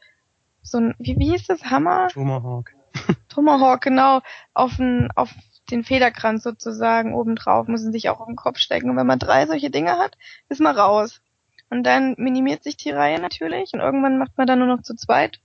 so 0.63 0.77
ein 0.77 0.95
wie, 0.99 1.17
wie 1.17 1.31
hieß 1.31 1.47
das 1.47 1.65
Hammer 1.65 2.07
Tomahawk. 2.09 2.73
Tomahawk 3.29 3.81
genau 3.81 4.21
auf 4.53 4.75
den 4.77 5.09
auf 5.15 5.33
den 5.69 5.83
Federkranz 5.83 6.43
sozusagen 6.43 7.13
obendrauf, 7.13 7.67
muss 7.67 7.83
ihn 7.83 7.93
sich 7.93 8.09
auch 8.09 8.19
auf 8.19 8.27
den 8.27 8.35
Kopf 8.35 8.57
stecken 8.57 8.89
und 8.89 8.97
wenn 8.97 9.07
man 9.07 9.19
drei 9.19 9.45
solche 9.47 9.69
Dinge 9.69 9.97
hat, 9.97 10.17
ist 10.49 10.61
man 10.61 10.75
raus. 10.75 11.21
Und 11.69 11.83
dann 11.83 12.15
minimiert 12.17 12.63
sich 12.63 12.75
die 12.75 12.91
Reihe 12.91 13.19
natürlich 13.19 13.71
und 13.73 13.79
irgendwann 13.79 14.17
macht 14.17 14.37
man 14.37 14.45
dann 14.45 14.59
nur 14.59 14.67
noch 14.67 14.81
zu 14.81 14.93
zweit. 14.93 15.39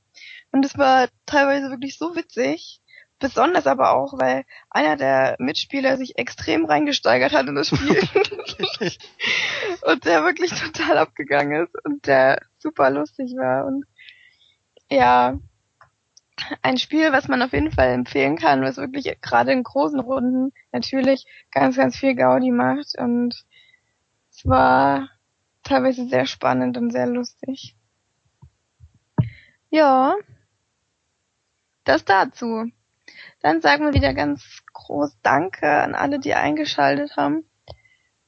Und 0.51 0.65
es 0.65 0.77
war 0.77 1.09
teilweise 1.25 1.71
wirklich 1.71 1.99
so 1.99 2.17
witzig. 2.17 2.81
Besonders 3.19 3.67
aber 3.67 3.93
auch, 3.93 4.19
weil 4.19 4.45
einer 4.69 4.97
der 4.97 5.37
Mitspieler 5.39 5.97
sich 5.97 6.19
extrem 6.19 6.67
reingesteigert 6.67 7.33
hat 7.33 7.47
in 7.47 7.55
das 7.55 7.69
Spiel. 7.69 7.99
und 9.83 10.05
der 10.05 10.23
wirklich 10.25 10.51
total 10.51 10.99
abgegangen 10.99 11.65
ist 11.65 11.75
und 11.85 12.07
der 12.07 12.43
super 12.59 12.91
lustig 12.91 13.35
war. 13.37 13.65
Und 13.67 13.87
ja, 14.91 15.39
ein 16.63 16.77
Spiel, 16.77 17.13
was 17.13 17.29
man 17.29 17.41
auf 17.41 17.53
jeden 17.53 17.73
Fall 17.73 17.89
empfehlen 17.93 18.37
kann, 18.37 18.63
was 18.63 18.77
wirklich 18.77 19.19
gerade 19.23 19.53
in 19.53 19.63
großen 19.63 20.01
Runden 20.01 20.53
natürlich 20.73 21.25
ganz, 21.51 21.77
ganz 21.77 21.97
viel 21.97 22.15
Gaudi 22.15 22.51
macht. 22.51 22.99
Und 22.99 23.47
es 24.31 24.47
war 24.47 25.09
teilweise 25.63 26.07
sehr 26.07 26.27
spannend 26.27 26.77
und 26.77 26.91
sehr 26.91 27.07
lustig. 27.07 27.77
Ja, 29.71 30.15
das 31.85 32.05
dazu. 32.05 32.71
Dann 33.47 33.61
sagen 33.61 33.85
wir 33.85 33.95
wieder 33.95 34.13
ganz 34.13 34.65
groß 34.73 35.21
Danke 35.23 35.71
an 35.71 35.95
alle, 35.95 36.19
die 36.19 36.35
eingeschaltet 36.35 37.17
haben 37.17 37.49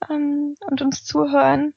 ähm, 0.08 0.54
und 0.60 0.80
uns 0.80 1.04
zuhören. 1.04 1.74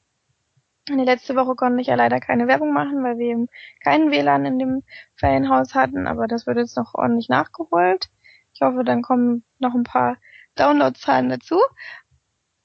Die 0.88 0.94
letzte 0.94 1.34
Woche 1.34 1.56
konnte 1.56 1.80
ich 1.80 1.88
ja 1.88 1.96
leider 1.96 2.20
keine 2.20 2.46
Werbung 2.46 2.72
machen, 2.72 3.02
weil 3.02 3.18
wir 3.18 3.32
eben 3.32 3.48
keinen 3.82 4.12
WLAN 4.12 4.44
in 4.44 4.60
dem 4.60 4.82
Ferienhaus 5.16 5.74
hatten, 5.74 6.06
aber 6.06 6.28
das 6.28 6.46
wird 6.46 6.56
jetzt 6.56 6.76
noch 6.76 6.94
ordentlich 6.94 7.28
nachgeholt. 7.28 8.10
Ich 8.54 8.60
hoffe, 8.60 8.84
dann 8.84 9.02
kommen 9.02 9.42
noch 9.58 9.74
ein 9.74 9.82
paar 9.82 10.18
Downloadzahlen 10.54 11.28
dazu. 11.28 11.58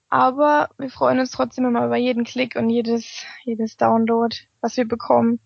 Aber 0.10 0.70
wir 0.78 0.92
freuen 0.92 1.18
uns 1.18 1.32
trotzdem 1.32 1.66
immer 1.66 1.88
über 1.88 1.98
jeden 1.98 2.24
Klick 2.24 2.56
und 2.56 2.70
jedes, 2.70 3.26
jedes 3.46 3.78
Download, 3.78 4.36
was 4.62 4.78
wir 4.78 4.88
bekommen. 4.88 5.40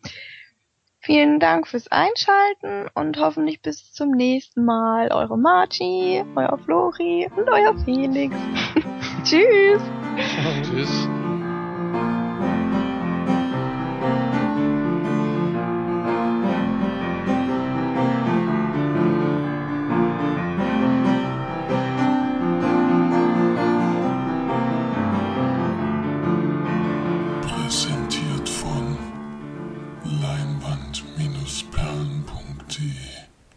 Vielen 1.03 1.40
Dank 1.40 1.68
fürs 1.68 1.88
Einschalten 1.88 2.88
und 2.94 3.19
hoffentlich 3.19 3.61
bis 3.61 3.91
zum 3.91 4.11
nächsten 4.11 4.64
Mal. 4.64 5.11
Eure 5.11 5.36
Marci, 5.36 6.23
euer 6.36 6.60
Flori 6.60 7.28
und 7.36 7.49
euer 7.49 7.76
Felix. 7.84 8.36
Tschüss. 9.23 9.82
Tschüss. 10.64 11.10